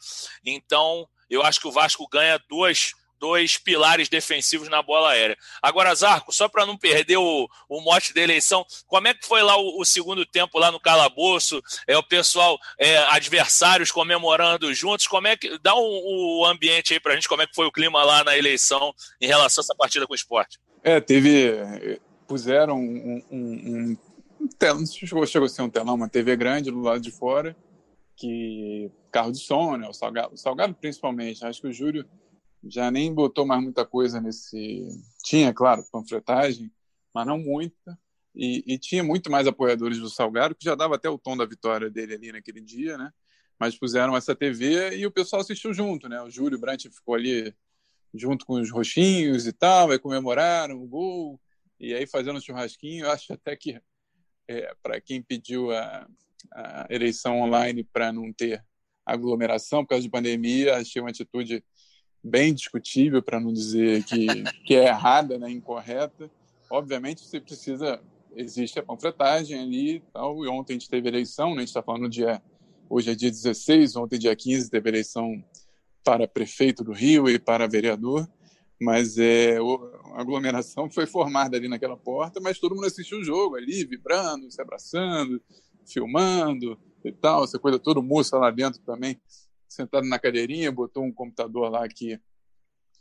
Então, 0.45 1.07
eu 1.29 1.41
acho 1.41 1.59
que 1.59 1.67
o 1.67 1.71
Vasco 1.71 2.07
ganha 2.07 2.37
duas 2.49 2.93
dois 3.19 3.57
pilares 3.57 4.09
defensivos 4.09 4.69
na 4.69 4.81
bola 4.81 5.11
aérea. 5.11 5.37
Agora, 5.61 5.93
Zarco, 5.93 6.31
só 6.31 6.47
para 6.47 6.65
não 6.65 6.77
perder 6.77 7.17
o, 7.17 7.49
o 7.67 7.81
mote 7.81 8.13
da 8.13 8.21
eleição, 8.21 8.65
como 8.87 9.07
é 9.07 9.13
que 9.13 9.25
foi 9.25 9.41
lá 9.41 9.57
o, 9.57 9.79
o 9.79 9.85
segundo 9.85 10.25
tempo 10.25 10.57
lá 10.57 10.71
no 10.71 10.79
calabouço? 10.79 11.61
É 11.87 11.97
o 11.97 12.03
pessoal, 12.03 12.57
é, 12.77 12.97
adversários 13.09 13.91
comemorando 13.91 14.73
juntos. 14.73 15.07
Como 15.07 15.27
é 15.27 15.35
que 15.35 15.57
dá 15.59 15.75
um, 15.75 16.39
o 16.39 16.45
ambiente 16.45 16.93
aí 16.93 16.99
para 16.99 17.13
a 17.13 17.15
gente? 17.15 17.29
Como 17.29 17.41
é 17.41 17.47
que 17.47 17.55
foi 17.55 17.65
o 17.65 17.71
clima 17.71 18.03
lá 18.03 18.23
na 18.23 18.37
eleição 18.37 18.93
em 19.19 19.27
relação 19.27 19.61
a 19.61 19.63
essa 19.65 19.75
partida 19.75 20.07
com 20.07 20.13
o 20.13 20.15
esporte? 20.15 20.59
É, 20.83 20.99
teve 20.99 21.99
puseram 22.27 22.77
um, 22.77 23.23
um, 23.31 23.37
um, 23.37 23.97
um 24.41 24.47
telão, 24.47 24.85
chegou, 24.85 25.25
chegou 25.25 25.45
a 25.47 25.49
ser 25.49 25.63
um 25.63 25.69
telão, 25.69 25.95
uma 25.95 26.07
TV 26.07 26.35
grande 26.35 26.69
do 26.69 26.79
lado 26.79 27.01
de 27.01 27.11
fora 27.11 27.55
que 28.19 28.91
carro 29.11 29.31
de 29.31 29.39
som, 29.39 29.77
né? 29.77 29.87
O 29.87 29.93
Salgado, 29.93 30.33
o 30.33 30.37
Salgado 30.37 30.75
principalmente. 30.75 31.43
Acho 31.43 31.61
que 31.61 31.67
o 31.67 31.73
Júlio 31.73 32.05
já 32.63 32.91
nem 32.91 33.13
botou 33.13 33.45
mais 33.45 33.61
muita 33.61 33.85
coisa 33.85 34.19
nesse. 34.19 34.87
Tinha, 35.23 35.53
claro, 35.53 35.85
panfletagem, 35.91 36.71
mas 37.13 37.25
não 37.25 37.37
muita. 37.37 37.97
E, 38.35 38.63
e, 38.67 38.77
tinha 38.77 39.03
muito 39.03 39.29
mais 39.31 39.47
apoiadores 39.47 39.97
do 39.97 40.09
Salgado, 40.09 40.55
que 40.55 40.63
já 40.63 40.75
dava 40.75 40.95
até 40.95 41.09
o 41.09 41.17
tom 41.17 41.35
da 41.35 41.45
vitória 41.45 41.89
dele 41.89 42.13
ali 42.13 42.31
naquele 42.31 42.61
dia, 42.61 42.97
né? 42.97 43.11
Mas 43.59 43.77
puseram 43.77 44.15
essa 44.15 44.35
TV 44.35 44.95
e 44.97 45.05
o 45.05 45.11
pessoal 45.11 45.41
assistiu 45.41 45.73
junto, 45.73 46.07
né? 46.07 46.21
O 46.21 46.29
Júlio 46.29 46.59
Brandt 46.59 46.89
ficou 46.89 47.15
ali 47.15 47.53
junto 48.13 48.45
com 48.45 48.53
os 48.53 48.71
roxinhos 48.71 49.45
e 49.45 49.51
tal, 49.51 49.91
aí 49.91 49.99
comemoraram 49.99 50.81
o 50.81 50.87
gol, 50.87 51.39
e 51.79 51.93
aí 51.93 52.07
fazendo 52.07 52.37
um 52.37 52.41
churrasquinho. 52.41 53.05
Eu 53.05 53.11
acho 53.11 53.33
até 53.33 53.55
que, 53.55 53.81
é, 54.47 54.73
para 54.81 55.01
quem 55.01 55.21
pediu 55.21 55.71
a, 55.71 56.07
a 56.53 56.87
eleição 56.89 57.41
online 57.41 57.83
para 57.83 58.11
não 58.11 58.31
ter 58.31 58.63
aglomeração 59.05 59.83
por 59.83 59.89
causa 59.89 60.03
de 60.03 60.09
pandemia, 60.09 60.77
achei 60.77 61.01
uma 61.01 61.09
atitude 61.09 61.63
bem 62.23 62.53
discutível, 62.53 63.21
para 63.21 63.39
não 63.39 63.51
dizer 63.53 64.03
que, 64.03 64.27
que 64.65 64.75
é 64.75 64.87
errada, 64.87 65.37
né, 65.37 65.49
incorreta. 65.49 66.29
Obviamente, 66.69 67.25
você 67.25 67.39
precisa, 67.39 68.01
existe 68.35 68.79
a 68.79 68.83
panfletagem 68.83 69.59
ali 69.59 69.95
e 69.95 70.03
tal, 70.13 70.43
e 70.43 70.47
ontem 70.47 70.73
a 70.73 70.77
gente 70.77 70.89
teve 70.89 71.07
eleição, 71.07 71.49
né, 71.49 71.57
a 71.57 71.59
gente 71.59 71.69
está 71.69 71.81
falando 71.81 72.09
dia, 72.09 72.41
hoje 72.89 73.11
é 73.11 73.15
dia 73.15 73.29
16, 73.29 73.95
ontem 73.95 74.19
dia 74.19 74.35
15 74.35 74.69
teve 74.69 74.89
eleição 74.89 75.43
para 76.03 76.27
prefeito 76.27 76.83
do 76.83 76.91
Rio 76.91 77.29
e 77.29 77.39
para 77.39 77.67
vereador, 77.67 78.27
mas 78.81 79.17
é, 79.17 79.57
a 79.57 80.21
aglomeração 80.21 80.89
foi 80.89 81.05
formada 81.05 81.57
ali 81.57 81.67
naquela 81.67 81.97
porta, 81.97 82.39
mas 82.39 82.59
todo 82.59 82.75
mundo 82.75 82.87
assistiu 82.87 83.19
o 83.19 83.23
jogo 83.23 83.55
ali, 83.55 83.83
vibrando, 83.83 84.49
se 84.49 84.61
abraçando, 84.61 85.41
filmando 85.85 86.79
e 87.03 87.11
tal, 87.11 87.43
essa 87.43 87.59
coisa 87.59 87.79
toda, 87.79 87.99
o 87.99 88.21
lá 88.33 88.51
dentro 88.51 88.79
também, 88.81 89.19
sentado 89.69 90.07
na 90.07 90.19
cadeirinha, 90.19 90.71
botou 90.71 91.03
um 91.03 91.11
computador 91.11 91.69
lá 91.69 91.87
que 91.87 92.19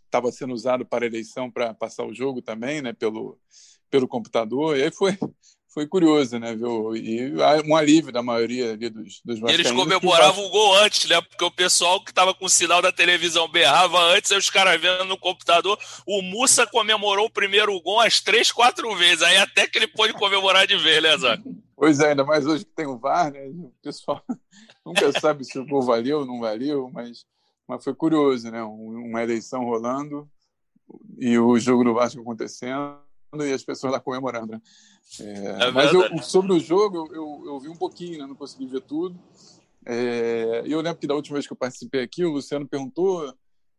estava 0.05 0.31
sendo 0.31 0.55
usado 0.55 0.85
para 0.87 1.07
eleição 1.07 1.51
para 1.51 1.75
passar 1.75 2.05
o 2.05 2.15
jogo 2.15 2.41
também, 2.43 2.83
né, 2.83 2.93
pelo, 2.93 3.39
pelo 3.91 4.09
computador, 4.09 4.77
e 4.77 4.85
aí 4.85 4.91
foi, 4.91 5.17
foi 5.69 5.87
curioso, 5.87 6.39
né, 6.39 6.55
viu? 6.57 6.97
E 6.97 7.33
um 7.67 7.77
alívio 7.77 8.11
da 8.11 8.23
maioria 8.23 8.73
ali 8.73 8.89
dos, 8.89 9.21
dos 9.25 9.41
Eles 9.43 9.71
comemoravam 9.71 10.45
o 10.45 10.51
gol 10.51 10.75
antes, 10.79 11.09
né? 11.09 11.21
Porque 11.21 11.45
o 11.45 11.51
pessoal 11.51 12.03
que 12.03 12.11
estava 12.11 12.35
com 12.35 12.47
o 12.47 12.51
sinal 12.51 12.81
da 12.81 12.91
televisão 12.91 13.47
berrava 13.49 13.99
antes, 14.15 14.33
aí 14.33 14.39
os 14.39 14.51
caras 14.51 14.81
vendo 14.81 15.05
no 15.05 15.19
computador. 15.19 15.79
O 16.07 16.23
Mussa 16.23 16.67
comemorou 16.67 17.27
o 17.27 17.31
primeiro 17.31 17.79
gol 17.81 17.97
umas 17.97 18.21
três, 18.21 18.51
quatro 18.51 18.95
vezes, 18.97 19.23
aí 19.23 19.37
até 19.37 19.67
que 19.67 19.79
ele 19.79 19.87
pôde 19.87 20.15
comemorar 20.15 20.67
de 20.67 20.77
vez, 20.79 21.03
né, 21.03 21.17
Zé? 21.19 21.39
Pois 21.77 22.01
é, 22.01 22.09
ainda 22.09 22.25
mais 22.25 22.45
hoje 22.45 22.65
que 22.65 22.73
tem 22.73 22.87
o 22.87 22.99
VAR, 22.99 23.31
né? 23.31 23.47
O 23.47 23.73
pessoal 23.83 24.21
nunca 24.89 25.21
sabe 25.21 25.45
se 25.45 25.59
o 25.59 25.67
gol 25.67 25.83
valeu 25.83 26.21
ou 26.21 26.27
não 26.27 26.41
valeu, 26.41 26.91
mas, 26.93 27.27
mas 27.67 27.85
foi 27.85 27.95
curioso, 27.95 28.51
né? 28.51 28.63
Uma 28.63 29.23
eleição 29.23 29.65
rolando 29.65 30.29
e 31.19 31.39
o 31.39 31.59
jogo 31.59 31.85
do 31.85 31.95
Vasco 31.95 32.21
acontecendo 32.21 32.99
e 33.35 33.53
as 33.53 33.63
pessoas 33.63 33.93
lá 33.93 34.01
comemorando. 34.01 34.53
Né? 34.53 34.61
É, 35.21 35.69
é 35.69 35.71
mas 35.71 35.93
eu, 35.93 36.19
sobre 36.23 36.53
o 36.53 36.61
jogo, 36.61 37.09
eu, 37.13 37.45
eu, 37.47 37.61
vi 37.61 37.69
um 37.69 37.77
pouquinho, 37.77 38.19
né? 38.19 38.27
não 38.27 38.35
consegui 38.35 38.67
ver 38.67 38.81
tudo. 38.81 39.19
É, 39.85 40.63
eu 40.67 40.81
lembro 40.81 40.99
que 40.99 41.07
da 41.07 41.15
última 41.15 41.35
vez 41.35 41.47
que 41.47 41.53
eu 41.53 41.57
participei 41.57 42.03
aqui, 42.03 42.25
o 42.25 42.33
Luciano 42.33 42.67
perguntou 42.67 43.35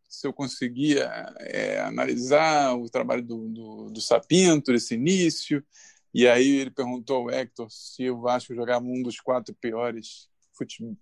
se 0.08 0.28
eu 0.28 0.34
conseguia 0.34 1.06
é, 1.38 1.82
analisar 1.82 2.76
o 2.76 2.90
trabalho 2.90 3.24
do, 3.24 3.48
do, 3.50 3.90
do 3.90 4.02
Sapinto, 4.02 4.74
esse 4.74 4.96
início. 4.96 5.64
E 6.12 6.28
aí 6.28 6.58
ele 6.58 6.72
perguntou 6.72 7.18
ao 7.18 7.30
Hector 7.30 7.68
se 7.70 8.10
o 8.10 8.22
Vasco 8.22 8.56
jogava 8.56 8.86
um 8.86 9.04
dos 9.04 9.20
quatro 9.20 9.54
piores 9.54 10.29
futebol. 10.60 10.96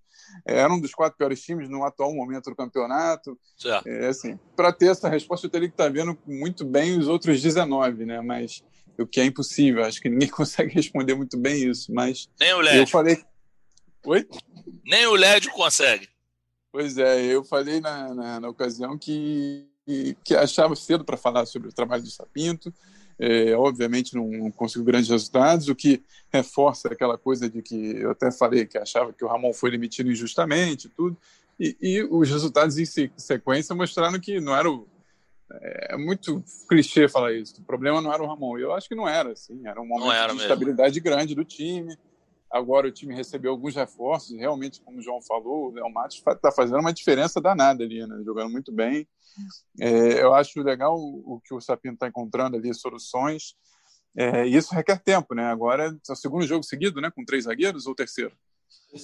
É, 0.45 0.59
era 0.59 0.73
um 0.73 0.79
dos 0.79 0.93
quatro 0.93 1.17
piores 1.17 1.41
times 1.41 1.69
no 1.69 1.83
atual 1.83 2.13
momento 2.13 2.49
do 2.49 2.55
campeonato. 2.55 3.37
É, 3.85 4.07
assim, 4.07 4.39
para 4.55 4.71
ter 4.71 4.91
essa 4.91 5.09
resposta, 5.09 5.47
eu 5.47 5.51
teria 5.51 5.67
que 5.67 5.73
estar 5.73 5.85
tá 5.85 5.89
vendo 5.89 6.17
muito 6.25 6.65
bem 6.65 6.97
os 6.97 7.07
outros 7.07 7.41
19, 7.41 8.05
né? 8.05 8.21
Mas 8.21 8.63
o 8.97 9.05
que 9.05 9.19
é 9.19 9.25
impossível, 9.25 9.83
acho 9.83 10.01
que 10.01 10.09
ninguém 10.09 10.29
consegue 10.31 10.73
responder 10.73 11.15
muito 11.15 11.37
bem 11.37 11.69
isso. 11.69 11.93
Mas 11.93 12.29
Nem 12.39 12.53
o 12.53 12.61
LED. 12.61 12.77
Eu 12.77 12.87
falei. 12.87 13.23
Oi? 14.05 14.27
Nem 14.85 15.05
o 15.07 15.15
LED 15.15 15.49
consegue. 15.49 16.07
Pois 16.71 16.97
é, 16.97 17.23
eu 17.25 17.43
falei 17.43 17.81
na, 17.81 18.13
na, 18.13 18.39
na 18.39 18.49
ocasião 18.49 18.97
que, 18.97 19.67
que 20.23 20.35
achava 20.35 20.75
cedo 20.75 21.03
para 21.03 21.17
falar 21.17 21.45
sobre 21.45 21.69
o 21.69 21.73
trabalho 21.73 22.03
do 22.03 22.09
Sapinto 22.09 22.73
é, 23.19 23.55
obviamente 23.55 24.15
não 24.15 24.51
conseguiu 24.51 24.85
grandes 24.85 25.09
resultados, 25.09 25.67
o 25.67 25.75
que 25.75 26.03
reforça 26.31 26.89
aquela 26.89 27.17
coisa 27.17 27.49
de 27.49 27.61
que 27.61 27.97
eu 27.97 28.11
até 28.11 28.31
falei 28.31 28.65
que 28.65 28.77
achava 28.77 29.13
que 29.13 29.23
o 29.23 29.27
Ramon 29.27 29.53
foi 29.53 29.71
demitido 29.71 30.11
injustamente 30.11 30.89
tudo, 30.89 31.17
e, 31.59 31.75
e 31.81 32.03
os 32.03 32.29
resultados 32.29 32.77
em 32.77 32.85
sequência 33.17 33.73
mostraram 33.73 34.19
que 34.19 34.39
não 34.39 34.55
era 34.55 34.69
o, 34.69 34.87
é, 35.51 35.93
é 35.93 35.97
muito 35.97 36.43
clichê 36.67 37.07
falar 37.07 37.33
isso. 37.33 37.59
O 37.59 37.63
problema 37.63 38.01
não 38.01 38.13
era 38.13 38.21
o 38.21 38.27
Ramon. 38.27 38.57
Eu 38.57 38.73
acho 38.73 38.87
que 38.87 38.95
não 38.95 39.07
era, 39.07 39.31
assim. 39.31 39.65
Era 39.65 39.81
um 39.81 39.87
momento 39.87 40.11
era 40.11 40.33
de 40.33 40.41
estabilidade 40.41 40.99
grande 40.99 41.33
do 41.33 41.43
time. 41.43 41.97
Agora 42.57 42.87
o 42.87 42.91
time 42.91 43.13
recebeu 43.13 43.51
alguns 43.51 43.75
reforços. 43.75 44.37
Realmente, 44.37 44.81
como 44.81 44.99
o 44.99 45.01
João 45.01 45.21
falou, 45.21 45.69
o 45.69 45.73
Léo 45.73 45.91
Matos 45.91 46.17
está 46.17 46.51
fazendo 46.51 46.79
uma 46.79 46.93
diferença 46.93 47.39
danada 47.39 47.83
ali, 47.83 48.05
né? 48.05 48.21
Jogando 48.25 48.51
muito 48.51 48.71
bem. 48.71 49.07
É, 49.79 50.21
eu 50.21 50.33
acho 50.33 50.61
legal 50.61 50.97
o, 50.97 51.39
que 51.43 51.53
o 51.53 51.61
Sapino 51.61 51.93
está 51.93 52.07
encontrando 52.07 52.57
ali, 52.57 52.73
soluções. 52.73 53.55
É, 54.15 54.47
e 54.47 54.55
isso 54.55 54.73
requer 54.73 54.99
tempo, 54.99 55.35
né? 55.35 55.45
Agora 55.45 55.85
é 55.87 56.11
o 56.11 56.15
segundo 56.15 56.47
jogo 56.47 56.63
seguido, 56.63 56.99
né? 56.99 57.11
Com 57.11 57.23
três 57.23 57.43
zagueiros 57.43 57.85
ou 57.85 57.93
terceiro? 57.93 58.35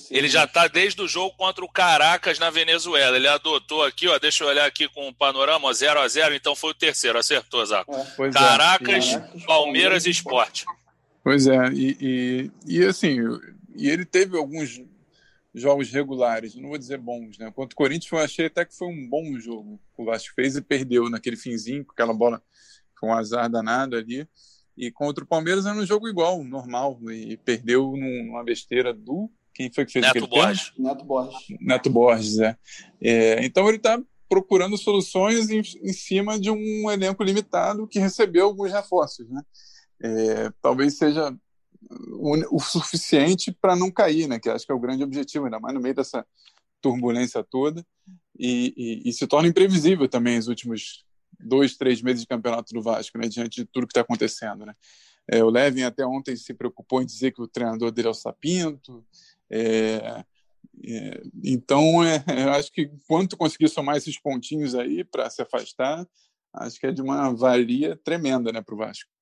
Ele 0.10 0.28
já 0.28 0.46
está 0.46 0.68
desde 0.68 1.02
o 1.02 1.08
jogo 1.08 1.36
contra 1.36 1.64
o 1.64 1.72
Caracas 1.72 2.40
na 2.40 2.50
Venezuela. 2.50 3.16
Ele 3.16 3.28
adotou 3.28 3.84
aqui, 3.84 4.08
ó, 4.08 4.18
deixa 4.18 4.44
eu 4.44 4.48
olhar 4.48 4.66
aqui 4.66 4.88
com 4.90 5.08
o 5.08 5.14
panorama, 5.14 5.74
0 5.74 6.00
a 6.00 6.08
0 6.08 6.34
então 6.34 6.56
foi 6.56 6.72
o 6.72 6.74
terceiro, 6.74 7.18
acertou, 7.18 7.64
Zaco. 7.66 7.94
É, 7.94 8.32
Caracas, 8.32 9.14
é. 9.14 9.46
Palmeiras 9.46 10.06
e 10.06 10.10
Esporte. 10.10 10.66
Pois 11.24 11.48
é, 11.48 11.72
e, 11.72 11.98
e, 12.02 12.52
e 12.68 12.86
assim, 12.86 13.18
e 13.76 13.90
ele 13.90 14.06
teve 14.06 14.38
alguns 14.38 14.82
jogos 15.54 15.92
regulares, 15.92 16.56
não 16.56 16.70
vou 16.70 16.78
dizer 16.78 16.98
bons, 16.98 17.38
né? 17.38 17.52
Contra 17.52 17.74
o 17.74 17.78
Corinthians 17.78 18.12
eu 18.12 18.18
achei 18.20 18.46
até 18.48 18.66
que 18.66 18.76
foi 18.76 18.88
um 18.88 19.08
bom 19.08 19.40
jogo. 19.40 19.80
O 19.98 20.06
Vasco 20.06 20.34
fez 20.34 20.56
e 20.56 20.62
perdeu 20.62 21.10
naquele 21.10 21.38
finzinho, 21.38 21.86
com 21.86 21.92
aquela 21.92 22.14
bola 22.14 22.42
com 23.00 23.10
um 23.10 23.14
azar 23.14 23.50
danado 23.50 23.96
ali. 23.96 24.28
E 24.76 24.92
contra 24.92 25.24
o 25.24 25.28
Palmeiras 25.28 25.66
era 25.66 25.78
um 25.78 25.86
jogo 25.86 26.08
igual, 26.08 26.44
normal, 26.44 27.00
e 27.12 27.38
perdeu 27.38 27.94
numa 27.96 28.44
besteira 28.44 28.92
do. 28.92 29.30
Quem 29.54 29.72
foi 29.72 29.86
que 29.86 29.92
fez 29.92 30.06
Neto 30.06 30.28
Borges. 30.28 30.74
Neto 30.78 31.06
Borges. 31.06 31.58
Neto 31.62 31.90
Borges, 31.92 32.40
é. 32.40 32.58
é 33.00 33.46
então 33.46 33.68
ele 33.68 33.78
está 33.78 34.02
procurando 34.28 34.76
soluções 34.80 35.52
em, 35.52 35.60
em, 35.60 35.94
cima 35.94 36.40
de 36.40 36.50
um 36.50 36.90
elenco 36.90 37.24
limitado 37.24 37.88
que 37.88 38.00
recebeu 38.00 38.46
alguns 38.46 38.72
reforços, 38.72 39.30
né? 39.30 39.44
É, 40.04 40.52
talvez 40.62 40.98
seja 40.98 41.36
o, 42.52 42.60
suficiente 42.60 43.52
para 43.52 43.76
não 43.76 43.90
cair, 43.90 44.28
né? 44.28 44.40
Que 44.40 44.50
acho 44.50 44.66
que 44.66 44.72
é 44.72 44.76
o 44.76 44.80
grande 44.80 45.04
objetivo, 45.04 45.46
ainda 45.46 45.60
mais 45.60 45.74
no 45.74 45.82
meio 45.82 45.96
dessa 45.96 46.26
turbulência 46.82 47.44
toda. 47.44 47.86
E, 48.38 48.74
e, 48.76 49.10
e 49.10 49.14
se 49.14 49.26
torna 49.26 49.48
imprevisível 49.48 50.08
também 50.08 50.38
os 50.38 50.48
últimos 50.48 51.06
dois, 51.40 51.78
três 51.78 52.02
meses 52.02 52.22
de 52.22 52.28
campeonato 52.28 52.74
do 52.74 52.82
Vasco, 52.82 53.18
né? 53.18 53.28
Diante 53.28 53.62
de 53.62 53.66
tudo 53.66 53.88
que 53.88 53.92
está 53.92 54.02
acontecendo, 54.02 54.66
né? 54.66 54.74
É, 55.30 55.44
o 55.44 55.50
Levin 55.50 55.84
até 55.84 56.06
ontem 56.06 56.36
se 56.36 56.54
preocupou 56.54 57.02
em 57.02 57.06
dizer 57.06 57.32
que 57.32 57.42
o 57.42 57.48
treinador 57.48 57.92
dele 57.92 58.10
é 58.10 58.12
o 58.12 58.14
Sapinto. 58.14 59.06
É, 59.50 60.24
é, 60.86 61.24
então, 61.44 62.04
é, 62.04 62.24
eu 62.44 62.52
acho 62.52 62.72
que 62.72 62.92
quanto 63.08 63.38
conseguir 63.38 63.70
somar 63.70 63.96
esses 63.96 64.20
pontinhos 64.20 64.76
aí 64.76 65.04
para 65.04 65.30
se 65.30 65.42
afastar, 65.42 66.06
acho 66.54 66.80
que 66.80 66.88
é 66.88 66.92
de 66.92 67.02
uma 67.02 67.34
valia 67.34 67.98
tremenda 68.04 68.52
né, 68.52 68.62
para 68.62 68.76
o 68.76 68.78
Vasco. 68.78 69.13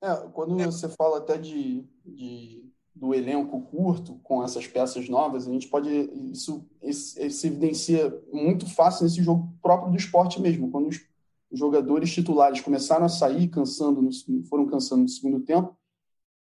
É, 0.00 0.14
quando 0.32 0.60
é. 0.60 0.66
você 0.66 0.88
fala 0.88 1.18
até 1.18 1.36
de, 1.36 1.84
de, 2.04 2.64
do 2.94 3.12
elenco 3.14 3.60
curto, 3.62 4.18
com 4.22 4.42
essas 4.42 4.66
peças 4.66 5.08
novas, 5.08 5.48
a 5.48 5.52
gente 5.52 5.68
pode. 5.68 5.88
Isso, 6.32 6.64
isso, 6.82 7.20
isso 7.20 7.46
evidencia 7.46 8.22
muito 8.32 8.66
fácil 8.66 9.04
nesse 9.04 9.22
jogo 9.22 9.52
próprio 9.60 9.90
do 9.90 9.96
esporte 9.96 10.40
mesmo, 10.40 10.70
quando 10.70 10.88
os 10.88 11.00
jogadores 11.52 12.12
titulares 12.12 12.60
começaram 12.60 13.06
a 13.06 13.08
sair, 13.08 13.48
cansando 13.48 14.00
no, 14.02 14.10
foram 14.44 14.66
cansando 14.66 15.02
no 15.02 15.08
segundo 15.08 15.40
tempo. 15.40 15.76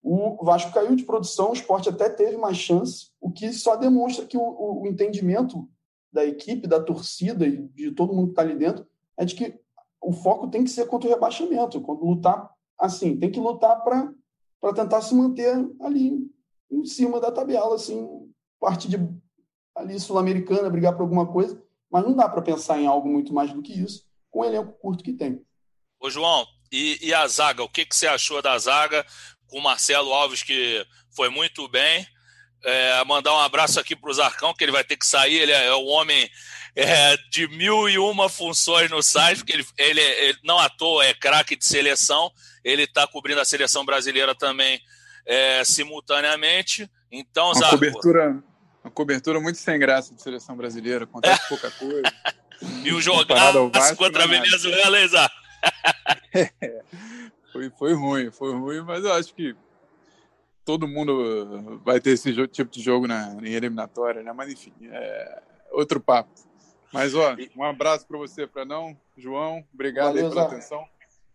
O 0.02 0.44
Vasco 0.44 0.72
caiu 0.72 0.94
de 0.94 1.02
produção, 1.02 1.50
o 1.50 1.54
esporte 1.54 1.88
até 1.88 2.08
teve 2.08 2.36
mais 2.36 2.56
chance, 2.56 3.10
o 3.20 3.30
que 3.30 3.52
só 3.52 3.74
demonstra 3.74 4.24
que 4.24 4.36
o, 4.36 4.40
o, 4.40 4.82
o 4.82 4.86
entendimento 4.86 5.68
da 6.12 6.24
equipe, 6.24 6.68
da 6.68 6.80
torcida 6.80 7.46
e 7.46 7.66
de 7.68 7.90
todo 7.90 8.14
mundo 8.14 8.28
que 8.28 8.32
está 8.32 8.42
ali 8.42 8.54
dentro 8.54 8.86
é 9.16 9.24
de 9.24 9.34
que 9.34 9.58
o 10.00 10.12
foco 10.12 10.48
tem 10.48 10.62
que 10.62 10.70
ser 10.70 10.86
contra 10.86 11.08
o 11.08 11.12
rebaixamento, 11.12 11.80
quando 11.80 12.04
lutar 12.04 12.55
assim, 12.78 13.18
tem 13.18 13.30
que 13.30 13.40
lutar 13.40 13.82
para 13.82 14.12
tentar 14.74 15.00
se 15.02 15.14
manter 15.14 15.56
ali 15.80 16.30
em 16.70 16.84
cima 16.84 17.20
da 17.20 17.30
tabela, 17.30 17.74
assim, 17.74 18.06
parte 18.60 18.88
de 18.88 18.96
ali 19.74 19.98
sul-americana, 20.00 20.70
brigar 20.70 20.94
por 20.94 21.02
alguma 21.02 21.26
coisa, 21.26 21.62
mas 21.90 22.04
não 22.04 22.14
dá 22.14 22.28
para 22.28 22.42
pensar 22.42 22.80
em 22.80 22.86
algo 22.86 23.08
muito 23.08 23.32
mais 23.32 23.52
do 23.52 23.62
que 23.62 23.72
isso 23.72 24.06
com 24.30 24.40
o 24.40 24.44
elenco 24.44 24.72
curto 24.80 25.04
que 25.04 25.12
tem. 25.12 25.40
Ô 26.00 26.10
João, 26.10 26.46
e, 26.72 26.98
e 27.00 27.14
a 27.14 27.26
zaga, 27.26 27.62
o 27.62 27.68
que, 27.68 27.84
que 27.84 27.94
você 27.94 28.06
achou 28.06 28.42
da 28.42 28.58
zaga 28.58 29.04
com 29.46 29.58
o 29.58 29.62
Marcelo 29.62 30.12
Alves, 30.12 30.42
que 30.42 30.84
foi 31.14 31.28
muito 31.28 31.68
bem, 31.68 32.06
É, 32.64 33.04
mandar 33.04 33.32
um 33.32 33.38
abraço 33.38 33.78
aqui 33.78 33.94
para 33.94 34.10
o 34.10 34.14
Zarcão, 34.14 34.52
que 34.52 34.64
ele 34.64 34.72
vai 34.72 34.82
ter 34.82 34.96
que 34.96 35.06
sair. 35.06 35.36
Ele 35.36 35.52
é, 35.52 35.66
é 35.66 35.74
o 35.74 35.84
homem 35.86 36.28
é, 36.76 37.16
de 37.30 37.48
mil 37.48 37.88
e 37.88 37.98
uma 37.98 38.28
funções 38.28 38.90
no 38.90 39.02
site, 39.02 39.38
porque 39.38 39.54
ele, 39.54 39.66
ele, 39.78 40.00
ele 40.00 40.38
não 40.44 40.58
à 40.58 40.68
toa 40.68 41.06
é 41.06 41.14
craque 41.14 41.56
de 41.56 41.64
seleção. 41.64 42.30
Ele 42.62 42.82
está 42.82 43.06
cobrindo 43.06 43.40
a 43.40 43.46
seleção 43.46 43.84
brasileira 43.84 44.34
também 44.34 44.78
é, 45.24 45.64
simultaneamente. 45.64 46.90
Então, 47.10 47.52
uma 47.52 47.70
cobertura, 47.70 48.42
uma 48.84 48.90
cobertura 48.90 49.40
muito 49.40 49.58
sem 49.58 49.78
graça 49.78 50.14
de 50.14 50.20
seleção 50.20 50.54
brasileira, 50.54 51.04
acontece 51.04 51.48
pouca 51.48 51.70
coisa. 51.70 52.12
e 52.84 52.92
o 52.92 53.00
jogar 53.00 53.54
contra 53.96 54.24
a 54.24 54.26
Venezuela, 54.26 55.00
exato. 55.00 55.34
é, 56.34 56.82
foi, 57.52 57.70
foi 57.70 57.94
ruim, 57.94 58.30
foi 58.30 58.52
ruim, 58.52 58.82
mas 58.82 59.02
eu 59.02 59.14
acho 59.14 59.34
que 59.34 59.56
todo 60.62 60.86
mundo 60.86 61.80
vai 61.82 62.00
ter 62.00 62.10
esse 62.10 62.34
tipo 62.48 62.70
de 62.70 62.82
jogo 62.82 63.06
na, 63.06 63.34
em 63.42 63.52
eliminatória, 63.54 64.22
né? 64.22 64.32
Mas 64.32 64.52
enfim, 64.52 64.72
é 64.82 65.42
outro 65.70 66.00
papo. 66.00 66.45
Mas 66.92 67.14
ó, 67.14 67.36
um 67.56 67.64
abraço 67.64 68.06
para 68.06 68.18
você, 68.18 68.46
para 68.46 68.64
não, 68.64 68.98
João. 69.16 69.64
Obrigado 69.72 70.14
Valeu, 70.14 70.24
aí 70.26 70.30
pela 70.30 70.48
Zé. 70.48 70.54
atenção. 70.54 70.88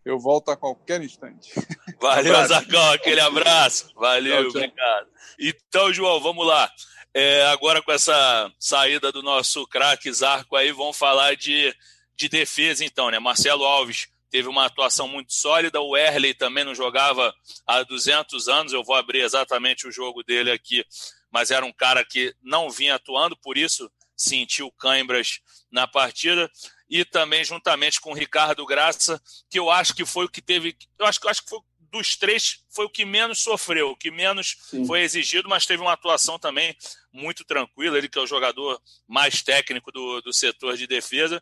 Eu 0.04 0.18
volto 0.18 0.50
a 0.50 0.56
qualquer 0.56 1.00
instante. 1.00 1.52
Valeu, 2.00 2.36
um 2.36 2.46
Zacão, 2.46 2.90
aquele 2.92 3.20
abraço. 3.20 3.92
Valeu, 3.94 4.44
tchau, 4.44 4.52
tchau. 4.52 4.62
obrigado. 4.62 5.08
Então, 5.38 5.92
João, 5.92 6.20
vamos 6.20 6.46
lá. 6.46 6.70
É, 7.14 7.46
agora 7.46 7.82
com 7.82 7.92
essa 7.92 8.50
saída 8.58 9.12
do 9.12 9.22
nosso 9.22 9.66
craque 9.66 10.10
Zarco 10.12 10.56
aí, 10.56 10.72
vamos 10.72 10.96
falar 10.96 11.36
de, 11.36 11.74
de 12.16 12.28
defesa 12.28 12.84
então, 12.84 13.10
né? 13.10 13.18
Marcelo 13.18 13.64
Alves 13.64 14.08
teve 14.30 14.48
uma 14.48 14.64
atuação 14.64 15.06
muito 15.06 15.34
sólida, 15.34 15.78
o 15.78 15.94
Erley 15.94 16.32
também 16.32 16.64
não 16.64 16.74
jogava 16.74 17.34
há 17.66 17.82
200 17.82 18.48
anos, 18.48 18.72
eu 18.72 18.82
vou 18.82 18.96
abrir 18.96 19.20
exatamente 19.20 19.86
o 19.86 19.92
jogo 19.92 20.22
dele 20.22 20.50
aqui, 20.50 20.82
mas 21.30 21.50
era 21.50 21.66
um 21.66 21.72
cara 21.72 22.02
que 22.02 22.34
não 22.42 22.70
vinha 22.70 22.94
atuando, 22.94 23.36
por 23.36 23.58
isso 23.58 23.90
sentiu 24.22 24.70
cãibras 24.72 25.40
na 25.70 25.86
partida 25.86 26.50
e 26.88 27.04
também 27.04 27.44
juntamente 27.44 28.00
com 28.00 28.12
o 28.12 28.14
Ricardo 28.14 28.64
Graça, 28.66 29.20
que 29.50 29.58
eu 29.58 29.70
acho 29.70 29.94
que 29.94 30.04
foi 30.04 30.26
o 30.26 30.28
que 30.28 30.42
teve, 30.42 30.76
eu 30.98 31.06
acho, 31.06 31.18
eu 31.22 31.30
acho 31.30 31.42
que 31.42 31.50
foi 31.50 31.60
dos 31.92 32.16
três 32.16 32.64
foi 32.70 32.86
o 32.86 32.90
que 32.90 33.04
menos 33.04 33.40
sofreu, 33.40 33.90
o 33.90 33.96
que 33.96 34.10
menos 34.10 34.56
Sim. 34.62 34.86
foi 34.86 35.02
exigido, 35.02 35.48
mas 35.48 35.66
teve 35.66 35.82
uma 35.82 35.92
atuação 35.92 36.38
também 36.38 36.74
muito 37.12 37.44
tranquila. 37.44 37.98
Ele 37.98 38.08
que 38.08 38.18
é 38.18 38.22
o 38.22 38.26
jogador 38.26 38.80
mais 39.06 39.42
técnico 39.42 39.92
do, 39.92 40.22
do 40.22 40.32
setor 40.32 40.74
de 40.74 40.86
defesa. 40.86 41.40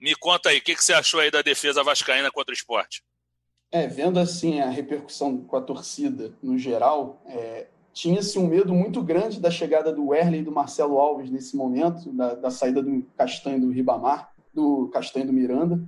Me 0.00 0.16
conta 0.16 0.48
aí, 0.48 0.58
o 0.58 0.60
que, 0.62 0.74
que 0.74 0.84
você 0.84 0.92
achou 0.92 1.20
aí 1.20 1.30
da 1.30 1.40
defesa 1.40 1.84
vascaína 1.84 2.32
contra 2.32 2.50
o 2.50 2.56
esporte? 2.56 3.04
É, 3.70 3.86
vendo 3.86 4.18
assim 4.18 4.60
a 4.60 4.68
repercussão 4.68 5.44
com 5.44 5.56
a 5.56 5.62
torcida 5.62 6.36
no 6.42 6.58
geral, 6.58 7.22
é, 7.28 7.68
tinha-se 7.92 8.38
um 8.38 8.46
medo 8.46 8.74
muito 8.74 9.02
grande 9.02 9.40
da 9.40 9.50
chegada 9.50 9.92
do 9.92 10.08
Werley 10.08 10.40
e 10.40 10.44
do 10.44 10.52
Marcelo 10.52 10.98
Alves 10.98 11.30
nesse 11.30 11.56
momento, 11.56 12.10
da, 12.12 12.34
da 12.34 12.50
saída 12.50 12.82
do 12.82 13.04
Castanho 13.16 13.60
do 13.60 13.70
Ribamar, 13.70 14.32
do 14.52 14.88
Castanho 14.88 15.26
do 15.26 15.32
Miranda. 15.32 15.82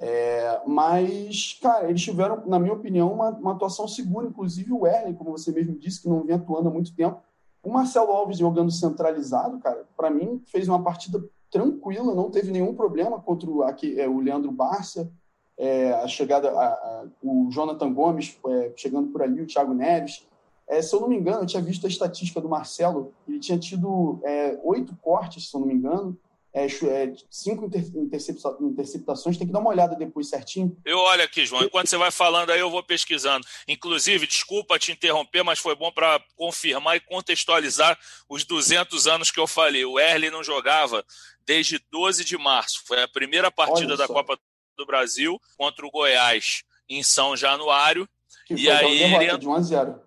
É, 0.00 0.60
mas, 0.66 1.58
cara, 1.62 1.88
eles 1.88 2.02
tiveram, 2.02 2.42
na 2.46 2.58
minha 2.58 2.74
opinião, 2.74 3.10
uma, 3.12 3.30
uma 3.30 3.52
atuação 3.52 3.88
segura. 3.88 4.26
Inclusive 4.26 4.72
o 4.72 4.80
Werley, 4.80 5.14
como 5.14 5.30
você 5.30 5.50
mesmo 5.50 5.78
disse, 5.78 6.02
que 6.02 6.08
não 6.08 6.22
vem 6.22 6.36
atuando 6.36 6.68
há 6.68 6.72
muito 6.72 6.94
tempo. 6.94 7.20
O 7.62 7.70
Marcelo 7.70 8.12
Alves 8.12 8.38
jogando 8.38 8.70
centralizado, 8.70 9.58
cara, 9.58 9.84
para 9.96 10.10
mim 10.10 10.42
fez 10.46 10.68
uma 10.68 10.82
partida 10.82 11.22
tranquila, 11.50 12.14
não 12.14 12.30
teve 12.30 12.52
nenhum 12.52 12.74
problema 12.74 13.18
contra 13.20 13.48
o, 13.48 13.62
aqui, 13.62 13.98
é, 13.98 14.06
o 14.06 14.20
Leandro 14.20 14.52
Barça, 14.52 15.10
é, 15.56 15.92
a 15.92 16.06
chegada, 16.06 16.50
a, 16.50 16.66
a, 16.66 17.04
o 17.22 17.48
Jonathan 17.50 17.92
Gomes 17.92 18.38
é, 18.46 18.72
chegando 18.76 19.08
por 19.08 19.22
ali, 19.22 19.40
o 19.40 19.46
Thiago 19.46 19.72
Neves. 19.72 20.27
É, 20.68 20.82
se 20.82 20.94
eu 20.94 21.00
não 21.00 21.08
me 21.08 21.16
engano, 21.16 21.42
eu 21.42 21.46
tinha 21.46 21.62
visto 21.62 21.86
a 21.86 21.88
estatística 21.88 22.40
do 22.40 22.48
Marcelo, 22.48 23.14
ele 23.26 23.40
tinha 23.40 23.58
tido 23.58 24.20
é, 24.24 24.58
oito 24.62 24.94
cortes, 24.96 25.48
se 25.48 25.56
eu 25.56 25.60
não 25.60 25.66
me 25.66 25.74
engano, 25.74 26.18
é, 26.52 26.66
é, 26.66 27.12
cinco 27.30 27.66
intercepta 27.66 28.56
interceptações, 28.60 29.36
tem 29.36 29.46
que 29.46 29.52
dar 29.52 29.60
uma 29.60 29.70
olhada 29.70 29.94
depois 29.94 30.28
certinho. 30.28 30.76
Eu 30.84 30.98
olho 30.98 31.22
aqui, 31.22 31.46
João, 31.46 31.62
enquanto 31.62 31.88
você 31.88 31.96
vai 31.96 32.10
falando 32.10 32.50
aí, 32.50 32.58
eu 32.58 32.70
vou 32.70 32.82
pesquisando. 32.82 33.46
Inclusive, 33.66 34.26
desculpa 34.26 34.78
te 34.78 34.90
interromper, 34.90 35.42
mas 35.42 35.58
foi 35.58 35.76
bom 35.76 35.92
para 35.92 36.20
confirmar 36.36 36.96
e 36.96 37.00
contextualizar 37.00 37.98
os 38.28 38.44
200 38.44 39.06
anos 39.06 39.30
que 39.30 39.38
eu 39.38 39.46
falei. 39.46 39.84
O 39.84 40.00
Erle 40.00 40.30
não 40.30 40.42
jogava 40.42 41.04
desde 41.46 41.78
12 41.90 42.24
de 42.24 42.36
março. 42.36 42.82
Foi 42.86 43.02
a 43.02 43.08
primeira 43.08 43.50
partida 43.50 43.96
da 43.96 44.06
Copa 44.06 44.38
do 44.76 44.86
Brasil 44.86 45.38
contra 45.56 45.86
o 45.86 45.90
Goiás 45.90 46.62
em 46.88 47.02
São 47.02 47.36
Januário. 47.36 48.08
Que 48.46 48.54
e 48.54 48.70
aí 48.70 49.02
ele 49.02 49.38
de 49.38 49.46
1 49.46 49.54
a 49.54 49.60
0. 49.60 50.02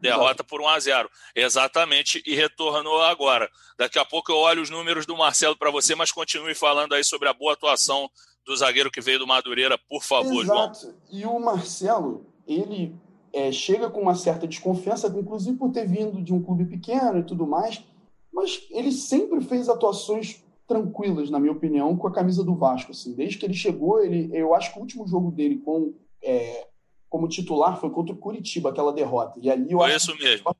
Derrota 0.00 0.44
por 0.44 0.60
1 0.60 0.68
a 0.68 0.80
0 0.80 1.10
Exatamente, 1.34 2.22
e 2.26 2.34
retornou 2.34 3.02
agora. 3.02 3.50
Daqui 3.78 3.98
a 3.98 4.04
pouco 4.04 4.32
eu 4.32 4.36
olho 4.36 4.62
os 4.62 4.70
números 4.70 5.06
do 5.06 5.16
Marcelo 5.16 5.56
para 5.56 5.70
você, 5.70 5.94
mas 5.94 6.12
continue 6.12 6.54
falando 6.54 6.94
aí 6.94 7.04
sobre 7.04 7.28
a 7.28 7.34
boa 7.34 7.52
atuação 7.52 8.10
do 8.46 8.56
zagueiro 8.56 8.90
que 8.90 9.00
veio 9.00 9.18
do 9.18 9.26
Madureira, 9.26 9.78
por 9.88 10.02
favor, 10.02 10.42
Exato. 10.42 10.80
João. 10.80 10.94
E 11.10 11.26
o 11.26 11.38
Marcelo, 11.38 12.26
ele 12.46 12.94
é, 13.32 13.52
chega 13.52 13.90
com 13.90 14.00
uma 14.00 14.14
certa 14.14 14.46
desconfiança, 14.46 15.08
inclusive 15.08 15.56
por 15.56 15.70
ter 15.70 15.86
vindo 15.86 16.22
de 16.22 16.32
um 16.32 16.42
clube 16.42 16.64
pequeno 16.64 17.18
e 17.18 17.22
tudo 17.22 17.46
mais, 17.46 17.84
mas 18.32 18.66
ele 18.70 18.92
sempre 18.92 19.40
fez 19.42 19.68
atuações 19.68 20.42
tranquilas, 20.66 21.30
na 21.30 21.40
minha 21.40 21.52
opinião, 21.52 21.96
com 21.96 22.06
a 22.06 22.12
camisa 22.12 22.44
do 22.44 22.54
Vasco. 22.54 22.92
Assim. 22.92 23.14
Desde 23.14 23.38
que 23.38 23.46
ele 23.46 23.54
chegou, 23.54 24.02
ele, 24.02 24.30
eu 24.32 24.54
acho 24.54 24.72
que 24.72 24.78
o 24.78 24.82
último 24.82 25.08
jogo 25.08 25.30
dele 25.30 25.58
com 25.58 25.94
é, 26.22 26.67
como 27.08 27.28
titular 27.28 27.80
foi 27.80 27.90
contra 27.90 28.14
o 28.14 28.18
Curitiba, 28.18 28.70
aquela 28.70 28.92
derrota. 28.92 29.38
E 29.40 29.50
ali 29.50 29.72
eu 29.72 29.78
foi 29.78 29.94
acho 29.94 30.12
isso 30.12 30.22
mesmo. 30.22 30.54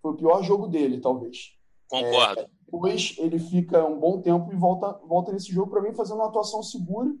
foi 0.00 0.12
o 0.12 0.16
pior 0.16 0.42
jogo 0.42 0.68
dele, 0.68 1.00
talvez. 1.00 1.56
Concordo. 1.88 2.40
É, 2.40 2.48
depois 2.64 3.14
ele 3.18 3.38
fica 3.38 3.84
um 3.84 3.98
bom 3.98 4.20
tempo 4.20 4.52
e 4.52 4.56
volta, 4.56 4.92
volta 5.06 5.32
nesse 5.32 5.52
jogo 5.52 5.70
para 5.70 5.82
mim 5.82 5.94
fazendo 5.94 6.16
uma 6.16 6.28
atuação 6.28 6.62
segura. 6.62 7.12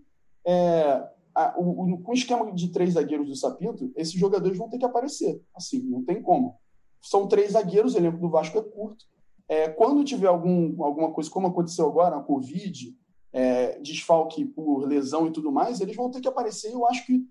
É, 0.46 1.08
a, 1.34 1.54
o, 1.58 1.94
o, 1.94 1.98
com 2.02 2.12
o 2.12 2.14
esquema 2.14 2.50
de 2.52 2.68
três 2.68 2.94
zagueiros 2.94 3.28
do 3.28 3.36
Sapinto, 3.36 3.92
esses 3.96 4.14
jogadores 4.14 4.56
vão 4.56 4.68
ter 4.68 4.78
que 4.78 4.84
aparecer. 4.84 5.42
Assim, 5.54 5.82
não 5.82 6.04
tem 6.04 6.22
como. 6.22 6.56
São 7.00 7.26
três 7.26 7.52
zagueiros, 7.52 7.94
o 7.94 7.98
elenco 7.98 8.18
do 8.18 8.30
Vasco 8.30 8.58
é 8.58 8.62
curto. 8.62 9.04
É, 9.48 9.68
quando 9.68 10.04
tiver 10.04 10.28
algum, 10.28 10.82
alguma 10.82 11.10
coisa, 11.10 11.28
como 11.28 11.48
aconteceu 11.48 11.86
agora, 11.86 12.16
a 12.16 12.22
Covid, 12.22 12.96
é, 13.32 13.78
desfalque 13.80 14.44
por 14.44 14.86
lesão 14.86 15.26
e 15.26 15.32
tudo 15.32 15.50
mais, 15.50 15.80
eles 15.80 15.96
vão 15.96 16.10
ter 16.10 16.20
que 16.20 16.28
aparecer. 16.28 16.72
Eu 16.72 16.86
acho 16.86 17.04
que 17.04 17.26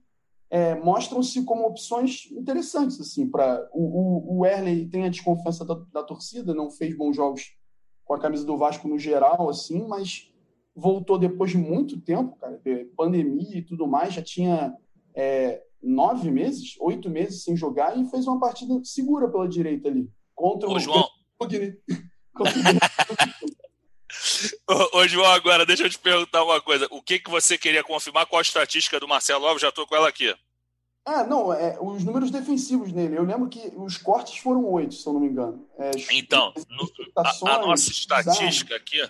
é, 0.51 0.75
mostram-se 0.75 1.45
como 1.45 1.65
opções 1.65 2.29
interessantes 2.29 2.99
assim 2.99 3.25
para 3.25 3.69
o, 3.71 4.35
o, 4.35 4.39
o 4.39 4.45
Erley 4.45 4.85
tem 4.85 5.05
a 5.05 5.09
desconfiança 5.09 5.63
da, 5.63 5.75
da, 5.93 6.03
torcida 6.03 6.53
não 6.53 6.69
fez 6.69 6.95
bons 6.95 7.15
jogos 7.15 7.55
com 8.03 8.13
a 8.13 8.19
camisa 8.19 8.45
do 8.45 8.57
Vasco 8.57 8.85
no 8.85 8.99
geral 8.99 9.49
assim 9.49 9.87
mas 9.87 10.29
voltou 10.75 11.17
depois 11.17 11.51
de 11.51 11.57
muito 11.57 12.01
tempo 12.01 12.35
cara 12.35 12.61
pandemia 12.97 13.59
e 13.59 13.61
tudo 13.61 13.87
mais 13.87 14.13
já 14.13 14.21
tinha 14.21 14.75
é, 15.15 15.63
nove 15.81 16.29
meses 16.29 16.75
oito 16.81 17.09
meses 17.09 17.43
sem 17.43 17.55
jogar 17.55 17.97
e 17.97 18.05
fez 18.09 18.27
uma 18.27 18.39
partida 18.39 18.77
segura 18.83 19.31
pela 19.31 19.47
direita 19.47 19.87
ali 19.87 20.11
contra 20.35 20.67
Ô, 20.67 20.75
o 20.75 20.79
João 20.79 21.05
Ô, 24.93 25.07
João, 25.07 25.31
agora 25.31 25.65
deixa 25.65 25.83
eu 25.83 25.89
te 25.89 25.97
perguntar 25.97 26.43
uma 26.43 26.61
coisa. 26.61 26.87
O 26.91 27.01
que, 27.01 27.19
que 27.19 27.29
você 27.29 27.57
queria 27.57 27.83
confirmar? 27.83 28.25
Qual 28.25 28.39
a 28.39 28.41
estatística 28.41 28.99
do 28.99 29.07
Marcelo 29.07 29.45
Alves? 29.45 29.61
Já 29.61 29.69
estou 29.69 29.87
com 29.87 29.95
ela 29.95 30.07
aqui. 30.07 30.33
Ah, 31.03 31.23
não, 31.23 31.51
é, 31.51 31.77
os 31.81 32.03
números 32.03 32.29
defensivos 32.29 32.91
nele. 32.91 33.17
Eu 33.17 33.23
lembro 33.23 33.49
que 33.49 33.71
os 33.75 33.97
cortes 33.97 34.37
foram 34.37 34.63
oito, 34.65 34.93
se 34.93 35.07
eu 35.07 35.13
não 35.13 35.19
me 35.19 35.27
engano. 35.27 35.67
É, 35.79 35.91
então, 36.11 36.53
no, 36.69 36.91
a, 37.17 37.55
a, 37.55 37.57
nossa 37.59 37.89
estatística 37.89 38.75
aqui, 38.75 39.01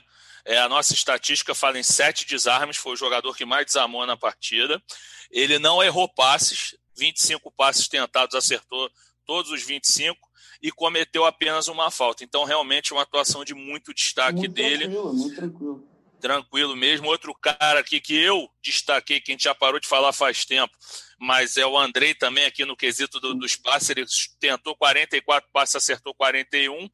é, 0.45 0.58
a 0.58 0.70
nossa 0.70 0.93
estatística 0.93 1.54
fala 1.54 1.78
em 1.78 1.84
sete 1.84 2.26
desarmes, 2.26 2.78
foi 2.78 2.93
o 2.93 2.97
jogador 2.97 3.36
que 3.36 3.45
mais 3.45 3.66
desarmou 3.66 4.06
na 4.06 4.16
partida. 4.16 4.82
Ele 5.30 5.60
não 5.60 5.84
errou 5.84 6.08
passes, 6.08 6.76
25 6.95 7.52
passes 7.52 7.89
tentados, 7.89 8.36
acertou 8.36 8.89
todos 9.32 9.49
os 9.49 9.63
25 9.63 10.19
e 10.61 10.73
cometeu 10.73 11.23
apenas 11.23 11.69
uma 11.69 11.89
falta. 11.89 12.21
Então, 12.21 12.43
realmente, 12.43 12.91
uma 12.91 13.03
atuação 13.03 13.45
de 13.45 13.53
muito 13.53 13.93
destaque 13.93 14.39
muito 14.39 14.51
dele. 14.51 14.89
Tranquilo, 14.89 15.13
muito 15.13 15.36
tranquilo. 15.38 15.88
Tranquilo 16.19 16.75
mesmo. 16.75 17.07
Outro 17.07 17.34
cara 17.34 17.79
aqui 17.79 18.01
que 18.01 18.13
eu 18.13 18.49
destaquei, 18.61 19.21
que 19.21 19.32
a 19.32 19.34
gente 19.34 19.45
já 19.45 19.55
parou 19.55 19.79
de 19.79 19.88
falar 19.88 20.11
faz 20.11 20.43
tempo, 20.43 20.73
mas 21.17 21.55
é 21.55 21.65
o 21.65 21.79
Andrei 21.79 22.13
também 22.13 22.43
aqui 22.43 22.65
no 22.65 22.75
quesito 22.75 23.21
do, 23.21 23.34
dos 23.34 23.55
passes. 23.55 23.89
Ele 23.89 24.05
tentou 24.38 24.75
44 24.75 25.49
passes, 25.53 25.77
acertou 25.77 26.13
41, 26.13 26.89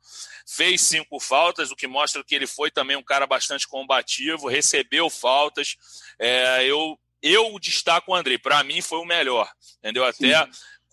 fez 0.45 0.81
cinco 0.81 1.19
faltas, 1.19 1.71
o 1.71 1.75
que 1.75 1.87
mostra 1.87 2.23
que 2.23 2.35
ele 2.35 2.45
foi 2.45 2.69
também 2.69 2.95
um 2.95 3.03
cara 3.03 3.25
bastante 3.25 3.67
combativo, 3.67 4.47
recebeu 4.47 5.09
faltas. 5.09 5.75
É, 6.19 6.63
eu, 6.67 6.99
eu 7.19 7.57
destaco 7.59 8.11
o 8.11 8.15
Andrei, 8.15 8.37
para 8.37 8.63
mim 8.63 8.79
foi 8.79 8.99
o 8.99 9.05
melhor, 9.05 9.51
entendeu? 9.79 10.05
Até 10.05 10.47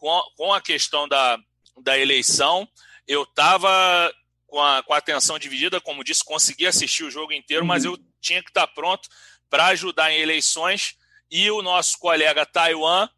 com, 0.05 0.23
com 0.37 0.53
a 0.53 0.61
questão 0.61 1.09
da, 1.09 1.39
da 1.79 1.99
eleição, 1.99 2.69
eu 3.09 3.23
estava 3.23 4.13
com 4.47 4.61
a, 4.61 4.83
com 4.83 4.93
a 4.93 4.99
atenção 4.99 5.39
dividida, 5.39 5.81
como 5.81 6.05
disse, 6.05 6.23
consegui 6.23 6.67
assistir 6.67 7.05
o 7.05 7.11
jogo 7.11 7.33
inteiro, 7.33 7.63
uhum. 7.63 7.69
mas 7.69 7.87
eu 7.87 7.99
tinha 8.21 8.43
que 8.43 8.51
estar 8.51 8.67
pronto 8.67 9.09
para 9.49 9.69
ajudar 9.69 10.13
em 10.13 10.21
eleições. 10.21 10.95
E 11.31 11.51
o 11.51 11.63
nosso 11.63 11.99
colega 11.99 12.45
Taiwan, 12.45 13.09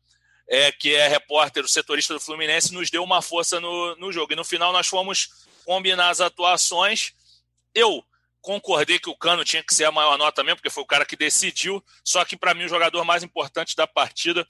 é, 0.49 0.71
que 0.71 0.95
é 0.95 1.09
repórter, 1.09 1.65
o 1.65 1.69
setorista 1.69 2.15
do 2.15 2.21
Fluminense, 2.21 2.73
nos 2.73 2.89
deu 2.89 3.03
uma 3.03 3.21
força 3.21 3.59
no, 3.59 3.97
no 3.97 4.13
jogo. 4.13 4.35
E 4.35 4.37
no 4.37 4.45
final 4.45 4.73
nós 4.73 4.87
fomos 4.87 5.29
combinar 5.65 6.11
as 6.11 6.21
atuações, 6.21 7.15
eu 7.75 8.01
concordei 8.41 9.01
que 9.01 9.11
o 9.11 9.17
Cano 9.17 9.45
tinha 9.45 9.65
que 9.65 9.75
ser 9.75 9.87
a 9.87 9.91
maior 9.91 10.17
nota 10.17 10.45
mesmo, 10.45 10.59
porque 10.59 10.71
foi 10.71 10.85
o 10.85 10.87
cara 10.87 11.05
que 11.05 11.17
decidiu. 11.17 11.85
Só 12.05 12.25
que 12.25 12.37
para 12.37 12.55
mim 12.55 12.65
o 12.65 12.69
jogador 12.69 13.05
mais 13.05 13.25
importante 13.25 13.75
da 13.75 13.89
partida 13.89 14.47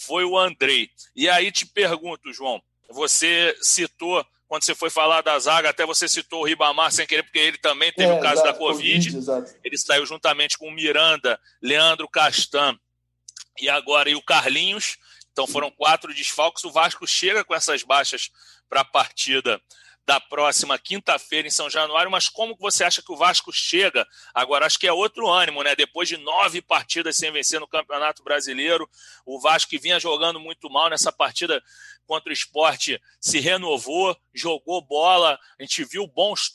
foi 0.00 0.24
o 0.24 0.38
Andrei. 0.38 0.88
E 1.14 1.28
aí 1.28 1.52
te 1.52 1.66
pergunto, 1.66 2.32
João, 2.32 2.62
você 2.90 3.56
citou 3.60 4.24
quando 4.48 4.64
você 4.64 4.74
foi 4.74 4.90
falar 4.90 5.22
da 5.22 5.38
zaga, 5.38 5.70
até 5.70 5.86
você 5.86 6.08
citou 6.08 6.40
o 6.40 6.44
Ribamar 6.44 6.90
sem 6.90 7.06
querer, 7.06 7.22
porque 7.22 7.38
ele 7.38 7.58
também 7.58 7.92
teve 7.92 8.12
é, 8.12 8.14
o 8.14 8.20
caso 8.20 8.42
exato, 8.42 8.52
da 8.52 8.58
Covid. 8.58 9.12
COVID 9.12 9.58
ele 9.62 9.78
saiu 9.78 10.04
juntamente 10.04 10.58
com 10.58 10.66
o 10.66 10.72
Miranda, 10.72 11.38
Leandro 11.62 12.08
Castan 12.08 12.76
e 13.60 13.68
agora 13.68 14.10
e 14.10 14.16
o 14.16 14.22
Carlinhos. 14.22 14.96
Então 15.30 15.46
foram 15.46 15.70
quatro 15.70 16.12
desfalques. 16.12 16.64
O 16.64 16.72
Vasco 16.72 17.06
chega 17.06 17.44
com 17.44 17.54
essas 17.54 17.84
baixas 17.84 18.30
para 18.68 18.80
a 18.80 18.84
partida 18.84 19.62
da 20.06 20.18
próxima 20.20 20.78
quinta-feira 20.78 21.46
em 21.46 21.50
São 21.50 21.70
Januário, 21.70 22.10
mas 22.10 22.28
como 22.28 22.56
você 22.58 22.82
acha 22.82 23.02
que 23.02 23.12
o 23.12 23.16
Vasco 23.16 23.52
chega? 23.52 24.06
Agora, 24.34 24.66
acho 24.66 24.78
que 24.78 24.86
é 24.86 24.92
outro 24.92 25.28
ânimo, 25.28 25.62
né? 25.62 25.76
Depois 25.76 26.08
de 26.08 26.16
nove 26.16 26.60
partidas 26.60 27.16
sem 27.16 27.30
vencer 27.30 27.60
no 27.60 27.68
Campeonato 27.68 28.22
Brasileiro, 28.22 28.88
o 29.24 29.40
Vasco 29.40 29.70
que 29.70 29.78
vinha 29.78 30.00
jogando 30.00 30.40
muito 30.40 30.68
mal 30.68 30.90
nessa 30.90 31.12
partida 31.12 31.62
contra 32.06 32.30
o 32.30 32.32
esporte 32.32 33.00
se 33.20 33.38
renovou, 33.40 34.16
jogou 34.34 34.80
bola, 34.82 35.38
a 35.58 35.62
gente 35.62 35.84
viu 35.84 36.06
bons 36.06 36.50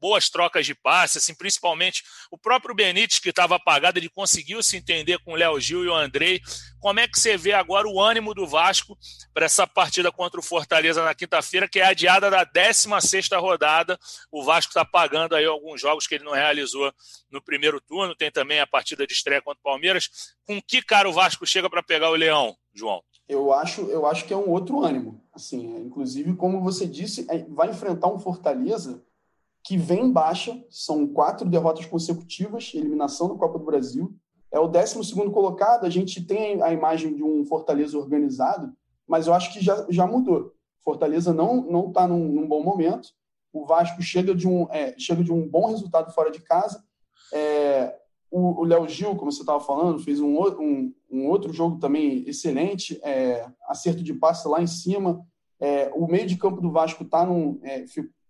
boas 0.00 0.28
trocas 0.28 0.66
de 0.66 0.74
passe, 0.74 1.18
assim, 1.18 1.34
principalmente 1.34 2.04
o 2.30 2.38
próprio 2.38 2.74
Benítez, 2.74 3.18
que 3.18 3.30
estava 3.30 3.56
apagado, 3.56 3.98
ele 3.98 4.08
conseguiu 4.08 4.62
se 4.62 4.76
entender 4.76 5.18
com 5.20 5.32
o 5.32 5.36
Léo 5.36 5.58
Gil 5.60 5.84
e 5.84 5.88
o 5.88 5.94
Andrei. 5.94 6.40
Como 6.80 7.00
é 7.00 7.08
que 7.08 7.18
você 7.18 7.36
vê 7.36 7.52
agora 7.52 7.88
o 7.88 8.00
ânimo 8.00 8.34
do 8.34 8.46
Vasco 8.46 8.98
para 9.32 9.46
essa 9.46 9.66
partida 9.66 10.12
contra 10.12 10.38
o 10.38 10.42
Fortaleza 10.42 11.04
na 11.04 11.14
quinta-feira, 11.14 11.68
que 11.68 11.80
é 11.80 11.86
adiada 11.86 12.30
da 12.30 12.44
16 12.44 13.28
rodada? 13.32 13.98
O 14.30 14.44
Vasco 14.44 14.70
está 14.70 14.84
pagando 14.84 15.34
aí 15.34 15.44
alguns 15.44 15.80
jogos 15.80 16.06
que 16.06 16.16
ele 16.16 16.24
não 16.24 16.32
realizou 16.32 16.92
no 17.30 17.42
primeiro 17.42 17.80
turno, 17.80 18.14
tem 18.14 18.30
também 18.30 18.60
a 18.60 18.66
partida 18.66 19.06
de 19.06 19.12
estreia 19.12 19.42
contra 19.42 19.60
o 19.60 19.62
Palmeiras. 19.62 20.36
Com 20.44 20.60
que 20.60 20.82
cara 20.82 21.08
o 21.08 21.12
Vasco 21.12 21.46
chega 21.46 21.68
para 21.68 21.82
pegar 21.82 22.10
o 22.10 22.14
Leão, 22.14 22.56
João? 22.74 23.02
Eu 23.28 23.52
acho, 23.52 23.82
eu 23.82 24.06
acho 24.06 24.24
que 24.24 24.32
é 24.32 24.36
um 24.36 24.50
outro 24.50 24.82
ânimo. 24.82 25.20
Assim, 25.32 25.74
é, 25.74 25.80
inclusive, 25.80 26.34
como 26.34 26.60
você 26.60 26.86
disse, 26.86 27.26
é, 27.28 27.44
vai 27.48 27.70
enfrentar 27.70 28.08
um 28.08 28.18
Fortaleza 28.18 29.02
que 29.64 29.76
vem 29.76 30.04
em 30.04 30.12
baixa, 30.12 30.64
são 30.70 31.08
quatro 31.08 31.48
derrotas 31.48 31.86
consecutivas, 31.86 32.72
eliminação 32.72 33.28
da 33.28 33.34
Copa 33.34 33.58
do 33.58 33.64
Brasil. 33.64 34.14
É 34.52 34.60
o 34.60 34.68
12 34.68 35.12
colocado, 35.32 35.84
a 35.84 35.90
gente 35.90 36.24
tem 36.24 36.62
a 36.62 36.72
imagem 36.72 37.16
de 37.16 37.24
um 37.24 37.44
Fortaleza 37.44 37.98
organizado, 37.98 38.72
mas 39.06 39.26
eu 39.26 39.34
acho 39.34 39.52
que 39.52 39.60
já, 39.60 39.84
já 39.88 40.06
mudou. 40.06 40.54
Fortaleza 40.84 41.34
não 41.34 41.88
está 41.88 42.06
num, 42.06 42.28
num, 42.28 42.46
bom 42.46 42.62
momento. 42.62 43.08
O 43.52 43.66
Vasco 43.66 44.00
chega 44.00 44.34
de 44.36 44.46
um 44.46 44.68
é, 44.70 44.94
chega 44.96 45.24
de 45.24 45.32
um 45.32 45.48
bom 45.48 45.66
resultado 45.66 46.12
fora 46.12 46.30
de 46.30 46.40
casa. 46.40 46.84
É, 47.32 47.92
o 48.38 48.64
Léo 48.64 48.86
Gil, 48.86 49.16
como 49.16 49.32
você 49.32 49.40
estava 49.40 49.60
falando, 49.60 49.98
fez 49.98 50.20
um, 50.20 50.38
um, 50.38 50.94
um, 51.10 51.26
outro 51.26 51.52
jogo 51.52 51.78
também 51.78 52.22
excelente, 52.28 53.00
é, 53.02 53.48
acerto 53.66 54.02
de 54.02 54.12
passe 54.12 54.46
lá 54.46 54.60
em 54.60 54.66
cima. 54.66 55.26
É, 55.58 55.90
o 55.94 56.06
meio 56.06 56.26
de 56.26 56.36
campo 56.36 56.60
do 56.60 56.70
Vasco 56.70 57.02
está 57.02 57.26
é, 57.62 57.84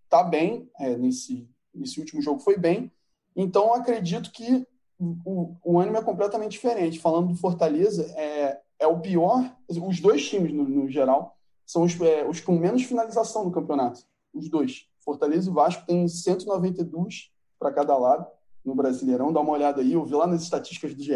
tá 0.09 0.23
bem, 0.23 0.71
é, 0.79 0.97
nesse, 0.97 1.49
nesse 1.75 1.99
último 1.99 2.23
jogo 2.23 2.39
foi 2.39 2.57
bem. 2.57 2.93
Então, 3.35 3.75
acredito 3.75 4.31
que 4.31 4.65
o, 4.99 5.57
o 5.65 5.81
ânimo 5.81 5.97
é 5.97 6.03
completamente 6.03 6.53
diferente. 6.53 7.01
Falando 7.01 7.29
do 7.29 7.37
Fortaleza, 7.37 8.05
é, 8.17 8.61
é 8.79 8.87
o 8.87 9.01
pior, 9.01 9.57
os 9.69 10.01
dois 10.01 10.29
times, 10.29 10.53
no, 10.53 10.69
no 10.69 10.89
geral, 10.89 11.37
são 11.65 11.83
os, 11.83 12.01
é, 12.01 12.25
os 12.25 12.41
com 12.41 12.53
menos 12.53 12.85
finalização 12.85 13.45
no 13.45 13.51
campeonato. 13.51 14.05
Os 14.33 14.49
dois. 14.49 14.87
Fortaleza 15.01 15.51
e 15.51 15.53
Vasco 15.53 15.85
têm 15.85 16.07
192 16.07 17.33
para 17.59 17.73
cada 17.73 17.97
lado 17.97 18.36
no 18.67 18.75
Brasileirão. 18.75 19.33
Dá 19.33 19.41
uma 19.41 19.53
olhada 19.53 19.81
aí, 19.81 19.93
eu 19.93 20.05
vi 20.05 20.15
lá 20.15 20.27
nas 20.27 20.43
estatísticas 20.43 20.95
do 20.95 21.03
GE. 21.03 21.15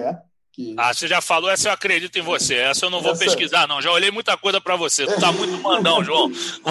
Que... 0.53 0.75
Ah, 0.79 0.93
você 0.93 1.07
já 1.07 1.21
falou, 1.21 1.51
essa 1.51 1.69
eu 1.69 1.73
acredito 1.73 2.17
em 2.19 2.23
você. 2.23 2.55
Essa 2.55 2.87
eu 2.87 2.91
não 2.91 3.01
vou 3.01 3.13
essa... 3.13 3.25
pesquisar, 3.25 3.69
não. 3.69 3.83
Já 3.83 3.91
olhei 3.91 4.11
muita 4.11 4.37
coisa 4.37 4.61
para 4.61 4.77
você. 4.77 5.07
Tu 5.07 5.21
tá 5.21 5.33
muito 5.33 5.63
mandão, 5.63 6.03
João. 6.03 6.31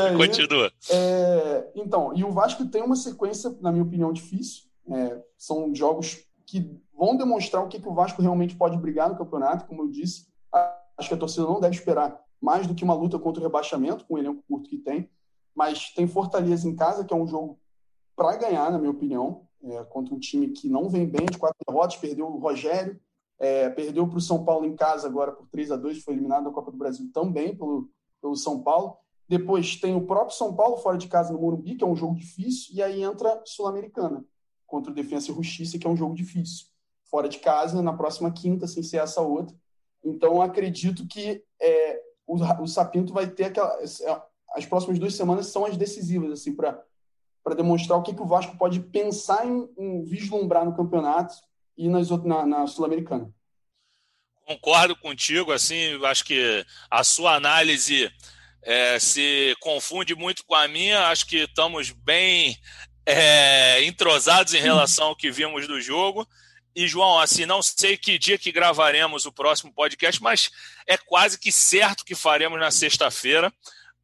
aí, 0.00 0.16
Continua. 0.16 0.72
É... 0.90 1.70
Então, 1.74 2.12
e 2.14 2.22
o 2.22 2.30
Vasco 2.30 2.64
tem 2.66 2.82
uma 2.82 2.96
sequência, 2.96 3.54
na 3.60 3.72
minha 3.72 3.84
opinião, 3.84 4.12
difícil. 4.12 4.64
É... 4.90 5.18
São 5.36 5.74
jogos 5.74 6.18
que 6.46 6.70
vão 6.96 7.16
demonstrar 7.16 7.62
o 7.62 7.68
que, 7.68 7.80
que 7.80 7.88
o 7.88 7.94
Vasco 7.94 8.22
realmente 8.22 8.54
pode 8.54 8.76
brigar 8.78 9.08
no 9.08 9.18
campeonato. 9.18 9.66
Como 9.66 9.82
eu 9.82 9.88
disse, 9.88 10.26
acho 10.96 11.08
que 11.08 11.14
a 11.14 11.18
torcida 11.18 11.44
não 11.44 11.60
deve 11.60 11.74
esperar 11.74 12.18
mais 12.40 12.66
do 12.66 12.74
que 12.74 12.84
uma 12.84 12.94
luta 12.94 13.18
contra 13.18 13.40
o 13.40 13.44
rebaixamento, 13.44 14.04
com 14.06 14.14
o 14.14 14.18
elenco 14.18 14.42
curto 14.48 14.70
que 14.70 14.78
tem. 14.78 15.10
Mas 15.54 15.90
tem 15.90 16.06
Fortaleza 16.06 16.68
em 16.68 16.76
casa, 16.76 17.04
que 17.04 17.12
é 17.12 17.16
um 17.16 17.26
jogo 17.26 17.58
para 18.14 18.36
ganhar, 18.36 18.70
na 18.70 18.78
minha 18.78 18.90
opinião 18.90 19.45
é, 19.62 19.84
contra 19.84 20.14
um 20.14 20.18
time 20.18 20.48
que 20.48 20.68
não 20.68 20.88
vem 20.88 21.06
bem, 21.06 21.26
de 21.26 21.38
quatro 21.38 21.56
derrotas, 21.66 21.96
perdeu 21.96 22.26
o 22.26 22.38
Rogério, 22.38 23.00
é, 23.38 23.68
perdeu 23.70 24.06
para 24.08 24.18
o 24.18 24.20
São 24.20 24.44
Paulo 24.44 24.64
em 24.64 24.74
casa 24.74 25.06
agora 25.06 25.32
por 25.32 25.46
3 25.48 25.70
a 25.72 25.76
2 25.76 26.02
foi 26.02 26.14
eliminado 26.14 26.44
da 26.44 26.50
Copa 26.50 26.70
do 26.70 26.78
Brasil 26.78 27.10
também 27.12 27.54
pelo, 27.56 27.90
pelo 28.20 28.36
São 28.36 28.62
Paulo. 28.62 28.96
Depois 29.28 29.76
tem 29.76 29.94
o 29.94 30.06
próprio 30.06 30.36
São 30.36 30.54
Paulo 30.54 30.76
fora 30.78 30.96
de 30.96 31.08
casa 31.08 31.32
no 31.32 31.40
Morumbi, 31.40 31.74
que 31.74 31.84
é 31.84 31.86
um 31.86 31.96
jogo 31.96 32.14
difícil, 32.14 32.74
e 32.74 32.82
aí 32.82 33.02
entra 33.02 33.42
Sul-Americana 33.44 34.24
contra 34.66 34.90
o 34.90 34.94
Defensa 34.94 35.30
e 35.30 35.34
Justiça, 35.34 35.78
que 35.78 35.86
é 35.86 35.90
um 35.90 35.96
jogo 35.96 36.14
difícil. 36.14 36.66
Fora 37.10 37.28
de 37.28 37.38
casa, 37.38 37.82
na 37.82 37.92
próxima 37.92 38.30
quinta, 38.30 38.66
sem 38.66 38.82
ser 38.82 38.98
essa 38.98 39.20
outra. 39.20 39.56
Então, 40.04 40.40
acredito 40.40 41.06
que 41.06 41.42
é, 41.60 42.00
o, 42.26 42.36
o 42.62 42.66
Sapinto 42.66 43.12
vai 43.12 43.28
ter 43.28 43.44
aquela. 43.44 43.76
As 44.54 44.64
próximas 44.64 44.98
duas 44.98 45.14
semanas 45.14 45.48
são 45.48 45.64
as 45.64 45.76
decisivas, 45.76 46.32
assim, 46.32 46.54
para 46.54 46.82
para 47.46 47.54
demonstrar 47.54 47.96
o 47.96 48.02
que, 48.02 48.12
que 48.12 48.20
o 48.20 48.26
Vasco 48.26 48.58
pode 48.58 48.80
pensar 48.80 49.46
em, 49.46 49.68
em 49.78 50.04
vislumbrar 50.04 50.64
no 50.64 50.74
campeonato 50.74 51.32
e 51.78 51.88
nas, 51.88 52.10
na, 52.24 52.44
na 52.44 52.66
Sul-Americana. 52.66 53.30
Concordo 54.44 54.96
contigo, 54.96 55.52
assim, 55.52 56.04
acho 56.06 56.24
que 56.24 56.66
a 56.90 57.04
sua 57.04 57.36
análise 57.36 58.10
é, 58.62 58.98
se 58.98 59.56
confunde 59.60 60.12
muito 60.16 60.44
com 60.44 60.56
a 60.56 60.66
minha, 60.66 61.06
acho 61.06 61.24
que 61.24 61.44
estamos 61.44 61.92
bem 61.92 62.58
é, 63.06 63.80
entrosados 63.84 64.52
em 64.52 64.60
relação 64.60 65.06
ao 65.06 65.16
que 65.16 65.30
vimos 65.30 65.68
do 65.68 65.80
jogo. 65.80 66.26
E, 66.74 66.88
João, 66.88 67.20
assim, 67.20 67.46
não 67.46 67.62
sei 67.62 67.96
que 67.96 68.18
dia 68.18 68.36
que 68.36 68.50
gravaremos 68.50 69.24
o 69.24 69.30
próximo 69.30 69.72
podcast, 69.72 70.20
mas 70.20 70.50
é 70.84 70.96
quase 70.96 71.38
que 71.38 71.52
certo 71.52 72.04
que 72.04 72.16
faremos 72.16 72.58
na 72.58 72.72
sexta-feira, 72.72 73.52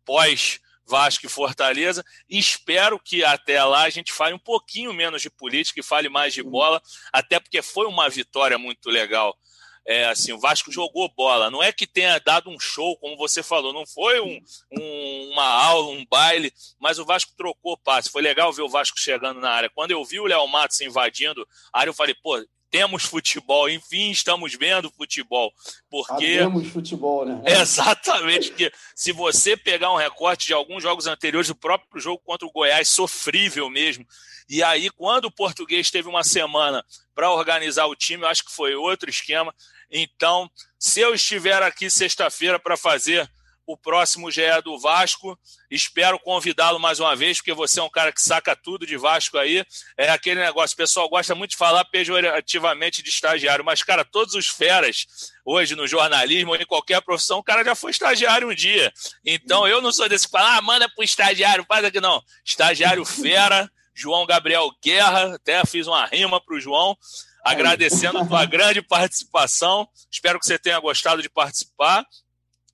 pós 0.04 0.60
Vasco 0.86 1.26
e 1.26 1.28
Fortaleza. 1.28 2.04
Espero 2.28 2.98
que 2.98 3.24
até 3.24 3.62
lá 3.64 3.82
a 3.82 3.90
gente 3.90 4.12
fale 4.12 4.34
um 4.34 4.38
pouquinho 4.38 4.92
menos 4.92 5.22
de 5.22 5.30
política 5.30 5.80
e 5.80 5.82
fale 5.82 6.08
mais 6.08 6.34
de 6.34 6.42
bola, 6.42 6.80
até 7.12 7.38
porque 7.40 7.62
foi 7.62 7.86
uma 7.86 8.08
vitória 8.08 8.58
muito 8.58 8.90
legal. 8.90 9.36
É, 9.84 10.04
assim, 10.04 10.32
o 10.32 10.38
Vasco 10.38 10.70
jogou 10.70 11.12
bola. 11.14 11.50
Não 11.50 11.62
é 11.62 11.72
que 11.72 11.86
tenha 11.86 12.18
dado 12.20 12.48
um 12.50 12.58
show, 12.58 12.96
como 12.98 13.16
você 13.16 13.42
falou, 13.42 13.72
não 13.72 13.84
foi 13.84 14.20
um, 14.20 14.38
um, 14.70 15.30
uma 15.32 15.44
aula, 15.44 15.90
um 15.90 16.06
baile, 16.06 16.52
mas 16.78 16.98
o 16.98 17.04
Vasco 17.04 17.32
trocou 17.36 17.76
passe. 17.76 18.10
Foi 18.10 18.22
legal 18.22 18.52
ver 18.52 18.62
o 18.62 18.68
Vasco 18.68 18.98
chegando 18.98 19.40
na 19.40 19.50
área. 19.50 19.70
Quando 19.70 19.90
eu 19.90 20.04
vi 20.04 20.20
o 20.20 20.26
Léo 20.26 20.46
Matos 20.46 20.80
invadindo 20.80 21.46
a 21.72 21.80
área, 21.80 21.90
eu 21.90 21.94
falei, 21.94 22.14
pô, 22.14 22.38
temos 22.72 23.04
futebol, 23.04 23.68
enfim, 23.68 24.10
estamos 24.10 24.54
vendo 24.54 24.90
futebol. 24.90 25.52
Porque. 25.90 26.38
Temos 26.38 26.68
futebol, 26.68 27.26
né? 27.26 27.42
Exatamente, 27.60 28.48
porque 28.48 28.72
se 28.96 29.12
você 29.12 29.56
pegar 29.56 29.92
um 29.92 29.96
recorte 29.96 30.46
de 30.46 30.54
alguns 30.54 30.82
jogos 30.82 31.06
anteriores, 31.06 31.50
o 31.50 31.54
próprio 31.54 32.00
jogo 32.00 32.22
contra 32.24 32.46
o 32.46 32.50
Goiás, 32.50 32.88
sofrível 32.88 33.68
mesmo. 33.68 34.06
E 34.48 34.62
aí, 34.62 34.88
quando 34.90 35.26
o 35.26 35.30
português 35.30 35.90
teve 35.90 36.08
uma 36.08 36.24
semana 36.24 36.82
para 37.14 37.30
organizar 37.30 37.86
o 37.86 37.94
time, 37.94 38.24
eu 38.24 38.28
acho 38.28 38.44
que 38.44 38.52
foi 38.52 38.74
outro 38.74 39.10
esquema. 39.10 39.54
Então, 39.90 40.50
se 40.78 41.00
eu 41.00 41.14
estiver 41.14 41.62
aqui 41.62 41.90
sexta-feira 41.90 42.58
para 42.58 42.76
fazer 42.76 43.30
o 43.72 43.76
próximo 43.76 44.30
GE 44.30 44.42
é 44.42 44.60
do 44.60 44.78
Vasco. 44.78 45.38
Espero 45.70 46.18
convidá-lo 46.18 46.78
mais 46.78 47.00
uma 47.00 47.16
vez, 47.16 47.38
porque 47.38 47.54
você 47.54 47.80
é 47.80 47.82
um 47.82 47.88
cara 47.88 48.12
que 48.12 48.20
saca 48.20 48.54
tudo 48.54 48.86
de 48.86 48.98
Vasco 48.98 49.38
aí. 49.38 49.64
É 49.96 50.10
aquele 50.10 50.40
negócio, 50.40 50.74
o 50.74 50.76
pessoal 50.76 51.08
gosta 51.08 51.34
muito 51.34 51.52
de 51.52 51.56
falar 51.56 51.84
pejorativamente 51.86 53.02
de 53.02 53.08
estagiário, 53.08 53.64
mas, 53.64 53.82
cara, 53.82 54.04
todos 54.04 54.34
os 54.34 54.46
feras 54.46 55.06
hoje 55.44 55.74
no 55.74 55.86
jornalismo 55.86 56.50
ou 56.50 56.56
em 56.56 56.66
qualquer 56.66 57.00
profissão, 57.00 57.38
o 57.38 57.42
cara 57.42 57.64
já 57.64 57.74
foi 57.74 57.90
estagiário 57.90 58.50
um 58.50 58.54
dia. 58.54 58.92
Então 59.24 59.66
eu 59.66 59.80
não 59.80 59.90
sou 59.90 60.08
desse 60.08 60.26
que 60.26 60.32
fala, 60.32 60.58
ah, 60.58 60.62
manda 60.62 60.88
pro 60.90 61.02
estagiário, 61.02 61.64
faz 61.66 61.84
aqui 61.84 62.00
não. 62.00 62.22
Estagiário 62.44 63.04
fera, 63.06 63.70
João 63.94 64.26
Gabriel 64.26 64.70
Guerra, 64.84 65.36
até 65.36 65.64
fiz 65.64 65.86
uma 65.86 66.04
rima 66.06 66.38
pro 66.40 66.60
João 66.60 66.96
agradecendo 67.44 68.18
a 68.18 68.26
tua 68.26 68.44
grande 68.44 68.80
participação. 68.82 69.88
Espero 70.10 70.38
que 70.38 70.46
você 70.46 70.58
tenha 70.58 70.78
gostado 70.78 71.22
de 71.22 71.28
participar 71.28 72.06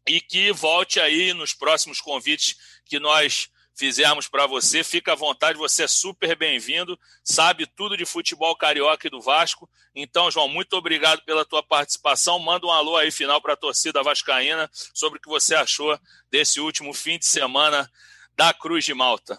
e 0.09 0.21
que 0.21 0.53
volte 0.53 0.99
aí 0.99 1.33
nos 1.33 1.53
próximos 1.53 2.01
convites 2.01 2.57
que 2.85 2.99
nós 2.99 3.49
fizermos 3.79 4.27
para 4.27 4.47
você. 4.47 4.83
Fica 4.83 5.13
à 5.13 5.15
vontade, 5.15 5.57
você 5.57 5.85
é 5.85 5.89
super 5.89 6.37
bem-vindo, 6.37 6.99
sabe 7.23 7.65
tudo 7.65 7.97
de 7.97 8.05
futebol 8.05 8.57
carioca 8.57 9.07
e 9.07 9.11
do 9.11 9.21
Vasco. 9.21 9.71
Então, 9.95 10.31
João, 10.31 10.49
muito 10.49 10.75
obrigado 10.75 11.23
pela 11.25 11.45
tua 11.45 11.63
participação. 11.63 12.39
Manda 12.41 12.67
um 12.67 12.73
alô 12.73 12.97
aí 12.97 13.11
final 13.11 13.41
para 13.41 13.53
a 13.53 13.57
torcida 13.57 14.03
vascaína 14.03 14.69
sobre 14.73 15.19
o 15.19 15.23
que 15.23 15.29
você 15.29 15.55
achou 15.55 15.99
desse 16.31 16.61
último 16.61 16.93
fim 16.93 17.19
de 17.19 17.27
semana 17.27 17.89
da 18.37 18.53
Cruz 18.53 18.85
de 18.85 18.95
Malta. 18.95 19.39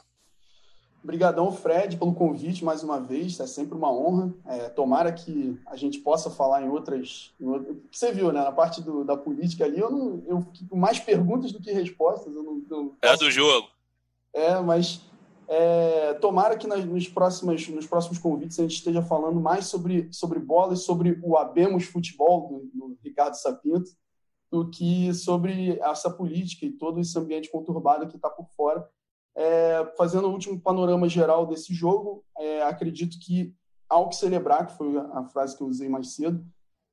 Obrigadão, 1.03 1.51
Fred, 1.51 1.95
pelo 1.95 2.13
convite 2.13 2.63
mais 2.63 2.83
uma 2.83 2.99
vez. 2.99 3.39
É 3.39 3.47
sempre 3.47 3.75
uma 3.75 3.91
honra. 3.91 4.33
É, 4.45 4.69
tomara 4.69 5.11
que 5.11 5.57
a 5.65 5.75
gente 5.75 5.99
possa 5.99 6.29
falar 6.29 6.61
em 6.61 6.69
outras. 6.69 7.33
Em 7.39 7.47
outras... 7.47 7.77
Você 7.89 8.11
viu, 8.11 8.31
né? 8.31 8.43
Na 8.43 8.51
parte 8.51 8.81
do, 8.81 9.05
da 9.05 9.15
política 9.15 9.63
ali, 9.63 9.79
eu 9.79 9.89
não, 9.89 10.21
eu 10.27 10.41
fico 10.53 10.75
mais 10.75 10.99
perguntas 10.99 11.51
do 11.51 11.61
que 11.61 11.71
respostas. 11.71 12.35
Eu 12.35 12.43
não, 12.43 12.61
não 12.69 12.93
É 13.01 13.15
do 13.15 13.31
jogo. 13.31 13.69
É, 14.33 14.59
mas 14.59 15.01
é, 15.47 16.13
tomara 16.15 16.57
que 16.57 16.67
nas, 16.67 16.83
nos, 16.83 17.07
próximos, 17.07 17.67
nos 17.69 17.87
próximos 17.87 18.19
convites 18.19 18.59
a 18.59 18.63
gente 18.63 18.75
esteja 18.75 19.01
falando 19.01 19.39
mais 19.39 19.67
sobre, 19.67 20.09
sobre 20.11 20.37
bola 20.37 20.73
e 20.73 20.77
sobre 20.77 21.17
o 21.23 21.37
Abemos 21.37 21.85
Futebol 21.85 22.69
do, 22.73 22.87
do 22.87 22.97
Ricardo 23.03 23.35
Sapinto 23.35 23.89
do 24.51 24.69
que 24.69 25.13
sobre 25.13 25.79
essa 25.79 26.09
política 26.09 26.65
e 26.65 26.71
todo 26.71 26.99
esse 26.99 27.17
ambiente 27.17 27.51
conturbado 27.51 28.07
que 28.07 28.15
está 28.15 28.29
por 28.29 28.47
fora 28.49 28.87
é, 29.35 29.85
fazendo 29.97 30.27
o 30.27 30.31
último 30.31 30.59
panorama 30.59 31.07
geral 31.07 31.45
desse 31.45 31.73
jogo, 31.73 32.23
é, 32.37 32.61
acredito 32.63 33.17
que 33.19 33.53
ao 33.87 34.09
que 34.09 34.15
celebrar, 34.15 34.67
que 34.67 34.77
foi 34.77 34.97
a 34.97 35.23
frase 35.25 35.57
que 35.57 35.63
eu 35.63 35.67
usei 35.67 35.89
mais 35.89 36.13
cedo, 36.13 36.45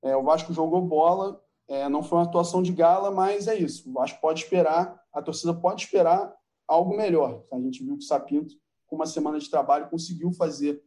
é, 0.03 0.17
o 0.17 0.23
Vasco 0.23 0.53
jogou 0.53 0.81
bola, 0.81 1.41
é, 1.69 1.89
não 1.89 2.03
foi 2.03 2.19
uma 2.19 2.25
atuação 2.25 2.63
de 2.63 2.73
gala, 2.73 3.11
mas 3.11 3.49
é 3.49 3.55
isso. 3.55 3.91
O 3.91 3.93
Vasco 3.93 4.21
pode 4.21 4.43
esperar, 4.43 5.03
a 5.13 5.21
torcida 5.21 5.53
pode 5.53 5.83
esperar 5.83 6.35
algo 6.67 6.97
melhor. 6.97 7.45
A 7.53 7.61
gente 7.61 7.83
viu 7.85 7.97
que 7.97 8.05
o 8.05 8.07
Sapinto, 8.07 8.55
com 8.87 8.97
uma 8.97 9.07
semana 9.07 9.39
de 9.39 9.51
trabalho, 9.51 9.91
conseguiu 9.91 10.33
fazer 10.33 10.83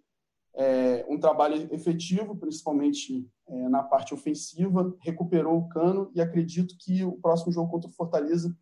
é, 0.56 1.06
um 1.10 1.20
trabalho 1.20 1.68
efetivo, 1.74 2.36
principalmente 2.36 3.30
é, 3.48 3.70
na 3.70 3.84
parte 3.84 4.14
ofensiva, 4.14 4.96
recuperou 5.02 5.58
o 5.58 5.70
cano 5.70 6.12
e 6.16 6.22
acredito 6.22 6.76
que 6.80 7.04
o 7.04 7.14
próximo 7.14 7.52
jogo 7.52 7.70
contra 7.70 7.90
o 7.90 7.94
Fortaleza 7.94 8.56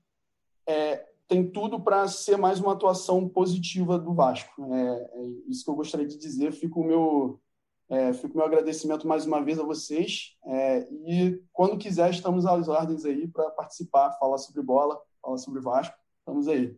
é, 0.68 1.06
tem 1.28 1.50
tudo 1.50 1.80
para 1.80 2.08
ser 2.08 2.38
mais 2.38 2.60
uma 2.60 2.74
atuação 2.74 3.28
positiva 3.28 4.00
do 4.00 4.14
Vasco. 4.14 4.74
É, 4.74 4.80
é, 4.80 5.28
isso 5.50 5.64
que 5.64 5.70
eu 5.70 5.76
gostaria 5.76 6.08
de 6.08 6.18
dizer. 6.18 6.54
Fico 6.54 6.82
o 6.82 6.86
meu, 6.86 7.42
é, 7.90 8.14
fico 8.14 8.38
meu 8.38 8.46
agradecimento 8.46 9.06
mais 9.06 9.26
uma 9.26 9.44
vez 9.44 9.60
a 9.60 9.64
vocês. 9.64 10.36
É, 10.46 10.88
e 11.08 11.42
quando 11.52 11.78
quiser, 11.78 12.10
estamos 12.12 12.46
às 12.46 12.68
ordens 12.70 13.04
aí 13.04 13.28
para 13.28 13.50
participar, 13.52 14.18
falar 14.18 14.38
sobre 14.38 14.62
bola, 14.62 14.98
falar 15.22 15.38
sobre 15.38 15.62
Vasco. 15.62 15.96
Estamos 16.20 16.48
aí. 16.48 16.76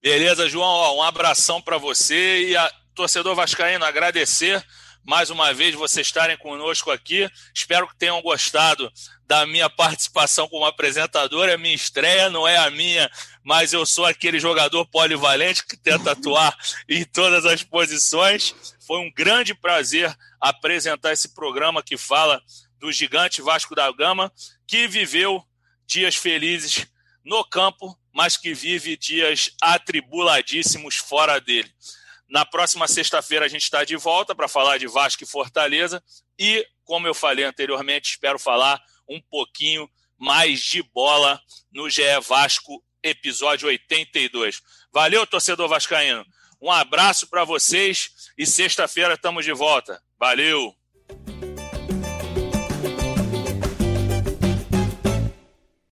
Beleza, 0.00 0.48
João. 0.48 0.96
um 0.96 1.02
abração 1.02 1.60
para 1.60 1.78
você 1.78 2.48
e 2.48 2.56
a 2.56 2.70
torcedor 2.94 3.34
vascaíno 3.34 3.84
agradecer 3.84 4.64
mais 5.04 5.30
uma 5.30 5.52
vez 5.52 5.74
vocês 5.74 6.06
estarem 6.06 6.36
conosco 6.36 6.90
aqui. 6.90 7.28
Espero 7.54 7.88
que 7.88 7.96
tenham 7.96 8.20
gostado 8.22 8.90
da 9.26 9.44
minha 9.46 9.68
participação 9.68 10.48
como 10.48 10.64
apresentador. 10.64 11.48
É 11.48 11.56
minha 11.56 11.74
estreia, 11.74 12.30
não 12.30 12.46
é 12.46 12.56
a 12.56 12.70
minha, 12.70 13.10
mas 13.42 13.72
eu 13.72 13.84
sou 13.84 14.04
aquele 14.04 14.38
jogador 14.38 14.86
polivalente 14.86 15.66
que 15.66 15.76
tenta 15.76 16.12
atuar 16.12 16.56
em 16.88 17.04
todas 17.04 17.44
as 17.44 17.62
posições. 17.62 18.54
Foi 18.86 19.00
um 19.00 19.12
grande 19.12 19.54
prazer 19.54 20.14
apresentar 20.40 21.12
esse 21.12 21.34
programa 21.34 21.82
que 21.82 21.96
fala 21.96 22.42
do 22.78 22.92
gigante 22.92 23.42
Vasco 23.42 23.74
da 23.74 23.90
Gama, 23.92 24.32
que 24.66 24.86
viveu 24.86 25.42
dias 25.86 26.16
felizes 26.16 26.86
no 27.24 27.44
campo, 27.44 27.96
mas 28.12 28.36
que 28.36 28.52
vive 28.52 28.96
dias 28.96 29.50
atribuladíssimos 29.60 30.96
fora 30.96 31.40
dele. 31.40 31.72
Na 32.32 32.46
próxima 32.46 32.88
sexta-feira 32.88 33.44
a 33.44 33.48
gente 33.48 33.64
está 33.64 33.84
de 33.84 33.94
volta 33.94 34.34
para 34.34 34.48
falar 34.48 34.78
de 34.78 34.86
Vasco 34.86 35.22
e 35.22 35.26
Fortaleza. 35.26 36.02
E, 36.38 36.66
como 36.82 37.06
eu 37.06 37.12
falei 37.12 37.44
anteriormente, 37.44 38.12
espero 38.12 38.38
falar 38.38 38.80
um 39.06 39.20
pouquinho 39.20 39.86
mais 40.18 40.60
de 40.60 40.82
bola 40.82 41.38
no 41.70 41.90
GE 41.90 42.00
Vasco, 42.26 42.82
episódio 43.02 43.68
82. 43.68 44.62
Valeu, 44.90 45.26
torcedor 45.26 45.68
vascaíno. 45.68 46.24
Um 46.58 46.70
abraço 46.70 47.26
para 47.28 47.44
vocês 47.44 48.08
e 48.38 48.46
sexta-feira 48.46 49.12
estamos 49.12 49.44
de 49.44 49.52
volta. 49.52 50.02
Valeu! 50.18 50.74